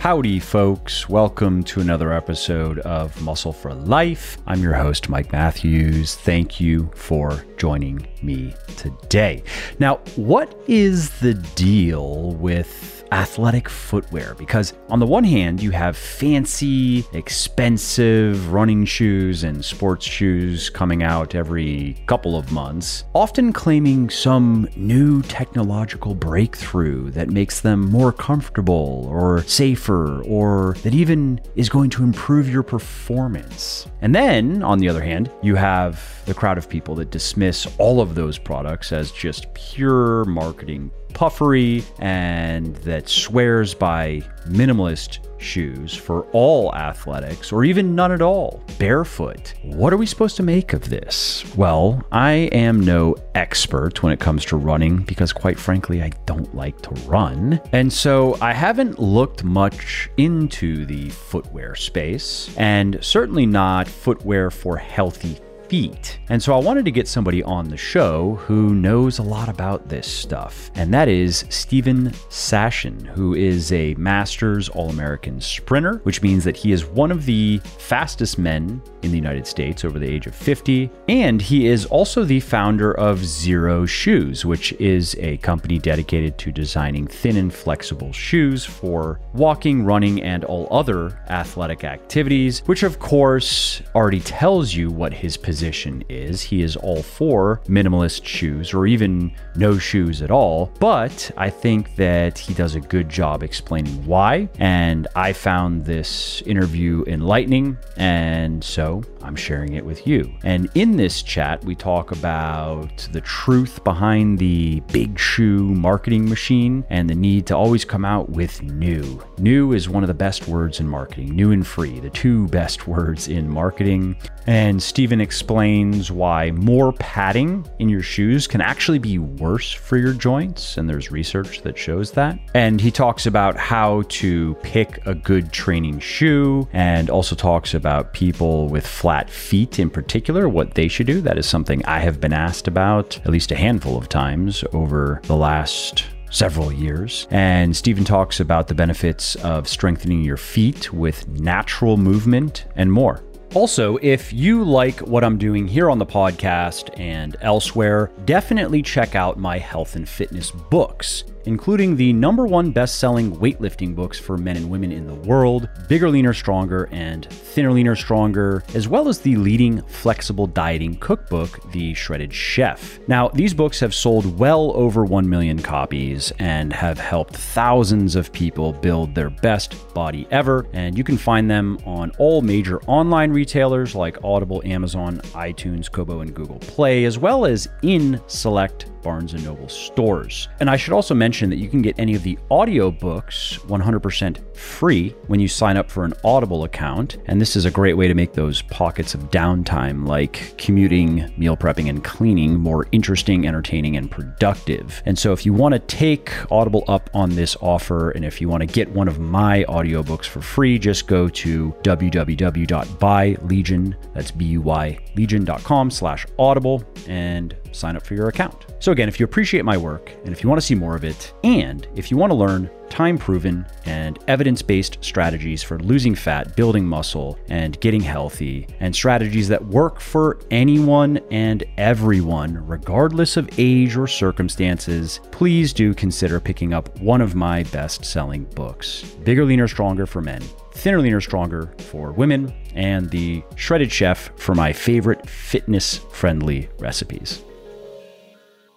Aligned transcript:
Howdy, 0.00 0.38
folks. 0.38 1.10
Welcome 1.10 1.62
to 1.64 1.82
another 1.82 2.10
episode 2.10 2.78
of 2.78 3.20
Muscle 3.20 3.52
for 3.52 3.74
Life. 3.74 4.38
I'm 4.46 4.62
your 4.62 4.72
host, 4.72 5.10
Mike 5.10 5.30
Matthews. 5.30 6.14
Thank 6.14 6.58
you 6.58 6.90
for 6.94 7.44
joining 7.58 8.08
me 8.22 8.54
today. 8.78 9.42
Now, 9.78 9.96
what 10.16 10.58
is 10.66 11.10
the 11.20 11.34
deal 11.34 12.30
with 12.36 12.99
athletic 13.12 13.68
footwear 13.68 14.34
because, 14.34 14.74
on 14.88 14.98
the 14.98 15.06
one 15.06 15.24
hand, 15.24 15.62
you 15.62 15.70
have 15.70 15.96
fancy, 15.96 17.04
expensive 17.12 18.52
running 18.52 18.84
shoes 18.84 19.44
and 19.44 19.64
sports 19.64 20.06
shoes 20.06 20.70
coming 20.70 21.02
out 21.02 21.34
every 21.34 21.96
couple 22.06 22.36
of 22.36 22.52
months, 22.52 23.04
often 23.14 23.52
claiming 23.52 24.10
some 24.10 24.68
new 24.76 25.22
technological 25.22 26.14
breakthrough 26.14 27.10
that 27.10 27.30
makes 27.30 27.60
them 27.60 27.90
more 27.90 28.12
comfortable 28.12 29.06
or 29.10 29.42
safer 29.44 30.22
or 30.22 30.76
that 30.82 30.94
even 30.94 31.40
is 31.56 31.68
going 31.68 31.90
to 31.90 32.02
improve 32.02 32.48
your 32.48 32.62
performance. 32.62 33.86
And 34.00 34.14
then, 34.14 34.62
on 34.62 34.78
the 34.78 34.88
other 34.88 35.02
hand, 35.02 35.30
you 35.42 35.54
have 35.56 36.22
the 36.26 36.34
crowd 36.34 36.58
of 36.58 36.68
people 36.68 36.94
that 36.96 37.10
dismiss 37.10 37.66
all 37.78 38.00
of 38.00 38.14
those 38.14 38.38
products 38.38 38.92
as 38.92 39.10
just 39.10 39.52
pure 39.54 40.24
marketing 40.24 40.90
puffery 41.12 41.84
and 41.98 42.76
that 42.76 43.08
swears 43.08 43.74
by 43.74 44.22
minimalist 44.46 45.18
shoes 45.40 45.94
for 45.94 46.24
all 46.32 46.74
athletics 46.74 47.52
or 47.52 47.64
even 47.64 47.94
none 47.94 48.12
at 48.12 48.22
all, 48.22 48.62
barefoot. 48.78 49.54
What 49.62 49.92
are 49.92 49.96
we 49.96 50.06
supposed 50.06 50.36
to 50.36 50.42
make 50.42 50.72
of 50.72 50.88
this? 50.88 51.44
Well, 51.56 52.04
I 52.12 52.32
am 52.52 52.80
no 52.80 53.16
expert 53.34 54.02
when 54.02 54.12
it 54.12 54.20
comes 54.20 54.44
to 54.46 54.56
running 54.56 54.98
because, 54.98 55.32
quite 55.32 55.58
frankly, 55.58 56.02
I 56.02 56.10
don't 56.26 56.54
like 56.54 56.80
to 56.82 56.90
run. 57.06 57.60
And 57.72 57.92
so 57.92 58.36
I 58.40 58.52
haven't 58.52 58.98
looked 58.98 59.44
much 59.44 60.10
into 60.16 60.84
the 60.86 61.08
footwear 61.10 61.74
space 61.74 62.54
and 62.56 62.98
certainly 63.00 63.46
not 63.46 63.88
footwear 63.88 64.50
for 64.50 64.76
healthy 64.76 65.38
feet. 65.70 66.18
And 66.28 66.42
so 66.42 66.52
I 66.52 66.58
wanted 66.58 66.84
to 66.86 66.90
get 66.90 67.06
somebody 67.06 67.44
on 67.44 67.68
the 67.68 67.76
show 67.76 68.34
who 68.46 68.74
knows 68.74 69.20
a 69.20 69.22
lot 69.22 69.48
about 69.48 69.88
this 69.88 70.06
stuff, 70.10 70.72
and 70.74 70.92
that 70.92 71.08
is 71.08 71.44
Steven 71.48 72.10
Sashen, 72.28 73.06
who 73.06 73.34
is 73.34 73.70
a 73.70 73.94
Masters 73.94 74.68
All 74.68 74.90
American 74.90 75.40
sprinter, 75.40 76.00
which 76.02 76.22
means 76.22 76.42
that 76.42 76.56
he 76.56 76.72
is 76.72 76.84
one 76.84 77.12
of 77.12 77.24
the 77.24 77.58
fastest 77.78 78.36
men 78.36 78.82
in 79.02 79.12
the 79.12 79.16
United 79.16 79.46
States 79.46 79.84
over 79.84 80.00
the 80.00 80.08
age 80.08 80.26
of 80.26 80.34
50. 80.34 80.90
And 81.08 81.40
he 81.40 81.68
is 81.68 81.86
also 81.86 82.24
the 82.24 82.40
founder 82.40 82.92
of 82.98 83.20
Xero 83.20 83.88
Shoes, 83.88 84.44
which 84.44 84.72
is 84.74 85.14
a 85.20 85.36
company 85.36 85.78
dedicated 85.78 86.36
to 86.38 86.50
designing 86.50 87.06
thin 87.06 87.36
and 87.36 87.54
flexible 87.54 88.12
shoes 88.12 88.64
for 88.64 89.20
walking, 89.34 89.84
running, 89.84 90.20
and 90.22 90.44
all 90.44 90.66
other 90.72 91.22
athletic 91.28 91.84
activities, 91.84 92.60
which 92.66 92.82
of 92.82 92.98
course 92.98 93.82
already 93.94 94.20
tells 94.20 94.74
you 94.74 94.90
what 94.90 95.14
his 95.14 95.36
position 95.36 95.59
is. 95.62 96.42
He 96.42 96.62
is 96.62 96.76
all 96.76 97.02
for 97.02 97.60
minimalist 97.66 98.24
shoes 98.24 98.72
or 98.72 98.86
even 98.86 99.32
no 99.56 99.78
shoes 99.78 100.22
at 100.22 100.30
all. 100.30 100.72
But 100.80 101.30
I 101.36 101.50
think 101.50 101.96
that 101.96 102.38
he 102.38 102.54
does 102.54 102.74
a 102.74 102.80
good 102.80 103.08
job 103.08 103.42
explaining 103.42 104.04
why. 104.06 104.48
And 104.58 105.06
I 105.14 105.32
found 105.32 105.84
this 105.84 106.42
interview 106.42 107.04
enlightening. 107.06 107.76
And 107.96 108.62
so 108.64 109.02
I'm 109.22 109.36
sharing 109.36 109.74
it 109.74 109.84
with 109.84 110.06
you. 110.06 110.32
And 110.44 110.70
in 110.74 110.96
this 110.96 111.22
chat, 111.22 111.62
we 111.64 111.74
talk 111.74 112.12
about 112.12 113.08
the 113.12 113.20
truth 113.20 113.84
behind 113.84 114.38
the 114.38 114.80
big 114.92 115.18
shoe 115.18 115.62
marketing 115.74 116.28
machine 116.28 116.84
and 116.90 117.08
the 117.08 117.14
need 117.14 117.46
to 117.46 117.56
always 117.56 117.84
come 117.84 118.04
out 118.04 118.30
with 118.30 118.62
new. 118.62 119.22
New 119.38 119.72
is 119.72 119.88
one 119.88 120.02
of 120.02 120.08
the 120.08 120.14
best 120.14 120.48
words 120.48 120.80
in 120.80 120.88
marketing, 120.88 121.34
new 121.34 121.52
and 121.52 121.66
free, 121.66 122.00
the 122.00 122.10
two 122.10 122.48
best 122.48 122.86
words 122.86 123.28
in 123.28 123.48
marketing. 123.48 124.16
And 124.46 124.82
Steven 124.82 125.20
explains 125.20 125.49
why 125.50 126.50
more 126.52 126.92
padding 126.92 127.68
in 127.78 127.88
your 127.88 128.02
shoes 128.02 128.46
can 128.46 128.60
actually 128.60 128.98
be 128.98 129.18
worse 129.18 129.72
for 129.72 129.96
your 129.96 130.12
joints. 130.12 130.76
And 130.76 130.88
there's 130.88 131.10
research 131.10 131.62
that 131.62 131.76
shows 131.76 132.12
that. 132.12 132.38
And 132.54 132.80
he 132.80 132.90
talks 132.90 133.26
about 133.26 133.56
how 133.56 134.02
to 134.08 134.54
pick 134.62 135.04
a 135.06 135.14
good 135.14 135.52
training 135.52 135.98
shoe 135.98 136.68
and 136.72 137.10
also 137.10 137.34
talks 137.34 137.74
about 137.74 138.12
people 138.12 138.68
with 138.68 138.86
flat 138.86 139.28
feet 139.28 139.78
in 139.78 139.90
particular, 139.90 140.48
what 140.48 140.74
they 140.74 140.88
should 140.88 141.06
do. 141.06 141.20
That 141.20 141.38
is 141.38 141.46
something 141.46 141.84
I 141.84 141.98
have 141.98 142.20
been 142.20 142.32
asked 142.32 142.68
about 142.68 143.18
at 143.18 143.30
least 143.30 143.50
a 143.50 143.56
handful 143.56 143.96
of 143.96 144.08
times 144.08 144.64
over 144.72 145.20
the 145.24 145.36
last 145.36 146.04
several 146.30 146.72
years. 146.72 147.26
And 147.30 147.76
Steven 147.76 148.04
talks 148.04 148.40
about 148.40 148.68
the 148.68 148.74
benefits 148.74 149.34
of 149.36 149.68
strengthening 149.68 150.22
your 150.22 150.36
feet 150.36 150.92
with 150.92 151.26
natural 151.28 151.96
movement 151.96 152.66
and 152.76 152.92
more. 152.92 153.22
Also, 153.52 153.96
if 153.96 154.32
you 154.32 154.62
like 154.62 155.00
what 155.00 155.24
I'm 155.24 155.36
doing 155.36 155.66
here 155.66 155.90
on 155.90 155.98
the 155.98 156.06
podcast 156.06 156.96
and 157.00 157.36
elsewhere, 157.40 158.12
definitely 158.24 158.80
check 158.80 159.16
out 159.16 159.38
my 159.38 159.58
health 159.58 159.96
and 159.96 160.08
fitness 160.08 160.52
books 160.52 161.24
including 161.44 161.96
the 161.96 162.12
number 162.12 162.46
one 162.46 162.70
best 162.70 162.98
selling 162.98 163.36
weightlifting 163.36 163.94
books 163.94 164.18
for 164.18 164.36
men 164.36 164.56
and 164.56 164.70
women 164.70 164.92
in 164.92 165.06
the 165.06 165.14
world 165.14 165.68
Bigger, 165.88 166.08
Leaner, 166.08 166.34
Stronger, 166.34 166.88
and 166.92 167.26
Thinner, 167.30 167.72
Leaner, 167.72 167.96
Stronger, 167.96 168.62
as 168.74 168.86
well 168.88 169.08
as 169.08 169.20
the 169.20 169.36
leading 169.36 169.82
flexible 169.82 170.46
dieting 170.46 170.96
cookbook, 170.96 171.60
The 171.72 171.94
Shredded 171.94 172.32
Chef. 172.32 172.98
Now, 173.08 173.28
these 173.28 173.54
books 173.54 173.80
have 173.80 173.94
sold 173.94 174.38
well 174.38 174.72
over 174.74 175.04
1 175.04 175.28
million 175.28 175.60
copies 175.60 176.32
and 176.38 176.72
have 176.72 176.98
helped 176.98 177.34
thousands 177.34 178.14
of 178.16 178.32
people 178.32 178.72
build 178.72 179.14
their 179.14 179.30
best 179.30 179.92
body 179.94 180.26
ever. 180.30 180.66
And 180.72 180.96
you 180.96 181.04
can 181.04 181.18
find 181.18 181.50
them 181.50 181.78
on 181.84 182.12
all 182.18 182.42
major 182.42 182.80
online 182.82 183.32
retailers 183.32 183.94
like 183.94 184.22
Audible, 184.22 184.62
Amazon, 184.64 185.20
iTunes, 185.34 185.90
Kobo, 185.90 186.20
and 186.20 186.34
Google 186.34 186.58
Play, 186.60 187.04
as 187.04 187.18
well 187.18 187.46
as 187.46 187.68
in 187.82 188.20
select 188.26 188.86
Barnes 189.02 189.34
& 189.34 189.44
Noble 189.44 189.68
stores. 189.68 190.48
And 190.60 190.70
I 190.70 190.76
should 190.76 190.92
also 190.92 191.14
mention 191.14 191.50
that 191.50 191.56
you 191.56 191.68
can 191.68 191.82
get 191.82 191.98
any 191.98 192.14
of 192.14 192.22
the 192.22 192.38
audiobooks 192.50 193.58
100% 193.66 194.56
free 194.56 195.10
when 195.26 195.40
you 195.40 195.48
sign 195.48 195.76
up 195.76 195.90
for 195.90 196.04
an 196.04 196.14
Audible 196.24 196.64
account. 196.64 197.18
And 197.26 197.40
this 197.40 197.56
is 197.56 197.64
a 197.64 197.70
great 197.70 197.96
way 197.96 198.08
to 198.08 198.14
make 198.14 198.32
those 198.32 198.62
pockets 198.62 199.14
of 199.14 199.30
downtime 199.30 200.06
like 200.06 200.56
commuting, 200.58 201.32
meal 201.36 201.56
prepping, 201.56 201.88
and 201.88 202.04
cleaning 202.04 202.60
more 202.60 202.86
interesting, 202.92 203.46
entertaining, 203.46 203.96
and 203.96 204.10
productive. 204.10 205.02
And 205.06 205.18
so 205.18 205.32
if 205.32 205.46
you 205.46 205.52
want 205.52 205.74
to 205.74 205.78
take 205.80 206.32
Audible 206.50 206.84
up 206.88 207.10
on 207.14 207.30
this 207.30 207.56
offer 207.60 208.10
and 208.10 208.24
if 208.24 208.40
you 208.40 208.48
want 208.48 208.62
to 208.62 208.66
get 208.66 208.88
one 208.90 209.08
of 209.08 209.18
my 209.18 209.64
audiobooks 209.68 210.26
for 210.26 210.40
free, 210.40 210.78
just 210.78 211.06
go 211.06 211.28
to 211.28 211.74
www.buylegion, 211.82 213.94
that's 214.14 214.30
B-U-Y, 214.30 214.98
legion.com 215.16 215.90
slash 215.90 216.26
audible 216.38 216.84
and 217.08 217.56
sign 217.72 217.96
up 217.96 218.04
for 218.04 218.14
your 218.14 218.28
account. 218.28 218.66
So, 218.78 218.92
again, 218.92 219.08
if 219.08 219.20
you 219.20 219.24
appreciate 219.24 219.64
my 219.64 219.76
work 219.76 220.12
and 220.24 220.32
if 220.32 220.42
you 220.42 220.48
want 220.48 220.60
to 220.60 220.66
see 220.66 220.74
more 220.74 220.96
of 220.96 221.04
it, 221.04 221.32
and 221.44 221.86
if 221.96 222.10
you 222.10 222.16
want 222.16 222.30
to 222.30 222.36
learn 222.36 222.70
time 222.90 223.16
proven 223.16 223.64
and 223.86 224.18
evidence 224.28 224.60
based 224.60 224.98
strategies 225.00 225.62
for 225.62 225.78
losing 225.78 226.14
fat, 226.14 226.56
building 226.56 226.84
muscle, 226.84 227.38
and 227.48 227.80
getting 227.80 228.00
healthy, 228.00 228.66
and 228.80 228.94
strategies 228.94 229.48
that 229.48 229.64
work 229.66 230.00
for 230.00 230.40
anyone 230.50 231.18
and 231.30 231.64
everyone, 231.78 232.66
regardless 232.66 233.36
of 233.36 233.48
age 233.58 233.96
or 233.96 234.06
circumstances, 234.06 235.20
please 235.30 235.72
do 235.72 235.94
consider 235.94 236.40
picking 236.40 236.74
up 236.74 236.98
one 237.00 237.20
of 237.20 237.34
my 237.34 237.62
best 237.64 238.04
selling 238.04 238.44
books 238.44 239.02
Bigger, 239.24 239.44
Leaner, 239.44 239.68
Stronger 239.68 240.06
for 240.06 240.20
Men. 240.20 240.42
Thinner, 240.72 241.00
Leaner, 241.00 241.20
Stronger 241.20 241.72
for 241.78 242.12
women, 242.12 242.52
and 242.74 243.10
the 243.10 243.42
Shredded 243.54 243.92
Chef 243.92 244.30
for 244.36 244.54
my 244.54 244.72
favorite 244.72 245.28
fitness 245.28 245.98
friendly 246.10 246.68
recipes. 246.78 247.44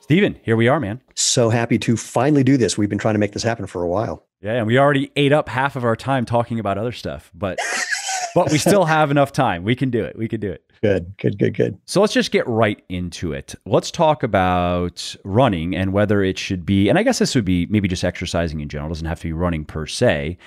Steven, 0.03 0.37
here 0.43 0.57
we 0.57 0.67
are, 0.67 0.81
man. 0.81 0.99
So 1.15 1.49
happy 1.49 1.79
to 1.79 1.95
finally 1.95 2.43
do 2.43 2.57
this. 2.57 2.77
We've 2.77 2.89
been 2.89 2.99
trying 2.99 3.13
to 3.13 3.19
make 3.19 3.31
this 3.31 3.41
happen 3.41 3.67
for 3.67 3.83
a 3.83 3.87
while. 3.87 4.25
Yeah, 4.41 4.55
and 4.55 4.67
we 4.67 4.77
already 4.77 5.13
ate 5.15 5.31
up 5.31 5.47
half 5.47 5.77
of 5.77 5.85
our 5.85 5.95
time 5.95 6.25
talking 6.25 6.59
about 6.59 6.77
other 6.77 6.91
stuff, 6.91 7.31
but 7.33 7.57
but 8.35 8.51
we 8.51 8.57
still 8.57 8.83
have 8.83 9.11
enough 9.11 9.31
time. 9.31 9.63
We 9.63 9.77
can 9.77 9.89
do 9.89 10.03
it. 10.03 10.17
We 10.17 10.27
can 10.27 10.41
do 10.41 10.51
it. 10.51 10.69
Good, 10.81 11.17
good, 11.17 11.39
good, 11.39 11.55
good. 11.55 11.77
So 11.85 12.01
let's 12.01 12.11
just 12.11 12.33
get 12.33 12.45
right 12.49 12.83
into 12.89 13.31
it. 13.31 13.55
Let's 13.65 13.91
talk 13.91 14.23
about 14.23 15.15
running 15.23 15.73
and 15.73 15.93
whether 15.93 16.21
it 16.21 16.37
should 16.37 16.65
be, 16.65 16.89
and 16.89 16.99
I 16.99 17.03
guess 17.03 17.19
this 17.19 17.33
would 17.33 17.45
be 17.45 17.67
maybe 17.67 17.87
just 17.87 18.03
exercising 18.03 18.59
in 18.59 18.67
general, 18.67 18.89
it 18.89 18.95
doesn't 18.95 19.07
have 19.07 19.21
to 19.21 19.27
be 19.27 19.33
running 19.33 19.63
per 19.63 19.85
se. 19.85 20.37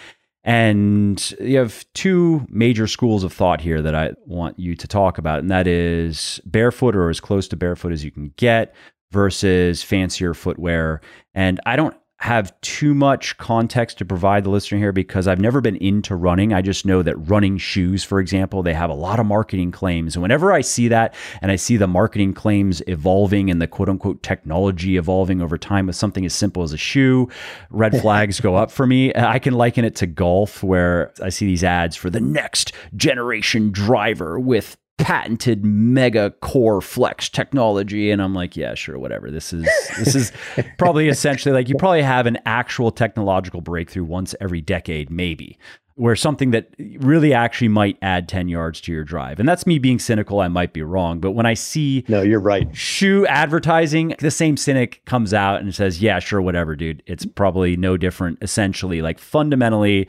And 0.44 1.34
you 1.40 1.56
have 1.56 1.86
two 1.94 2.46
major 2.50 2.86
schools 2.86 3.24
of 3.24 3.32
thought 3.32 3.62
here 3.62 3.80
that 3.80 3.94
I 3.94 4.12
want 4.26 4.58
you 4.58 4.76
to 4.76 4.86
talk 4.86 5.16
about, 5.16 5.38
and 5.38 5.50
that 5.50 5.66
is 5.66 6.42
barefoot 6.44 6.94
or 6.94 7.08
as 7.08 7.20
close 7.20 7.48
to 7.48 7.56
barefoot 7.56 7.92
as 7.92 8.04
you 8.04 8.10
can 8.10 8.34
get 8.36 8.74
versus 9.10 9.82
fancier 9.82 10.34
footwear. 10.34 11.00
And 11.34 11.60
I 11.66 11.76
don't 11.76 11.96
have 12.18 12.58
too 12.62 12.94
much 12.94 13.36
context 13.36 13.98
to 13.98 14.04
provide 14.04 14.42
the 14.42 14.50
listener 14.50 14.78
here 14.78 14.92
because 14.92 15.28
I've 15.28 15.40
never 15.40 15.60
been 15.60 15.76
into 15.76 16.16
running. 16.16 16.54
I 16.54 16.62
just 16.62 16.86
know 16.86 17.02
that 17.02 17.14
running 17.16 17.58
shoes, 17.58 18.04
for 18.04 18.20
example, 18.20 18.62
they 18.62 18.72
have 18.72 18.88
a 18.88 18.94
lot 18.94 19.20
of 19.20 19.26
marketing 19.26 19.70
claims. 19.70 20.16
And 20.16 20.22
whenever 20.22 20.50
I 20.50 20.62
see 20.62 20.88
that 20.88 21.14
and 21.42 21.52
I 21.52 21.56
see 21.56 21.76
the 21.76 21.86
marketing 21.86 22.32
claims 22.32 22.82
evolving 22.86 23.50
and 23.50 23.60
the 23.60 23.66
quote 23.66 23.90
unquote 23.90 24.22
technology 24.22 24.96
evolving 24.96 25.42
over 25.42 25.58
time 25.58 25.86
with 25.86 25.96
something 25.96 26.24
as 26.24 26.34
simple 26.34 26.62
as 26.62 26.72
a 26.72 26.78
shoe, 26.78 27.28
red 27.70 28.00
flags 28.00 28.40
go 28.40 28.56
up 28.56 28.70
for 28.70 28.86
me. 28.86 29.14
I 29.14 29.38
can 29.38 29.52
liken 29.52 29.84
it 29.84 29.94
to 29.96 30.06
golf 30.06 30.62
where 30.62 31.12
I 31.22 31.28
see 31.28 31.44
these 31.44 31.64
ads 31.64 31.96
for 31.96 32.08
the 32.08 32.20
next 32.20 32.72
generation 32.96 33.72
driver 33.72 34.40
with 34.40 34.78
patented 34.98 35.64
mega 35.64 36.30
core 36.40 36.80
flex 36.80 37.28
technology. 37.28 38.10
And 38.10 38.22
i'm 38.22 38.34
like 38.34 38.56
yeah 38.56 38.74
sure 38.74 38.98
whatever. 38.98 39.30
This 39.30 39.52
is 39.52 39.64
this 39.98 40.14
is 40.14 40.32
probably 40.78 41.08
essentially 41.16 41.52
like 41.52 41.68
you 41.68 41.76
probably 41.76 42.02
have 42.02 42.26
an 42.26 42.38
actual 42.46 42.90
technological 42.90 43.60
breakthrough 43.60 44.04
once 44.04 44.34
every 44.40 44.60
decade 44.60 45.10
maybe 45.10 45.58
where 45.96 46.14
something 46.14 46.50
that 46.50 46.68
really 46.98 47.32
actually 47.32 47.68
might 47.68 47.98
add 48.02 48.28
10 48.28 48.48
yards 48.48 48.80
to 48.82 48.92
your 48.92 49.02
drive 49.04 49.40
and 49.40 49.48
that's 49.48 49.66
me 49.66 49.78
being 49.78 49.98
cynical 49.98 50.40
i 50.40 50.48
might 50.48 50.72
be 50.72 50.82
wrong 50.82 51.18
but 51.18 51.32
when 51.32 51.46
i 51.46 51.54
see 51.54 52.04
no 52.08 52.22
you're 52.22 52.40
right 52.40 52.74
shoe 52.76 53.26
advertising 53.26 54.14
the 54.20 54.30
same 54.30 54.56
cynic 54.56 55.02
comes 55.06 55.34
out 55.34 55.60
and 55.60 55.74
says 55.74 56.00
yeah 56.00 56.18
sure 56.18 56.40
whatever 56.40 56.76
dude 56.76 57.02
it's 57.06 57.26
probably 57.26 57.76
no 57.76 57.96
different 57.96 58.38
essentially 58.42 59.02
like 59.02 59.18
fundamentally 59.18 60.06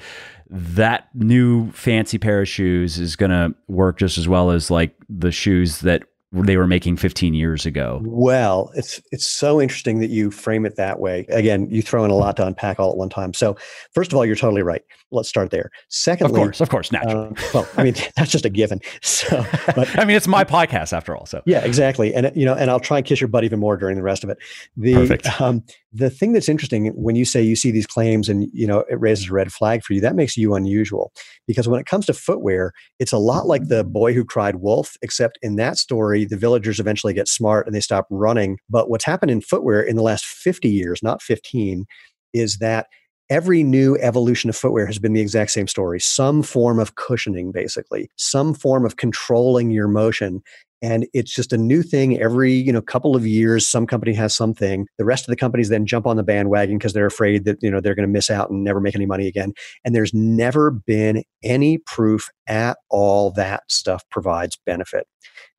that 0.50 1.10
new 1.13 1.72
fancy 1.72 2.18
pair 2.18 2.42
of 2.42 2.48
shoes 2.48 3.00
is 3.00 3.16
going 3.16 3.31
to 3.31 3.54
work 3.68 3.98
just 3.98 4.18
as 4.18 4.28
well 4.28 4.51
as 4.51 4.72
like 4.72 4.95
the 5.10 5.31
shoes 5.31 5.80
that 5.81 6.04
they 6.34 6.57
were 6.57 6.68
making 6.68 6.98
15 6.98 7.34
years 7.34 7.66
ago. 7.66 8.01
Well, 8.04 8.72
it's 8.75 9.01
it's 9.12 9.25
so 9.25 9.62
interesting 9.62 10.00
that 10.00 10.10
you 10.10 10.30
frame 10.30 10.66
it 10.66 10.75
that 10.75 11.00
way. 11.00 11.25
Again, 11.30 11.69
you 11.69 11.81
throw 11.81 12.04
in 12.04 12.12
a 12.12 12.16
lot 12.16 12.36
to 12.38 12.45
unpack 12.45 12.80
all 12.80 12.92
at 12.92 12.98
one 12.98 13.10
time. 13.10 13.34
So, 13.34 13.56
first 13.94 14.12
of 14.12 14.18
all, 14.18 14.25
you're 14.25 14.36
totally 14.36 14.62
right. 14.62 14.84
Let's 15.12 15.30
start 15.30 15.51
there. 15.51 15.71
Secondly, 15.88 16.42
of 16.42 16.45
course, 16.45 16.62
of 16.62 16.69
course, 16.69 16.92
naturally. 16.92 17.27
Um, 17.27 17.36
well, 17.54 17.68
I 17.77 17.83
mean, 17.83 17.95
that's 18.15 18.31
just 18.31 18.45
a 18.45 18.50
given. 18.50 18.81
So, 19.01 19.45
but 19.75 19.88
I 20.00 20.06
mean, 20.06 20.15
it's 20.15 20.27
my 20.27 20.44
podcast 20.44 20.94
after 20.94 21.15
all. 21.15 21.25
So, 21.25 21.42
yeah, 21.45 21.63
exactly. 21.63 22.13
And 22.13 22.31
you 22.36 22.45
know, 22.45 22.54
and 22.54 22.69
I'll 22.69 22.80
try 22.80 22.98
and 22.98 23.06
kiss 23.06 23.19
your 23.19 23.27
butt 23.27 23.44
even 23.44 23.59
more 23.59 23.77
during 23.77 23.95
the 23.95 24.04
rest 24.04 24.24
of 24.24 24.30
it. 24.30 24.38
The 24.75 24.94
Perfect. 24.94 25.42
Um, 25.42 25.63
the 25.92 26.09
thing 26.09 26.33
that's 26.33 26.50
interesting 26.50 26.88
when 26.89 27.15
you 27.15 27.25
say 27.25 27.42
you 27.42 27.56
see 27.56 27.71
these 27.71 27.88
claims 27.88 28.30
and 28.30 28.48
you 28.54 28.68
know 28.68 28.83
it 28.89 29.00
raises 29.00 29.30
a 29.30 29.33
red 29.33 29.51
flag 29.51 29.83
for 29.83 29.94
you, 29.94 30.01
that 30.01 30.15
makes 30.15 30.38
you 30.38 30.56
unusual 30.56 31.12
because 31.48 31.68
when 31.68 31.80
it 31.80 31.86
comes 31.86 32.06
to 32.07 32.13
footwear, 32.13 32.74
it's 33.00 33.13
a 33.13 33.18
lot 33.18 33.48
like 33.48 33.68
the 33.68 33.83
boy 33.83 34.13
who 34.13 34.24
cried 34.24 34.57
wolf, 34.57 34.98
except 35.01 35.39
in 35.42 35.56
that 35.56 35.77
story, 35.77 36.25
the 36.25 36.38
villagers 36.38 36.80
eventually 36.80 37.13
get 37.13 37.27
smart 37.27 37.65
and 37.65 37.75
they 37.75 37.81
stop 37.81 38.07
running. 38.10 38.57
But 38.69 38.89
what's 38.89 39.06
happened 39.06 39.31
in 39.31 39.42
footwear 39.42 39.81
in 39.81 39.95
the 39.95 40.03
last 40.03 40.25
50 40.25 40.69
years, 40.69 41.01
not 41.01 41.21
15, 41.21 41.86
is 42.33 42.57
that 42.57 42.88
every 43.29 43.63
new 43.63 43.97
evolution 43.97 44.50
of 44.50 44.56
footwear 44.56 44.85
has 44.85 45.00
been 45.00 45.13
the 45.13 45.21
exact 45.21 45.51
same 45.51 45.68
story. 45.68 46.00
Some 46.00 46.44
form 46.44 46.79
of 46.79 46.95
cushioning 46.95 47.51
basically. 47.51 48.09
Some 48.15 48.53
form 48.53 48.85
of 48.85 48.97
controlling 48.97 49.71
your 49.71 49.88
motion. 49.88 50.41
And 50.81 51.07
it's 51.13 51.33
just 51.33 51.53
a 51.53 51.57
new 51.57 51.81
thing 51.81 52.21
every 52.21 52.53
you 52.53 52.71
know 52.71 52.81
couple 52.81 53.15
of 53.15 53.25
years 53.25 53.68
some 53.68 53.88
company 53.88 54.13
has 54.13 54.35
something. 54.35 54.88
The 54.97 55.06
rest 55.06 55.24
of 55.24 55.29
the 55.31 55.35
companies 55.35 55.69
then 55.69 55.88
jump 55.88 56.06
on 56.06 56.18
the 56.18 56.24
bandwagon 56.24 56.77
because 56.77 56.94
they're 56.94 57.07
afraid 57.07 57.45
that 57.45 57.57
you 57.62 57.71
know 57.71 57.81
they're 57.81 57.95
going 57.95 58.07
to 58.07 58.13
miss 58.13 58.29
out 58.29 58.51
and 58.51 58.63
never 58.63 58.79
make 58.79 58.95
any 58.95 59.07
money 59.07 59.27
again. 59.27 59.53
And 59.83 59.95
there's 59.95 60.13
never 60.13 60.69
been 60.69 61.24
any 61.44 61.79
proof 61.79 62.29
at 62.45 62.77
all 62.89 63.31
that 63.31 63.63
stuff 63.69 64.03
provides 64.12 64.57
benefit. 64.65 65.07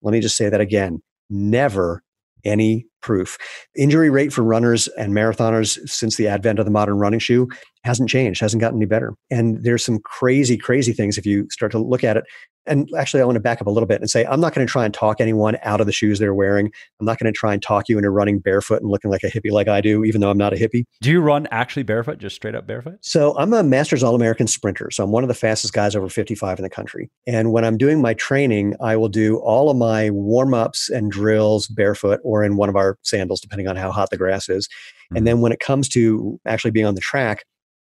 Let 0.03 0.13
me 0.13 0.21
just 0.21 0.37
say 0.37 0.49
that 0.49 0.61
again. 0.61 1.03
Never 1.31 2.03
any 2.45 2.87
proof. 3.01 3.39
Injury 3.77 4.11
rate 4.11 4.33
for 4.33 4.43
runners 4.43 4.89
and 4.99 5.13
marathoners 5.13 5.79
since 5.89 6.17
the 6.17 6.29
advent 6.29 6.59
of 6.59 6.65
the 6.65 6.71
modern 6.71 6.99
running 6.99 7.21
shoe 7.21 7.49
hasn't 7.85 8.11
changed 8.11 8.41
hasn't 8.41 8.61
gotten 8.61 8.79
any 8.79 8.87
better. 8.87 9.15
And 9.31 9.63
there's 9.63 9.85
some 9.85 10.01
crazy 10.01 10.57
crazy 10.57 10.93
things 10.93 11.17
if 11.17 11.27
you 11.27 11.49
start 11.51 11.73
to 11.73 11.79
look 11.79 12.05
at 12.05 12.17
it 12.17 12.25
and 12.69 12.89
actually, 12.97 13.23
I 13.23 13.25
want 13.25 13.37
to 13.37 13.41
back 13.41 13.61
up 13.61 13.67
a 13.67 13.71
little 13.71 13.87
bit 13.87 14.01
and 14.01 14.11
say 14.11 14.25
I'm 14.27 14.41
not 14.41 14.55
going 14.55 14.67
to 14.67 14.71
try 14.71 14.85
and 14.85 14.93
talk 14.93 15.21
anyone 15.21 15.57
out 15.63 15.81
of 15.81 15.87
the 15.87 15.93
shoes 15.93 16.19
they're 16.19 16.35
wearing. 16.35 16.71
I'm 17.01 17.07
not 17.07 17.19
going 17.19 17.33
to 17.33 17.37
try 17.37 17.53
and 17.53 17.63
talk 17.63 17.89
you 17.89 17.97
into 17.97 18.11
running 18.11 18.39
barefoot 18.39 18.83
and 18.83 18.91
looking 18.91 19.11
like 19.11 19.23
a 19.23 19.29
hippie 19.29 19.51
like 19.51 19.69
I 19.69 19.81
do, 19.81 20.05
even 20.05 20.21
though 20.21 20.31
I'm 20.31 20.39
not 20.39 20.53
a 20.53 20.57
hippie. 20.57 20.85
Do 21.01 21.11
you 21.11 21.21
run 21.21 21.49
actually 21.51 21.83
barefoot, 21.83 22.19
just 22.19 22.37
straight 22.37 22.55
up 22.55 22.67
barefoot? 22.67 22.99
So 23.01 23.37
I'm 23.39 23.53
a 23.53 23.63
Masters 23.63 24.03
All 24.03 24.15
American 24.15 24.47
sprinter. 24.47 24.91
So 24.91 25.05
I'm 25.05 25.11
one 25.11 25.25
of 25.25 25.29
the 25.29 25.35
fastest 25.35 25.73
guys 25.73 25.97
over 25.97 26.09
55 26.09 26.59
in 26.59 26.63
the 26.63 26.71
country. 26.71 27.11
And 27.27 27.53
when 27.53 27.65
I'm 27.65 27.77
doing 27.77 28.01
my 28.01 28.15
training, 28.15 28.75
I 28.81 28.97
will 28.97 29.09
do 29.09 29.39
all 29.39 29.71
of 29.71 29.77
my 29.77 30.11
warm 30.11 30.55
ups 30.55 30.89
and 30.89 31.11
drills 31.11 31.67
barefoot 31.69 32.21
or 32.25 32.45
in 32.45 32.57
one 32.57 32.69
of 32.69 32.77
our 32.77 32.99
sandals, 33.03 33.41
depending 33.41 33.69
on 33.69 33.77
how 33.77 33.91
hot 33.91 34.11
the 34.11 34.17
grass 34.17 34.49
is. 34.49 34.67
Mm-hmm. 34.67 35.17
And 35.17 35.27
then 35.27 35.41
when 35.41 35.53
it 35.53 35.61
comes 35.61 35.89
to 35.91 36.39
actually 36.47 36.71
being 36.71 36.87
on 36.87 36.95
the 36.95 37.01
track, 37.01 37.45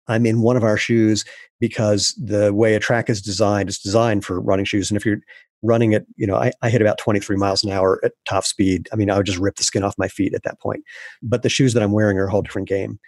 I'm 0.08 0.26
in 0.26 0.42
one 0.42 0.58
of 0.58 0.64
our 0.64 0.78
shoes 0.78 1.26
because 1.60 2.14
the 2.22 2.54
way 2.54 2.76
a 2.76 2.80
track 2.80 3.10
is 3.10 3.22
designed 3.22 3.70
is 3.70 3.80
designed 3.80 4.26
for 4.26 4.40
running 4.40 4.66
shoes. 4.66 4.90
And 4.90 4.98
if 4.98 5.06
you're 5.06 5.22
running 5.62 5.94
at, 5.94 6.06
you 6.18 6.28
know, 6.28 6.36
I, 6.36 6.52
I 6.62 6.70
hit 6.70 6.82
about 6.82 6.98
23 6.98 7.38
miles 7.38 7.64
an 7.64 7.72
hour 7.72 8.00
at 8.04 8.12
top 8.26 8.44
speed. 8.44 8.90
I 8.92 8.96
mean, 8.96 9.10
I 9.10 9.18
would 9.18 9.26
just 9.26 9.40
rip 9.40 9.56
the 9.56 9.64
skin 9.64 9.84
off 9.84 9.96
my 9.98 10.10
feet 10.10 10.34
at 10.34 10.44
that 10.44 10.60
point. 10.60 10.84
But 11.22 11.42
the 11.42 11.50
shoes 11.50 11.74
that 11.74 11.84
I'm 11.84 11.94
wearing 11.94 12.18
are 12.18 12.28
a 12.28 12.32
whole 12.32 12.42
different 12.42 12.68
game. 12.68 13.00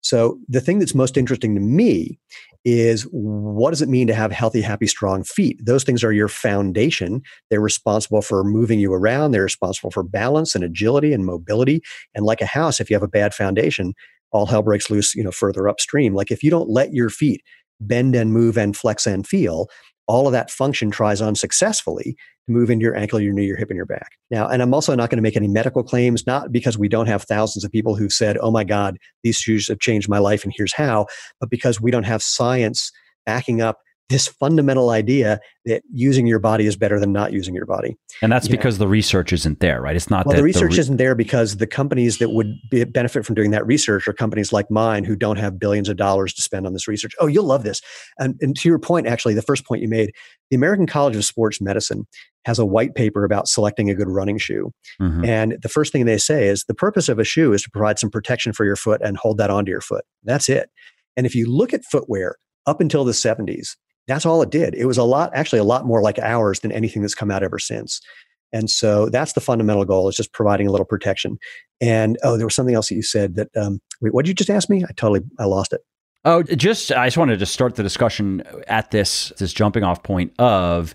So 0.00 0.38
the 0.48 0.60
thing 0.60 0.78
that's 0.78 0.94
most 0.94 1.16
interesting 1.16 1.54
to 1.54 1.60
me 1.60 2.20
is 2.64 3.02
what 3.10 3.70
does 3.70 3.82
it 3.82 3.88
mean 3.88 4.06
to 4.06 4.14
have 4.14 4.32
healthy, 4.32 4.60
happy, 4.60 4.86
strong 4.86 5.24
feet? 5.24 5.58
Those 5.64 5.82
things 5.82 6.04
are 6.04 6.12
your 6.12 6.28
foundation. 6.28 7.22
They're 7.50 7.60
responsible 7.60 8.22
for 8.22 8.44
moving 8.44 8.80
you 8.80 8.92
around. 8.92 9.30
They're 9.30 9.42
responsible 9.42 9.90
for 9.90 10.02
balance 10.02 10.54
and 10.54 10.62
agility 10.62 11.12
and 11.12 11.24
mobility. 11.24 11.82
And 12.14 12.26
like 12.26 12.42
a 12.42 12.46
house, 12.46 12.80
if 12.80 12.90
you 12.90 12.96
have 12.96 13.02
a 13.02 13.08
bad 13.08 13.34
foundation, 13.34 13.94
all 14.34 14.46
hell 14.46 14.62
breaks 14.62 14.90
loose, 14.90 15.14
you 15.14 15.22
know, 15.22 15.30
further 15.30 15.68
upstream. 15.68 16.14
Like 16.14 16.30
if 16.30 16.42
you 16.42 16.50
don't 16.50 16.68
let 16.68 16.92
your 16.92 17.08
feet 17.08 17.40
bend 17.80 18.14
and 18.14 18.32
move 18.32 18.58
and 18.58 18.76
flex 18.76 19.06
and 19.06 19.26
feel, 19.26 19.68
all 20.06 20.26
of 20.26 20.32
that 20.32 20.50
function 20.50 20.90
tries 20.90 21.22
unsuccessfully 21.22 22.16
to 22.46 22.52
move 22.52 22.68
into 22.68 22.82
your 22.82 22.96
ankle, 22.96 23.20
your 23.20 23.32
knee, 23.32 23.46
your 23.46 23.56
hip, 23.56 23.70
and 23.70 23.76
your 23.76 23.86
back. 23.86 24.10
Now, 24.30 24.48
and 24.48 24.60
I'm 24.60 24.74
also 24.74 24.94
not 24.94 25.08
going 25.08 25.18
to 25.18 25.22
make 25.22 25.36
any 25.36 25.48
medical 25.48 25.82
claims, 25.82 26.26
not 26.26 26.52
because 26.52 26.76
we 26.76 26.88
don't 26.88 27.06
have 27.06 27.22
thousands 27.22 27.64
of 27.64 27.70
people 27.70 27.94
who've 27.94 28.12
said, 28.12 28.36
oh 28.40 28.50
my 28.50 28.64
God, 28.64 28.98
these 29.22 29.36
shoes 29.36 29.68
have 29.68 29.78
changed 29.78 30.08
my 30.08 30.18
life 30.18 30.44
and 30.44 30.52
here's 30.54 30.74
how, 30.74 31.06
but 31.40 31.48
because 31.48 31.80
we 31.80 31.90
don't 31.90 32.04
have 32.04 32.22
science 32.22 32.90
backing 33.24 33.62
up 33.62 33.78
this 34.10 34.28
fundamental 34.28 34.90
idea 34.90 35.40
that 35.64 35.82
using 35.90 36.26
your 36.26 36.38
body 36.38 36.66
is 36.66 36.76
better 36.76 37.00
than 37.00 37.10
not 37.12 37.32
using 37.32 37.54
your 37.54 37.64
body. 37.64 37.96
And 38.20 38.30
that's 38.30 38.46
you 38.46 38.50
because 38.50 38.78
know? 38.78 38.84
the 38.84 38.88
research 38.88 39.32
isn't 39.32 39.60
there, 39.60 39.80
right? 39.80 39.96
It's 39.96 40.10
not 40.10 40.26
well, 40.26 40.36
the 40.36 40.42
research 40.42 40.72
the 40.72 40.76
re- 40.76 40.80
isn't 40.80 40.96
there 40.98 41.14
because 41.14 41.56
the 41.56 41.66
companies 41.66 42.18
that 42.18 42.30
would 42.30 42.54
be, 42.70 42.84
benefit 42.84 43.24
from 43.24 43.34
doing 43.34 43.50
that 43.52 43.66
research 43.66 44.06
are 44.06 44.12
companies 44.12 44.52
like 44.52 44.70
mine 44.70 45.04
who 45.04 45.16
don't 45.16 45.38
have 45.38 45.58
billions 45.58 45.88
of 45.88 45.96
dollars 45.96 46.34
to 46.34 46.42
spend 46.42 46.66
on 46.66 46.74
this 46.74 46.86
research. 46.86 47.14
Oh, 47.18 47.26
you'll 47.26 47.46
love 47.46 47.62
this. 47.62 47.80
And, 48.18 48.36
and 48.42 48.54
to 48.56 48.68
your 48.68 48.78
point, 48.78 49.06
actually, 49.06 49.34
the 49.34 49.42
first 49.42 49.64
point 49.64 49.80
you 49.80 49.88
made, 49.88 50.12
the 50.50 50.56
American 50.56 50.86
College 50.86 51.16
of 51.16 51.24
Sports 51.24 51.60
Medicine 51.60 52.06
has 52.44 52.58
a 52.58 52.66
white 52.66 52.94
paper 52.94 53.24
about 53.24 53.48
selecting 53.48 53.88
a 53.88 53.94
good 53.94 54.08
running 54.08 54.36
shoe. 54.36 54.70
Mm-hmm. 55.00 55.24
And 55.24 55.56
the 55.62 55.68
first 55.70 55.92
thing 55.92 56.04
they 56.04 56.18
say 56.18 56.46
is 56.46 56.64
the 56.64 56.74
purpose 56.74 57.08
of 57.08 57.18
a 57.18 57.24
shoe 57.24 57.54
is 57.54 57.62
to 57.62 57.70
provide 57.70 57.98
some 57.98 58.10
protection 58.10 58.52
for 58.52 58.66
your 58.66 58.76
foot 58.76 59.00
and 59.02 59.16
hold 59.16 59.38
that 59.38 59.48
onto 59.48 59.70
your 59.70 59.80
foot. 59.80 60.04
That's 60.24 60.50
it. 60.50 60.68
And 61.16 61.24
if 61.24 61.34
you 61.34 61.50
look 61.50 61.72
at 61.72 61.84
footwear 61.84 62.36
up 62.66 62.82
until 62.82 63.04
the 63.04 63.12
70s, 63.12 63.76
that's 64.06 64.26
all 64.26 64.42
it 64.42 64.50
did. 64.50 64.74
It 64.74 64.86
was 64.86 64.98
a 64.98 65.04
lot, 65.04 65.30
actually, 65.34 65.58
a 65.58 65.64
lot 65.64 65.86
more 65.86 66.02
like 66.02 66.18
ours 66.18 66.60
than 66.60 66.72
anything 66.72 67.02
that's 67.02 67.14
come 67.14 67.30
out 67.30 67.42
ever 67.42 67.58
since. 67.58 68.00
And 68.52 68.70
so 68.70 69.08
that's 69.08 69.32
the 69.32 69.40
fundamental 69.40 69.84
goal 69.84 70.08
is 70.08 70.16
just 70.16 70.32
providing 70.32 70.68
a 70.68 70.70
little 70.70 70.86
protection. 70.86 71.38
And 71.80 72.16
oh, 72.22 72.36
there 72.36 72.46
was 72.46 72.54
something 72.54 72.74
else 72.74 72.88
that 72.88 72.94
you 72.94 73.02
said 73.02 73.34
that, 73.34 73.48
um, 73.56 73.80
wait, 74.00 74.14
what 74.14 74.24
did 74.24 74.28
you 74.28 74.34
just 74.34 74.50
ask 74.50 74.70
me? 74.70 74.84
I 74.84 74.92
totally, 74.92 75.22
I 75.38 75.44
lost 75.44 75.72
it. 75.72 75.80
Oh, 76.26 76.42
just 76.42 76.90
I 76.90 77.06
just 77.08 77.18
wanted 77.18 77.38
to 77.38 77.46
start 77.46 77.74
the 77.74 77.82
discussion 77.82 78.42
at 78.66 78.90
this 78.90 79.30
this 79.38 79.52
jumping 79.52 79.84
off 79.84 80.02
point 80.02 80.32
of 80.38 80.94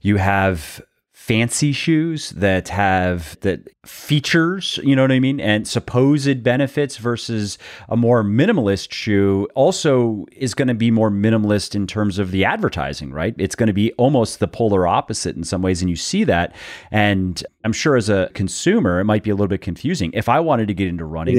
you 0.00 0.16
have 0.16 0.80
fancy 1.30 1.70
shoes 1.70 2.30
that 2.30 2.68
have 2.70 3.38
that 3.42 3.60
features, 3.86 4.80
you 4.82 4.96
know 4.96 5.02
what 5.02 5.12
I 5.12 5.20
mean, 5.20 5.38
and 5.38 5.68
supposed 5.68 6.42
benefits 6.42 6.96
versus 6.96 7.56
a 7.88 7.96
more 7.96 8.24
minimalist 8.24 8.92
shoe 8.92 9.46
also 9.54 10.26
is 10.32 10.54
going 10.54 10.66
to 10.66 10.74
be 10.74 10.90
more 10.90 11.08
minimalist 11.08 11.76
in 11.76 11.86
terms 11.86 12.18
of 12.18 12.32
the 12.32 12.44
advertising, 12.44 13.12
right? 13.12 13.32
It's 13.38 13.54
going 13.54 13.68
to 13.68 13.72
be 13.72 13.92
almost 13.92 14.40
the 14.40 14.48
polar 14.48 14.88
opposite 14.88 15.36
in 15.36 15.44
some 15.44 15.62
ways 15.62 15.80
and 15.82 15.88
you 15.88 15.94
see 15.94 16.24
that 16.24 16.52
and 16.90 17.44
I'm 17.62 17.72
sure 17.72 17.94
as 17.94 18.08
a 18.08 18.28
consumer 18.34 18.98
it 18.98 19.04
might 19.04 19.22
be 19.22 19.30
a 19.30 19.34
little 19.34 19.46
bit 19.46 19.60
confusing. 19.60 20.10
If 20.12 20.28
I 20.28 20.40
wanted 20.40 20.66
to 20.66 20.74
get 20.74 20.88
into 20.88 21.04
running, 21.04 21.38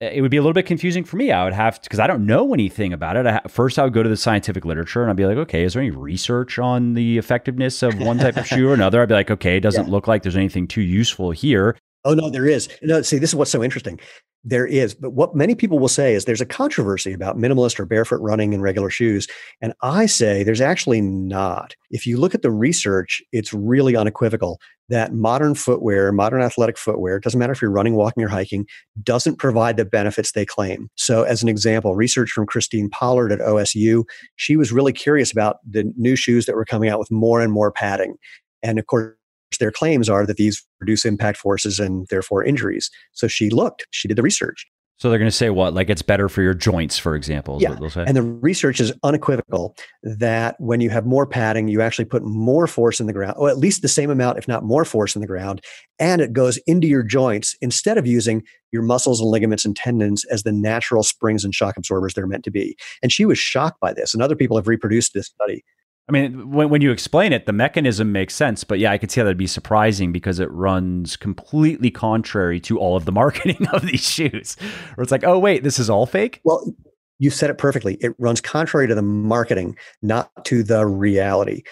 it 0.00 0.06
is 0.06 0.18
it 0.18 0.20
would 0.20 0.30
be 0.30 0.36
a 0.36 0.42
little 0.42 0.54
bit 0.54 0.66
confusing 0.66 1.04
for 1.04 1.16
me. 1.16 1.32
I 1.32 1.44
would 1.44 1.52
have 1.52 1.80
to, 1.80 1.88
because 1.88 1.98
I 1.98 2.06
don't 2.06 2.26
know 2.26 2.54
anything 2.54 2.92
about 2.92 3.16
it. 3.16 3.26
I, 3.26 3.40
first, 3.48 3.78
I 3.78 3.84
would 3.84 3.92
go 3.92 4.02
to 4.02 4.08
the 4.08 4.16
scientific 4.16 4.64
literature 4.64 5.02
and 5.02 5.10
I'd 5.10 5.16
be 5.16 5.26
like, 5.26 5.36
okay, 5.36 5.64
is 5.64 5.74
there 5.74 5.82
any 5.82 5.90
research 5.90 6.58
on 6.58 6.94
the 6.94 7.18
effectiveness 7.18 7.82
of 7.82 7.98
one 7.98 8.18
type 8.18 8.36
of 8.36 8.46
shoe 8.46 8.68
or 8.68 8.74
another? 8.74 9.02
I'd 9.02 9.08
be 9.08 9.14
like, 9.14 9.30
okay, 9.30 9.56
it 9.56 9.60
doesn't 9.60 9.86
yeah. 9.86 9.90
look 9.90 10.06
like 10.06 10.22
there's 10.22 10.36
anything 10.36 10.68
too 10.68 10.82
useful 10.82 11.30
here. 11.30 11.76
Oh 12.04 12.14
no, 12.14 12.30
there 12.30 12.46
is. 12.46 12.68
No, 12.82 13.02
see, 13.02 13.18
this 13.18 13.30
is 13.30 13.34
what's 13.34 13.50
so 13.50 13.62
interesting. 13.62 13.98
There 14.44 14.66
is. 14.66 14.94
But 14.94 15.10
what 15.10 15.34
many 15.34 15.54
people 15.54 15.78
will 15.78 15.88
say 15.88 16.14
is 16.14 16.24
there's 16.24 16.40
a 16.40 16.46
controversy 16.46 17.12
about 17.12 17.36
minimalist 17.36 17.78
or 17.80 17.86
barefoot 17.86 18.20
running 18.20 18.52
in 18.52 18.60
regular 18.60 18.88
shoes. 18.88 19.26
And 19.60 19.74
I 19.82 20.06
say 20.06 20.42
there's 20.42 20.60
actually 20.60 21.00
not. 21.00 21.74
If 21.90 22.06
you 22.06 22.18
look 22.18 22.34
at 22.34 22.42
the 22.42 22.50
research, 22.50 23.20
it's 23.32 23.52
really 23.52 23.96
unequivocal 23.96 24.58
that 24.88 25.12
modern 25.12 25.54
footwear, 25.54 26.12
modern 26.12 26.40
athletic 26.40 26.78
footwear, 26.78 27.20
doesn't 27.20 27.38
matter 27.38 27.52
if 27.52 27.60
you're 27.60 27.70
running, 27.70 27.94
walking, 27.94 28.22
or 28.22 28.28
hiking, 28.28 28.66
doesn't 29.02 29.36
provide 29.36 29.76
the 29.76 29.84
benefits 29.84 30.32
they 30.32 30.46
claim. 30.46 30.88
So, 30.94 31.24
as 31.24 31.42
an 31.42 31.48
example, 31.48 31.94
research 31.94 32.30
from 32.30 32.46
Christine 32.46 32.88
Pollard 32.88 33.32
at 33.32 33.40
OSU, 33.40 34.04
she 34.36 34.56
was 34.56 34.72
really 34.72 34.92
curious 34.92 35.30
about 35.30 35.56
the 35.68 35.92
new 35.96 36.16
shoes 36.16 36.46
that 36.46 36.56
were 36.56 36.64
coming 36.64 36.88
out 36.88 36.98
with 36.98 37.10
more 37.10 37.40
and 37.40 37.52
more 37.52 37.70
padding. 37.70 38.14
And 38.62 38.78
of 38.78 38.86
course, 38.86 39.14
their 39.56 39.72
claims 39.72 40.08
are 40.08 40.26
that 40.26 40.36
these 40.36 40.64
reduce 40.80 41.04
impact 41.04 41.38
forces 41.38 41.80
and 41.80 42.06
therefore 42.10 42.44
injuries. 42.44 42.90
So 43.12 43.28
she 43.28 43.48
looked, 43.48 43.86
she 43.90 44.08
did 44.08 44.18
the 44.18 44.22
research. 44.22 44.66
So 44.98 45.08
they're 45.08 45.18
going 45.20 45.30
to 45.30 45.36
say 45.36 45.50
what? 45.50 45.74
Like 45.74 45.90
it's 45.90 46.02
better 46.02 46.28
for 46.28 46.42
your 46.42 46.54
joints, 46.54 46.98
for 46.98 47.14
example. 47.14 47.58
yeah. 47.62 47.76
And 48.08 48.16
the 48.16 48.22
research 48.22 48.80
is 48.80 48.92
unequivocal 49.04 49.76
that 50.02 50.56
when 50.58 50.80
you 50.80 50.90
have 50.90 51.06
more 51.06 51.24
padding, 51.24 51.68
you 51.68 51.80
actually 51.80 52.06
put 52.06 52.24
more 52.24 52.66
force 52.66 52.98
in 52.98 53.06
the 53.06 53.12
ground, 53.12 53.36
or 53.38 53.48
at 53.48 53.58
least 53.58 53.82
the 53.82 53.88
same 53.88 54.10
amount, 54.10 54.38
if 54.38 54.48
not 54.48 54.64
more 54.64 54.84
force 54.84 55.14
in 55.14 55.20
the 55.20 55.28
ground, 55.28 55.60
and 56.00 56.20
it 56.20 56.32
goes 56.32 56.58
into 56.66 56.88
your 56.88 57.04
joints 57.04 57.56
instead 57.60 57.96
of 57.96 58.08
using 58.08 58.42
your 58.72 58.82
muscles 58.82 59.20
and 59.20 59.30
ligaments 59.30 59.64
and 59.64 59.76
tendons 59.76 60.24
as 60.32 60.42
the 60.42 60.52
natural 60.52 61.04
springs 61.04 61.44
and 61.44 61.54
shock 61.54 61.76
absorbers 61.76 62.14
they're 62.14 62.26
meant 62.26 62.44
to 62.44 62.50
be. 62.50 62.76
And 63.00 63.12
she 63.12 63.24
was 63.24 63.38
shocked 63.38 63.78
by 63.80 63.92
this. 63.92 64.14
And 64.14 64.22
other 64.22 64.36
people 64.36 64.56
have 64.56 64.66
reproduced 64.66 65.14
this 65.14 65.28
study. 65.28 65.64
I 66.08 66.12
mean, 66.12 66.50
when, 66.50 66.70
when 66.70 66.80
you 66.80 66.90
explain 66.90 67.32
it, 67.32 67.44
the 67.44 67.52
mechanism 67.52 68.12
makes 68.12 68.34
sense. 68.34 68.64
But 68.64 68.78
yeah, 68.78 68.92
I 68.92 68.98
could 68.98 69.10
see 69.10 69.20
how 69.20 69.24
that'd 69.24 69.36
be 69.36 69.46
surprising 69.46 70.10
because 70.10 70.38
it 70.38 70.50
runs 70.50 71.16
completely 71.16 71.90
contrary 71.90 72.60
to 72.60 72.78
all 72.78 72.96
of 72.96 73.04
the 73.04 73.12
marketing 73.22 73.66
of 73.72 73.82
these 73.82 74.08
shoes. 74.08 74.56
Where 74.94 75.02
it's 75.02 75.12
like, 75.12 75.24
oh, 75.24 75.38
wait, 75.38 75.64
this 75.64 75.78
is 75.78 75.90
all 75.90 76.06
fake? 76.06 76.40
Well, 76.44 76.74
you 77.18 77.30
said 77.30 77.50
it 77.50 77.58
perfectly. 77.58 77.94
It 78.00 78.14
runs 78.18 78.40
contrary 78.40 78.86
to 78.88 78.94
the 78.94 79.02
marketing, 79.02 79.76
not 80.02 80.30
to 80.46 80.62
the 80.62 80.86
reality. 80.86 81.62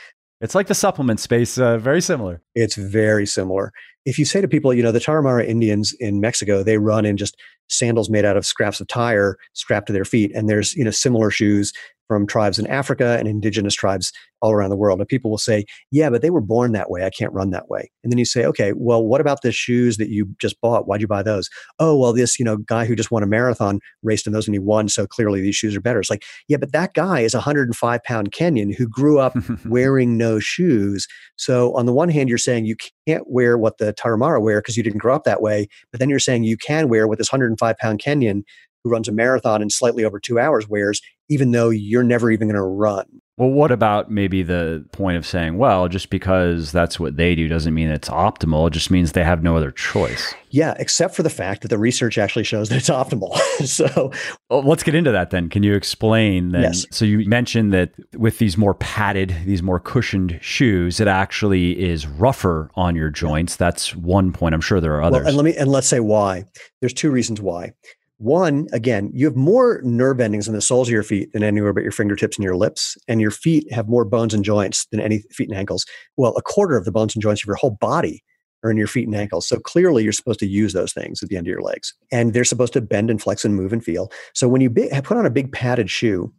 It's 0.40 0.54
like 0.54 0.66
the 0.66 0.74
supplement 0.74 1.20
space, 1.20 1.56
uh, 1.56 1.78
very 1.78 2.02
similar. 2.02 2.42
It's 2.54 2.74
very 2.74 3.26
similar. 3.26 3.72
If 4.06 4.18
you 4.18 4.24
say 4.24 4.40
to 4.40 4.48
people, 4.48 4.72
you 4.72 4.82
know, 4.82 4.92
the 4.92 5.00
Tarahumara 5.00 5.46
Indians 5.46 5.94
in 6.00 6.20
Mexico, 6.20 6.62
they 6.62 6.78
run 6.78 7.04
in 7.04 7.16
just 7.16 7.36
sandals 7.68 8.08
made 8.08 8.24
out 8.24 8.36
of 8.36 8.46
scraps 8.46 8.80
of 8.80 8.86
tire 8.86 9.36
strapped 9.52 9.88
to 9.88 9.92
their 9.92 10.04
feet, 10.04 10.32
and 10.34 10.48
there's 10.48 10.74
you 10.74 10.84
know 10.84 10.90
similar 10.90 11.30
shoes 11.30 11.72
from 12.08 12.26
tribes 12.26 12.58
in 12.58 12.66
Africa 12.66 13.16
and 13.18 13.26
indigenous 13.28 13.74
tribes 13.74 14.12
all 14.42 14.52
around 14.52 14.70
the 14.70 14.76
world. 14.76 15.00
And 15.00 15.08
people 15.08 15.30
will 15.30 15.38
say, 15.38 15.64
yeah, 15.90 16.10
but 16.10 16.22
they 16.22 16.30
were 16.30 16.40
born 16.40 16.72
that 16.72 16.90
way. 16.90 17.04
I 17.04 17.10
can't 17.10 17.32
run 17.32 17.50
that 17.50 17.68
way. 17.68 17.90
And 18.04 18.12
then 18.12 18.18
you 18.18 18.24
say, 18.24 18.44
okay, 18.44 18.72
well, 18.76 19.02
what 19.04 19.20
about 19.20 19.42
the 19.42 19.50
shoes 19.50 19.96
that 19.96 20.08
you 20.08 20.28
just 20.40 20.60
bought? 20.60 20.86
Why'd 20.86 21.00
you 21.00 21.06
buy 21.06 21.22
those? 21.22 21.48
Oh, 21.78 21.96
well, 21.96 22.12
this, 22.12 22.38
you 22.38 22.44
know, 22.44 22.58
guy 22.58 22.84
who 22.84 22.94
just 22.94 23.10
won 23.10 23.22
a 23.22 23.26
marathon 23.26 23.80
raced 24.02 24.26
in 24.26 24.32
those 24.32 24.46
and 24.46 24.54
he 24.54 24.58
won. 24.58 24.88
So 24.88 25.06
clearly 25.06 25.40
these 25.40 25.56
shoes 25.56 25.74
are 25.74 25.80
better. 25.80 26.00
It's 26.00 26.10
like, 26.10 26.24
yeah, 26.48 26.58
but 26.58 26.72
that 26.72 26.94
guy 26.94 27.20
is 27.20 27.34
a 27.34 27.38
105 27.38 28.02
pound 28.04 28.32
Kenyan 28.32 28.74
who 28.74 28.86
grew 28.86 29.18
up 29.18 29.36
wearing 29.64 30.16
no 30.16 30.38
shoes. 30.38 31.06
So 31.36 31.74
on 31.76 31.86
the 31.86 31.94
one 31.94 32.08
hand, 32.08 32.28
you're 32.28 32.38
saying 32.38 32.66
you 32.66 32.76
can't 33.08 33.24
wear 33.26 33.58
what 33.58 33.78
the 33.78 33.92
Tarahumara 33.96 34.40
wear 34.40 34.60
because 34.60 34.76
you 34.76 34.82
didn't 34.82 34.98
grow 34.98 35.14
up 35.14 35.24
that 35.24 35.42
way. 35.42 35.68
But 35.90 36.00
then 36.00 36.10
you're 36.10 36.18
saying 36.18 36.44
you 36.44 36.56
can 36.56 36.88
wear 36.88 37.08
what 37.08 37.18
this 37.18 37.32
105 37.32 37.76
pound 37.78 38.00
Kenyan 38.00 38.42
who 38.84 38.90
runs 38.90 39.08
a 39.08 39.12
marathon 39.12 39.62
in 39.62 39.70
slightly 39.70 40.04
over 40.04 40.20
two 40.20 40.38
hours 40.38 40.68
wears, 40.68 41.00
even 41.28 41.50
though 41.50 41.70
you're 41.70 42.04
never 42.04 42.30
even 42.30 42.48
going 42.48 42.56
to 42.56 42.62
run. 42.62 43.06
Well, 43.38 43.50
what 43.50 43.70
about 43.70 44.10
maybe 44.10 44.42
the 44.42 44.86
point 44.92 45.18
of 45.18 45.26
saying, 45.26 45.58
well, 45.58 45.88
just 45.88 46.08
because 46.08 46.72
that's 46.72 46.98
what 46.98 47.18
they 47.18 47.34
do 47.34 47.48
doesn't 47.48 47.74
mean 47.74 47.90
it's 47.90 48.08
optimal. 48.08 48.68
It 48.68 48.72
just 48.72 48.90
means 48.90 49.12
they 49.12 49.24
have 49.24 49.42
no 49.42 49.54
other 49.54 49.70
choice. 49.70 50.34
Yeah, 50.48 50.74
except 50.78 51.14
for 51.14 51.22
the 51.22 51.28
fact 51.28 51.60
that 51.60 51.68
the 51.68 51.76
research 51.76 52.16
actually 52.16 52.44
shows 52.44 52.70
that 52.70 52.76
it's 52.76 52.88
optimal. 52.88 53.36
so 53.66 54.10
well, 54.48 54.62
let's 54.62 54.82
get 54.82 54.94
into 54.94 55.12
that 55.12 55.28
then. 55.30 55.50
Can 55.50 55.62
you 55.62 55.74
explain 55.74 56.52
then? 56.52 56.62
Yes. 56.62 56.86
So 56.90 57.04
you 57.04 57.28
mentioned 57.28 57.74
that 57.74 57.92
with 58.14 58.38
these 58.38 58.56
more 58.56 58.72
padded, 58.72 59.36
these 59.44 59.62
more 59.62 59.80
cushioned 59.80 60.38
shoes, 60.40 60.98
it 60.98 61.08
actually 61.08 61.78
is 61.78 62.06
rougher 62.06 62.70
on 62.74 62.96
your 62.96 63.10
joints. 63.10 63.56
That's 63.56 63.94
one 63.94 64.32
point. 64.32 64.54
I'm 64.54 64.62
sure 64.62 64.80
there 64.80 64.94
are 64.94 65.02
others. 65.02 65.20
Well, 65.24 65.28
and 65.28 65.36
let 65.36 65.44
me 65.44 65.54
and 65.54 65.70
let's 65.70 65.88
say 65.88 66.00
why. 66.00 66.46
There's 66.80 66.94
two 66.94 67.10
reasons 67.10 67.42
why. 67.42 67.74
One, 68.18 68.66
again, 68.72 69.10
you 69.12 69.26
have 69.26 69.36
more 69.36 69.80
nerve 69.84 70.20
endings 70.20 70.48
in 70.48 70.54
the 70.54 70.62
soles 70.62 70.88
of 70.88 70.92
your 70.92 71.02
feet 71.02 71.32
than 71.32 71.42
anywhere 71.42 71.74
but 71.74 71.82
your 71.82 71.92
fingertips 71.92 72.36
and 72.36 72.44
your 72.44 72.56
lips. 72.56 72.96
And 73.08 73.20
your 73.20 73.30
feet 73.30 73.70
have 73.72 73.88
more 73.88 74.06
bones 74.06 74.32
and 74.32 74.44
joints 74.44 74.86
than 74.90 75.00
any 75.00 75.18
feet 75.32 75.50
and 75.50 75.58
ankles. 75.58 75.84
Well, 76.16 76.34
a 76.36 76.42
quarter 76.42 76.76
of 76.78 76.86
the 76.86 76.92
bones 76.92 77.14
and 77.14 77.22
joints 77.22 77.42
of 77.42 77.46
your 77.46 77.56
whole 77.56 77.76
body 77.78 78.24
are 78.64 78.70
in 78.70 78.78
your 78.78 78.86
feet 78.86 79.06
and 79.06 79.14
ankles. 79.14 79.46
So 79.46 79.58
clearly, 79.58 80.02
you're 80.02 80.14
supposed 80.14 80.40
to 80.40 80.46
use 80.46 80.72
those 80.72 80.94
things 80.94 81.22
at 81.22 81.28
the 81.28 81.36
end 81.36 81.46
of 81.46 81.50
your 81.50 81.60
legs. 81.60 81.92
And 82.10 82.32
they're 82.32 82.44
supposed 82.44 82.72
to 82.72 82.80
bend 82.80 83.10
and 83.10 83.20
flex 83.20 83.44
and 83.44 83.54
move 83.54 83.72
and 83.72 83.84
feel. 83.84 84.10
So 84.34 84.48
when 84.48 84.62
you 84.62 84.70
put 84.70 85.18
on 85.18 85.26
a 85.26 85.30
big 85.30 85.52
padded 85.52 85.90
shoe, 85.90 86.32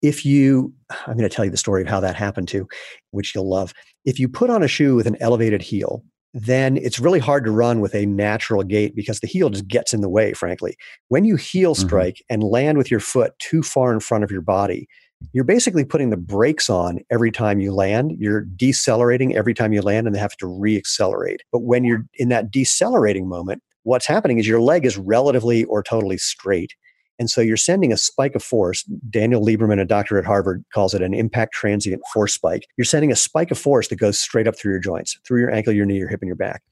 if 0.00 0.24
you, 0.24 0.72
I'm 1.06 1.16
going 1.18 1.28
to 1.28 1.34
tell 1.34 1.44
you 1.44 1.50
the 1.50 1.56
story 1.58 1.82
of 1.82 1.88
how 1.88 2.00
that 2.00 2.16
happened 2.16 2.48
too, 2.48 2.66
which 3.10 3.34
you'll 3.34 3.50
love. 3.50 3.74
If 4.04 4.18
you 4.18 4.28
put 4.28 4.48
on 4.48 4.62
a 4.62 4.68
shoe 4.68 4.94
with 4.94 5.06
an 5.06 5.16
elevated 5.20 5.60
heel, 5.60 6.02
then 6.34 6.76
it's 6.76 6.98
really 6.98 7.18
hard 7.18 7.44
to 7.44 7.50
run 7.50 7.80
with 7.80 7.94
a 7.94 8.06
natural 8.06 8.62
gait 8.62 8.94
because 8.94 9.20
the 9.20 9.26
heel 9.26 9.50
just 9.50 9.66
gets 9.66 9.92
in 9.92 10.00
the 10.00 10.08
way, 10.08 10.32
frankly. 10.32 10.76
When 11.08 11.24
you 11.24 11.36
heel 11.36 11.74
mm-hmm. 11.74 11.86
strike 11.86 12.14
mm-hmm. 12.16 12.34
and 12.34 12.42
land 12.42 12.78
with 12.78 12.90
your 12.90 13.00
foot 13.00 13.32
too 13.38 13.62
far 13.62 13.92
in 13.92 14.00
front 14.00 14.24
of 14.24 14.30
your 14.30 14.42
body, 14.42 14.88
you're 15.32 15.44
basically 15.44 15.84
putting 15.84 16.10
the 16.10 16.16
brakes 16.16 16.70
on 16.70 17.00
every 17.10 17.32
time 17.32 17.60
you 17.60 17.72
land. 17.72 18.12
You're 18.18 18.42
decelerating 18.42 19.34
every 19.34 19.54
time 19.54 19.72
you 19.72 19.82
land 19.82 20.06
and 20.06 20.14
they 20.14 20.20
have 20.20 20.36
to 20.36 20.46
reaccelerate. 20.46 21.38
But 21.50 21.60
when 21.60 21.84
you're 21.84 22.04
in 22.14 22.28
that 22.28 22.50
decelerating 22.50 23.28
moment, 23.28 23.62
what's 23.82 24.06
happening 24.06 24.38
is 24.38 24.46
your 24.46 24.60
leg 24.60 24.84
is 24.86 24.96
relatively 24.96 25.64
or 25.64 25.82
totally 25.82 26.18
straight 26.18 26.74
and 27.18 27.30
so 27.30 27.40
you're 27.40 27.56
sending 27.56 27.92
a 27.92 27.96
spike 27.96 28.34
of 28.34 28.42
force. 28.42 28.84
Daniel 29.10 29.44
Lieberman, 29.44 29.80
a 29.80 29.84
doctor 29.84 30.18
at 30.18 30.24
Harvard, 30.24 30.64
calls 30.72 30.94
it 30.94 31.02
an 31.02 31.14
impact 31.14 31.54
transient 31.54 32.02
force 32.12 32.34
spike. 32.34 32.66
You're 32.76 32.84
sending 32.84 33.12
a 33.12 33.16
spike 33.16 33.50
of 33.50 33.58
force 33.58 33.88
that 33.88 33.96
goes 33.96 34.18
straight 34.18 34.46
up 34.46 34.56
through 34.56 34.72
your 34.72 34.80
joints, 34.80 35.18
through 35.26 35.40
your 35.40 35.50
ankle, 35.50 35.72
your 35.72 35.86
knee, 35.86 35.98
your 35.98 36.08
hip, 36.08 36.20
and 36.22 36.28
your 36.28 36.36
back. 36.36 36.62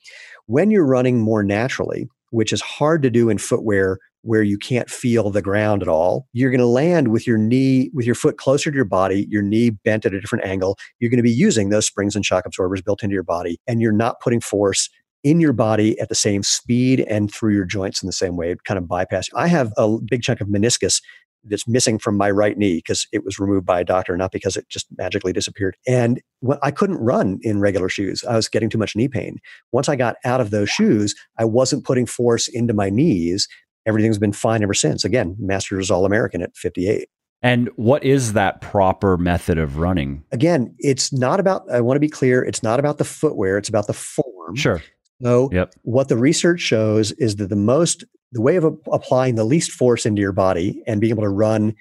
When 0.47 0.71
you're 0.71 0.87
running 0.87 1.21
more 1.21 1.43
naturally, 1.43 2.09
which 2.31 2.53
is 2.53 2.61
hard 2.61 3.03
to 3.03 3.11
do 3.11 3.29
in 3.29 3.39
footwear 3.39 3.99
where 4.27 4.43
you 4.43 4.59
can't 4.59 4.91
feel 4.91 5.31
the 5.31 5.41
ground 5.41 5.83
at 5.83 5.89
all. 5.89 6.27
You're 6.33 6.51
going 6.51 6.59
to 6.59 6.67
land 6.67 7.09
with 7.09 7.27
your 7.29 7.39
knee, 7.39 7.91
with 7.95 8.07
your 8.07 8.17
foot 8.17 8.39
closer 8.39 8.73
to 8.73 8.75
your 8.75 8.85
body, 8.85 9.27
your 9.31 9.43
knee 9.43 9.71
bent 9.71 10.05
at 10.05 10.15
a 10.15 10.21
different 10.21 10.45
angle. 10.45 10.77
You're 10.99 11.11
going 11.11 11.19
to 11.19 11.23
be 11.23 11.31
using 11.31 11.69
those 11.69 11.87
springs 11.87 12.17
and 12.17 12.27
shock 12.27 12.45
absorbers 12.45 12.83
built 12.83 13.05
into 13.05 13.15
your 13.15 13.23
body, 13.23 13.59
and 13.69 13.81
you're 13.81 13.93
not 13.93 14.21
putting 14.21 14.41
force 14.41 14.91
in 15.25 15.41
your 15.41 15.53
body 15.53 15.99
at 15.99 16.09
the 16.09 16.15
same 16.15 16.43
speed 16.43 17.01
and 17.01 17.33
through 17.33 17.55
your 17.55 17.65
joints 17.65 18.03
in 18.03 18.07
the 18.07 18.13
same 18.13 18.37
way, 18.37 18.55
kind 18.65 18.79
of 18.79 18.87
bypass. 18.89 19.29
I 19.35 19.49
have 19.49 19.73
a 19.77 19.99
big 20.09 20.23
chunk 20.23 20.41
of 20.41 20.49
meniscus 20.49 21.01
that's 21.49 21.69
missing 21.69 21.99
from 21.99 22.17
my 22.17 22.31
right 22.31 22.57
knee 22.59 22.77
because 22.77 23.07
it 23.13 23.25
was 23.25 23.39
removed 23.39 23.65
by 23.65 23.81
a 23.81 23.85
doctor, 23.85 24.17
not 24.17 24.33
because 24.33 24.57
it 24.57 24.69
just 24.69 24.87
magically 24.99 25.33
disappeared. 25.33 25.77
And 25.87 26.21
I 26.63 26.71
couldn't 26.71 26.97
run 26.97 27.39
in 27.43 27.61
regular 27.61 27.89
shoes. 27.89 28.25
I 28.25 28.35
was 28.35 28.49
getting 28.49 28.69
too 28.69 28.79
much 28.79 28.97
knee 28.97 29.09
pain. 29.09 29.39
Once 29.73 29.89
I 29.89 29.97
got 29.97 30.17
out 30.25 30.41
of 30.41 30.51
those 30.51 30.69
shoes, 30.69 31.15
I 31.39 31.45
wasn't 31.45 31.85
putting 31.85 32.07
force 32.07 32.49
into 32.49 32.75
my 32.75 32.91
knees. 32.91 33.49
Everything's 33.87 34.19
been 34.19 34.33
fine 34.33 34.63
ever 34.63 34.75
since. 34.75 35.05
Again, 35.05 35.37
Masters 35.39 35.91
All 35.91 36.05
American 36.05 36.43
at 36.43 36.57
58. 36.57 37.09
And 37.43 37.69
what 37.77 38.03
is 38.03 38.33
that 38.33 38.61
proper 38.61 39.17
method 39.17 39.59
of 39.59 39.79
running? 39.79 40.25
Again, 40.33 40.75
it's 40.79 41.13
not 41.13 41.39
about, 41.39 41.71
I 41.71 41.81
want 41.81 41.97
to 41.97 42.01
be 42.01 42.09
clear, 42.09 42.43
it's 42.43 42.63
not 42.63 42.81
about 42.81 42.99
the 42.99 43.05
footwear, 43.05 43.59
it's 43.59 43.69
about 43.69 43.87
the 43.87 43.93
form. 43.93 44.57
Sure. 44.57 44.83
So, 45.23 45.49
yep. 45.53 45.75
what 45.83 46.09
the 46.09 46.17
research 46.17 46.61
shows 46.61 47.13
is 47.13 47.37
that 47.37 47.49
the 47.49 47.57
most, 47.57 48.05
the 48.33 48.43
way 48.43 48.57
of 48.57 48.65
applying 48.93 49.35
the 49.35 49.45
least 49.45 49.73
force 49.73 50.05
into 50.05 50.21
your 50.21 50.33
body 50.33 50.83
and 50.87 51.01
being 51.01 51.11
able 51.11 51.23
to 51.23 51.29
run 51.29 51.75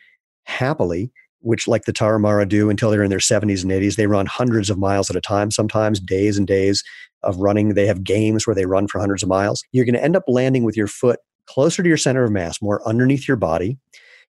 happily, 0.46 1.12
which 1.42 1.68
like 1.68 1.84
the 1.84 1.94
Tarahumara 1.94 2.48
do 2.48 2.70
until 2.70 2.90
they're 2.90 3.04
in 3.04 3.10
their 3.10 3.20
70s 3.20 3.62
and 3.64 3.72
80s, 3.72 3.98
they 3.98 4.08
run 4.08 4.26
hundreds 4.26 4.70
of 4.70 4.78
miles 4.78 5.10
at 5.10 5.16
a 5.16 5.22
time, 5.22 5.52
sometimes 5.52 6.00
days 6.00 6.38
and 6.38 6.48
days 6.48 6.84
of 7.24 7.38
running. 7.38 7.74
They 7.74 7.88
have 7.88 8.04
games 8.04 8.48
where 8.48 8.56
they 8.56 8.66
run 8.66 8.88
for 8.88 9.00
hundreds 9.00 9.22
of 9.22 9.30
miles. 9.30 9.64
You're 9.72 9.86
going 9.86 9.96
to 9.96 10.04
end 10.04 10.16
up 10.16 10.24
landing 10.28 10.64
with 10.64 10.78
your 10.78 10.88
foot 10.88 11.20
closer 11.46 11.84
to 11.84 11.90
your 11.90 11.98
center 11.98 12.24
of 12.24 12.32
mass, 12.32 12.62
more 12.62 12.88
underneath 12.88 13.28
your 13.28 13.38
body. 13.38 13.78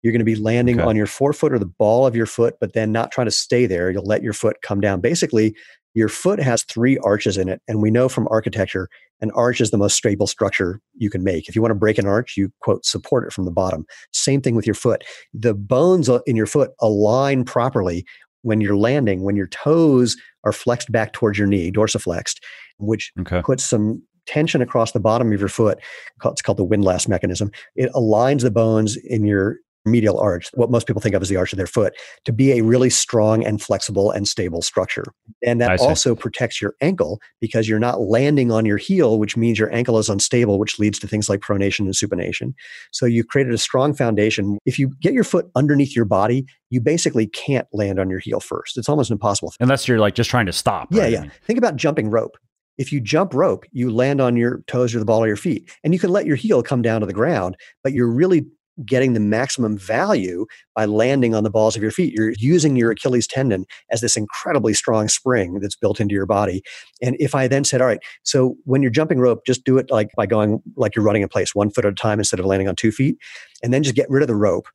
You're 0.01 0.11
going 0.11 0.19
to 0.19 0.25
be 0.25 0.35
landing 0.35 0.79
okay. 0.79 0.89
on 0.89 0.95
your 0.95 1.05
forefoot 1.07 1.53
or 1.53 1.59
the 1.59 1.65
ball 1.65 2.05
of 2.05 2.15
your 2.15 2.25
foot, 2.25 2.55
but 2.59 2.73
then 2.73 2.91
not 2.91 3.11
trying 3.11 3.27
to 3.27 3.31
stay 3.31 3.65
there. 3.65 3.89
You'll 3.89 4.05
let 4.05 4.21
your 4.21 4.33
foot 4.33 4.57
come 4.61 4.81
down. 4.81 4.99
Basically, 4.99 5.55
your 5.93 6.09
foot 6.09 6.39
has 6.39 6.63
three 6.63 6.97
arches 6.99 7.37
in 7.37 7.49
it. 7.49 7.61
And 7.67 7.81
we 7.81 7.91
know 7.91 8.09
from 8.09 8.27
architecture, 8.31 8.89
an 9.21 9.31
arch 9.31 9.61
is 9.61 9.71
the 9.71 9.77
most 9.77 9.95
stable 9.95 10.27
structure 10.27 10.81
you 10.95 11.09
can 11.09 11.23
make. 11.23 11.47
If 11.47 11.55
you 11.55 11.61
want 11.61 11.71
to 11.71 11.75
break 11.75 11.97
an 11.97 12.07
arch, 12.07 12.35
you 12.35 12.51
quote, 12.61 12.85
support 12.85 13.25
it 13.25 13.33
from 13.33 13.45
the 13.45 13.51
bottom. 13.51 13.85
Same 14.11 14.41
thing 14.41 14.55
with 14.55 14.65
your 14.65 14.73
foot. 14.73 15.03
The 15.33 15.53
bones 15.53 16.09
uh, 16.09 16.19
in 16.25 16.35
your 16.35 16.45
foot 16.45 16.71
align 16.81 17.45
properly 17.45 18.05
when 18.41 18.59
you're 18.59 18.75
landing, 18.75 19.23
when 19.23 19.35
your 19.35 19.47
toes 19.47 20.17
are 20.43 20.51
flexed 20.51 20.91
back 20.91 21.13
towards 21.13 21.37
your 21.37 21.47
knee, 21.47 21.71
dorsiflexed, 21.71 22.39
which 22.77 23.11
okay. 23.19 23.41
puts 23.41 23.63
some 23.63 24.01
tension 24.25 24.61
across 24.61 24.91
the 24.91 24.99
bottom 24.99 25.31
of 25.31 25.39
your 25.39 25.49
foot. 25.49 25.79
It's 26.25 26.41
called 26.41 26.57
the 26.57 26.63
windlass 26.63 27.07
mechanism. 27.07 27.51
It 27.75 27.91
aligns 27.93 28.41
the 28.41 28.51
bones 28.51 28.97
in 28.97 29.25
your 29.25 29.57
medial 29.85 30.19
arch, 30.19 30.49
what 30.53 30.71
most 30.71 30.87
people 30.87 31.01
think 31.01 31.15
of 31.15 31.21
as 31.21 31.29
the 31.29 31.35
arch 31.35 31.53
of 31.53 31.57
their 31.57 31.67
foot, 31.67 31.93
to 32.25 32.31
be 32.31 32.53
a 32.53 32.61
really 32.61 32.89
strong 32.89 33.43
and 33.45 33.61
flexible 33.61 34.11
and 34.11 34.27
stable 34.27 34.61
structure. 34.61 35.05
And 35.45 35.59
that 35.61 35.79
also 35.79 36.15
protects 36.15 36.61
your 36.61 36.75
ankle 36.81 37.19
because 37.41 37.67
you're 37.67 37.79
not 37.79 38.01
landing 38.01 38.51
on 38.51 38.65
your 38.65 38.77
heel, 38.77 39.19
which 39.19 39.35
means 39.35 39.59
your 39.59 39.73
ankle 39.73 39.97
is 39.97 40.09
unstable, 40.09 40.59
which 40.59 40.79
leads 40.79 40.99
to 40.99 41.07
things 41.07 41.29
like 41.29 41.41
pronation 41.41 41.79
and 41.79 41.93
supination. 41.93 42.53
So 42.91 43.05
you've 43.05 43.27
created 43.27 43.53
a 43.53 43.57
strong 43.57 43.93
foundation. 43.93 44.57
If 44.65 44.79
you 44.79 44.91
get 45.01 45.13
your 45.13 45.23
foot 45.23 45.49
underneath 45.55 45.95
your 45.95 46.05
body, 46.05 46.45
you 46.69 46.81
basically 46.81 47.27
can't 47.27 47.67
land 47.73 47.99
on 47.99 48.09
your 48.09 48.19
heel 48.19 48.39
first. 48.39 48.77
It's 48.77 48.89
almost 48.89 49.11
impossible. 49.11 49.53
Unless 49.59 49.87
you're 49.87 49.99
like 49.99 50.15
just 50.15 50.29
trying 50.29 50.45
to 50.47 50.53
stop. 50.53 50.87
Yeah, 50.91 51.03
right? 51.03 51.11
yeah. 51.11 51.19
I 51.19 51.21
mean, 51.23 51.31
Think 51.45 51.59
about 51.59 51.75
jumping 51.75 52.09
rope. 52.09 52.37
If 52.77 52.91
you 52.91 52.99
jump 52.99 53.35
rope, 53.35 53.65
you 53.71 53.91
land 53.91 54.19
on 54.19 54.35
your 54.35 54.63
toes 54.65 54.95
or 54.95 54.99
the 54.99 55.05
ball 55.05 55.21
of 55.21 55.27
your 55.27 55.37
feet, 55.37 55.69
and 55.83 55.93
you 55.93 55.99
can 55.99 56.09
let 56.09 56.25
your 56.25 56.35
heel 56.35 56.63
come 56.63 56.81
down 56.81 57.01
to 57.01 57.07
the 57.07 57.13
ground, 57.13 57.55
but 57.83 57.93
you're 57.93 58.09
really 58.09 58.47
getting 58.85 59.13
the 59.13 59.19
maximum 59.19 59.77
value 59.77 60.45
by 60.75 60.85
landing 60.85 61.35
on 61.35 61.43
the 61.43 61.49
balls 61.49 61.75
of 61.75 61.81
your 61.81 61.91
feet. 61.91 62.13
You're 62.13 62.33
using 62.37 62.75
your 62.75 62.91
Achilles 62.91 63.27
tendon 63.27 63.65
as 63.91 64.01
this 64.01 64.17
incredibly 64.17 64.73
strong 64.73 65.07
spring 65.07 65.59
that's 65.59 65.75
built 65.75 65.99
into 65.99 66.15
your 66.15 66.25
body. 66.25 66.63
And 67.01 67.15
if 67.19 67.35
I 67.35 67.47
then 67.47 67.63
said, 67.63 67.81
all 67.81 67.87
right, 67.87 67.99
so 68.23 68.55
when 68.65 68.81
you're 68.81 68.91
jumping 68.91 69.19
rope, 69.19 69.45
just 69.45 69.63
do 69.63 69.77
it 69.77 69.91
like 69.91 70.09
by 70.17 70.25
going 70.25 70.61
like 70.75 70.95
you're 70.95 71.05
running 71.05 71.21
in 71.21 71.29
place, 71.29 71.53
one 71.53 71.69
foot 71.69 71.85
at 71.85 71.91
a 71.91 71.95
time 71.95 72.19
instead 72.19 72.39
of 72.39 72.45
landing 72.45 72.67
on 72.67 72.75
two 72.75 72.91
feet, 72.91 73.17
and 73.61 73.73
then 73.73 73.83
just 73.83 73.95
get 73.95 74.09
rid 74.09 74.23
of 74.23 74.27
the 74.27 74.35
rope 74.35 74.67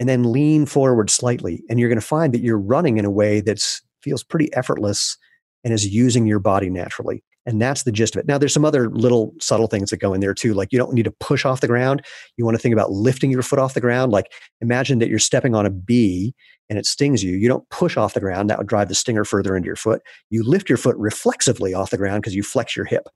and 0.00 0.08
then 0.08 0.32
lean 0.32 0.66
forward 0.66 1.10
slightly. 1.10 1.62
And 1.68 1.78
you're 1.78 1.88
going 1.88 2.00
to 2.00 2.06
find 2.06 2.34
that 2.34 2.42
you're 2.42 2.58
running 2.58 2.98
in 2.98 3.04
a 3.04 3.10
way 3.10 3.40
that 3.42 3.62
feels 4.02 4.24
pretty 4.24 4.52
effortless 4.54 5.16
and 5.62 5.72
is 5.72 5.86
using 5.86 6.26
your 6.26 6.40
body 6.40 6.68
naturally. 6.68 7.22
And 7.46 7.60
that's 7.60 7.82
the 7.82 7.92
gist 7.92 8.16
of 8.16 8.20
it. 8.20 8.26
Now, 8.26 8.38
there's 8.38 8.54
some 8.54 8.64
other 8.64 8.88
little 8.90 9.34
subtle 9.38 9.66
things 9.66 9.90
that 9.90 9.98
go 9.98 10.14
in 10.14 10.20
there 10.20 10.32
too. 10.32 10.54
Like 10.54 10.72
you 10.72 10.78
don't 10.78 10.94
need 10.94 11.04
to 11.04 11.10
push 11.10 11.44
off 11.44 11.60
the 11.60 11.66
ground. 11.66 12.04
You 12.36 12.44
want 12.44 12.56
to 12.56 12.58
think 12.58 12.72
about 12.72 12.90
lifting 12.90 13.30
your 13.30 13.42
foot 13.42 13.58
off 13.58 13.74
the 13.74 13.80
ground. 13.80 14.12
Like 14.12 14.32
imagine 14.60 14.98
that 15.00 15.08
you're 15.08 15.18
stepping 15.18 15.54
on 15.54 15.66
a 15.66 15.70
bee 15.70 16.34
and 16.70 16.78
it 16.78 16.86
stings 16.86 17.22
you. 17.22 17.36
You 17.36 17.48
don't 17.48 17.68
push 17.68 17.96
off 17.96 18.14
the 18.14 18.20
ground. 18.20 18.48
That 18.48 18.58
would 18.58 18.66
drive 18.66 18.88
the 18.88 18.94
stinger 18.94 19.24
further 19.24 19.56
into 19.56 19.66
your 19.66 19.76
foot. 19.76 20.00
You 20.30 20.42
lift 20.42 20.68
your 20.68 20.78
foot 20.78 20.96
reflexively 20.96 21.74
off 21.74 21.90
the 21.90 21.98
ground 21.98 22.22
because 22.22 22.34
you 22.34 22.42
flex 22.42 22.74
your 22.74 22.86
hip. 22.86 23.06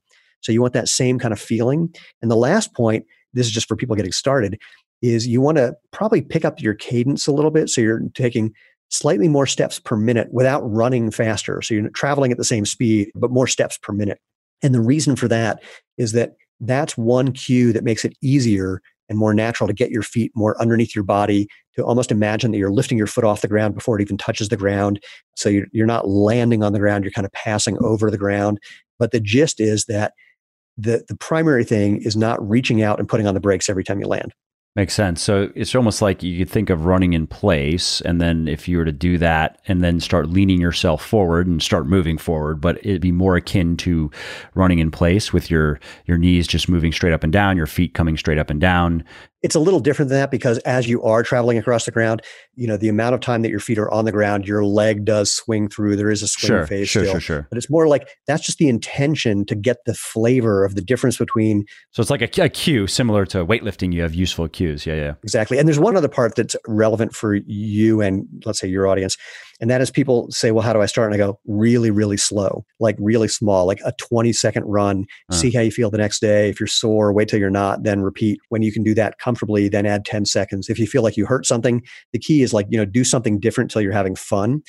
So 0.41 0.51
you 0.51 0.61
want 0.61 0.73
that 0.73 0.87
same 0.87 1.19
kind 1.19 1.33
of 1.33 1.39
feeling. 1.39 1.93
And 2.21 2.29
the 2.29 2.35
last 2.35 2.73
point, 2.75 3.05
this 3.33 3.47
is 3.47 3.51
just 3.51 3.67
for 3.67 3.75
people 3.75 3.95
getting 3.95 4.11
started, 4.11 4.59
is 5.01 5.27
you 5.27 5.41
want 5.41 5.57
to 5.57 5.75
probably 5.91 6.21
pick 6.21 6.45
up 6.45 6.61
your 6.61 6.73
cadence 6.73 7.25
a 7.27 7.31
little 7.31 7.51
bit. 7.51 7.69
So 7.69 7.81
you're 7.81 8.01
taking 8.13 8.53
slightly 8.89 9.27
more 9.27 9.45
steps 9.45 9.79
per 9.79 9.95
minute 9.95 10.27
without 10.31 10.61
running 10.61 11.11
faster. 11.11 11.61
So 11.61 11.73
you're 11.73 11.89
traveling 11.89 12.31
at 12.31 12.37
the 12.37 12.43
same 12.43 12.65
speed, 12.65 13.11
but 13.15 13.31
more 13.31 13.47
steps 13.47 13.77
per 13.77 13.93
minute. 13.93 14.19
And 14.61 14.73
the 14.73 14.81
reason 14.81 15.15
for 15.15 15.27
that 15.27 15.63
is 15.97 16.11
that 16.13 16.33
that's 16.59 16.97
one 16.97 17.31
cue 17.31 17.71
that 17.71 17.83
makes 17.83 18.03
it 18.03 18.17
easier 18.21 18.81
and 19.07 19.17
more 19.17 19.33
natural 19.33 19.67
to 19.67 19.73
get 19.73 19.89
your 19.89 20.03
feet 20.03 20.31
more 20.35 20.59
underneath 20.61 20.93
your 20.93 21.03
body, 21.03 21.47
to 21.75 21.83
almost 21.83 22.11
imagine 22.11 22.51
that 22.51 22.57
you're 22.57 22.71
lifting 22.71 22.97
your 22.97 23.07
foot 23.07 23.23
off 23.23 23.41
the 23.41 23.47
ground 23.47 23.73
before 23.73 23.97
it 23.99 24.03
even 24.03 24.17
touches 24.17 24.49
the 24.49 24.57
ground. 24.57 25.01
So 25.35 25.49
you're, 25.49 25.65
you're 25.71 25.87
not 25.87 26.07
landing 26.07 26.63
on 26.63 26.73
the 26.73 26.79
ground, 26.79 27.03
you're 27.03 27.11
kind 27.11 27.25
of 27.25 27.31
passing 27.31 27.77
over 27.81 28.11
the 28.11 28.17
ground. 28.17 28.59
But 28.99 29.11
the 29.11 29.19
gist 29.19 29.59
is 29.59 29.85
that 29.85 30.13
the, 30.77 31.03
the 31.07 31.15
primary 31.15 31.63
thing 31.63 32.01
is 32.03 32.15
not 32.15 32.47
reaching 32.47 32.83
out 32.83 32.99
and 32.99 33.09
putting 33.09 33.27
on 33.27 33.33
the 33.33 33.39
brakes 33.39 33.69
every 33.69 33.83
time 33.83 33.99
you 33.99 34.07
land. 34.07 34.33
Makes 34.75 34.93
sense. 34.93 35.21
So 35.21 35.51
it's 35.55 35.73
almost 35.73 36.01
like 36.01 36.21
you 36.21 36.37
could 36.37 36.49
think 36.49 36.69
of 36.69 36.85
running 36.85 37.13
in 37.13 37.25
place, 37.25 38.01
and 38.01 38.21
then 38.21 38.47
if 38.47 38.67
you 38.67 38.77
were 38.77 38.85
to 38.85 38.91
do 38.91 39.17
that 39.17 39.59
and 39.67 39.81
then 39.83 39.99
start 39.99 40.29
leaning 40.29 40.61
yourself 40.61 41.03
forward 41.03 41.47
and 41.47 41.61
start 41.61 41.87
moving 41.87 42.19
forward, 42.19 42.61
but 42.61 42.77
it'd 42.77 43.01
be 43.01 43.11
more 43.11 43.35
akin 43.35 43.75
to 43.77 44.11
running 44.53 44.77
in 44.77 44.91
place 44.91 45.33
with 45.33 45.49
your 45.49 45.79
your 46.05 46.19
knees 46.19 46.47
just 46.47 46.69
moving 46.69 46.91
straight 46.91 47.13
up 47.13 47.23
and 47.23 47.33
down, 47.33 47.57
your 47.57 47.65
feet 47.65 47.95
coming 47.95 48.15
straight 48.15 48.37
up 48.37 48.51
and 48.51 48.61
down, 48.61 49.03
it's 49.41 49.55
a 49.55 49.59
little 49.59 49.79
different 49.79 50.09
than 50.09 50.19
that 50.19 50.31
because 50.31 50.57
as 50.59 50.87
you 50.87 51.01
are 51.03 51.23
traveling 51.23 51.57
across 51.57 51.85
the 51.85 51.91
ground, 51.91 52.21
you 52.55 52.67
know, 52.67 52.77
the 52.77 52.89
amount 52.89 53.15
of 53.15 53.21
time 53.21 53.41
that 53.41 53.49
your 53.49 53.59
feet 53.59 53.77
are 53.77 53.89
on 53.91 54.05
the 54.05 54.11
ground, 54.11 54.45
your 54.45 54.65
leg 54.65 55.05
does 55.05 55.31
swing 55.31 55.69
through. 55.69 55.95
There 55.95 56.11
is 56.11 56.21
a 56.21 56.27
swing 56.27 56.47
sure, 56.47 56.67
phase 56.67 56.89
sure, 56.89 57.03
still. 57.03 57.13
Sure, 57.13 57.21
sure. 57.21 57.47
But 57.49 57.57
it's 57.57 57.69
more 57.69 57.87
like 57.87 58.09
that's 58.27 58.45
just 58.45 58.57
the 58.57 58.67
intention 58.67 59.45
to 59.45 59.55
get 59.55 59.77
the 59.85 59.93
flavor 59.93 60.65
of 60.65 60.75
the 60.75 60.81
difference 60.81 61.17
between. 61.17 61.65
So 61.91 62.01
it's 62.01 62.09
like 62.09 62.21
a, 62.21 62.43
a 62.43 62.49
cue 62.49 62.87
similar 62.87 63.25
to 63.27 63.45
weightlifting. 63.45 63.93
You 63.93 64.01
have 64.01 64.13
useful 64.13 64.47
cues. 64.49 64.85
Yeah, 64.85 64.95
yeah. 64.95 65.13
Exactly. 65.23 65.57
And 65.57 65.67
there's 65.67 65.79
one 65.79 65.95
other 65.95 66.09
part 66.09 66.35
that's 66.35 66.55
relevant 66.67 67.15
for 67.15 67.35
you 67.35 68.01
and 68.01 68.27
let's 68.45 68.59
say 68.59 68.67
your 68.67 68.87
audience. 68.87 69.17
And 69.59 69.69
that 69.69 69.81
is 69.81 69.91
people 69.91 70.27
say, 70.31 70.51
well, 70.51 70.63
how 70.63 70.73
do 70.73 70.81
I 70.81 70.85
start? 70.85 71.11
And 71.11 71.21
I 71.21 71.25
go, 71.25 71.39
really, 71.45 71.91
really 71.91 72.17
slow, 72.17 72.65
like 72.79 72.95
really 72.99 73.27
small, 73.27 73.65
like 73.65 73.81
a 73.85 73.91
20 73.97 74.31
second 74.31 74.63
run. 74.63 75.05
Uh. 75.29 75.35
See 75.35 75.51
how 75.51 75.61
you 75.61 75.71
feel 75.71 75.91
the 75.91 75.97
next 75.97 76.19
day. 76.19 76.49
If 76.49 76.59
you're 76.59 76.67
sore, 76.67 77.11
wait 77.11 77.27
till 77.27 77.39
you're 77.39 77.49
not, 77.49 77.83
then 77.83 78.01
repeat. 78.01 78.39
When 78.49 78.61
you 78.61 78.71
can 78.71 78.83
do 78.83 78.93
that 78.95 79.19
comfortably, 79.19 79.67
then 79.67 79.85
add 79.85 80.05
10 80.05 80.25
seconds. 80.25 80.69
If 80.69 80.79
you 80.79 80.87
feel 80.87 81.03
like 81.03 81.17
you 81.17 81.25
hurt 81.25 81.45
something, 81.45 81.81
the 82.13 82.19
key 82.19 82.41
is 82.41 82.53
like, 82.53 82.67
you 82.69 82.77
know, 82.77 82.85
do 82.85 83.03
something 83.03 83.39
different 83.39 83.69
till 83.69 83.81
you're 83.81 83.91
having 83.91 84.15
fun. 84.15 84.61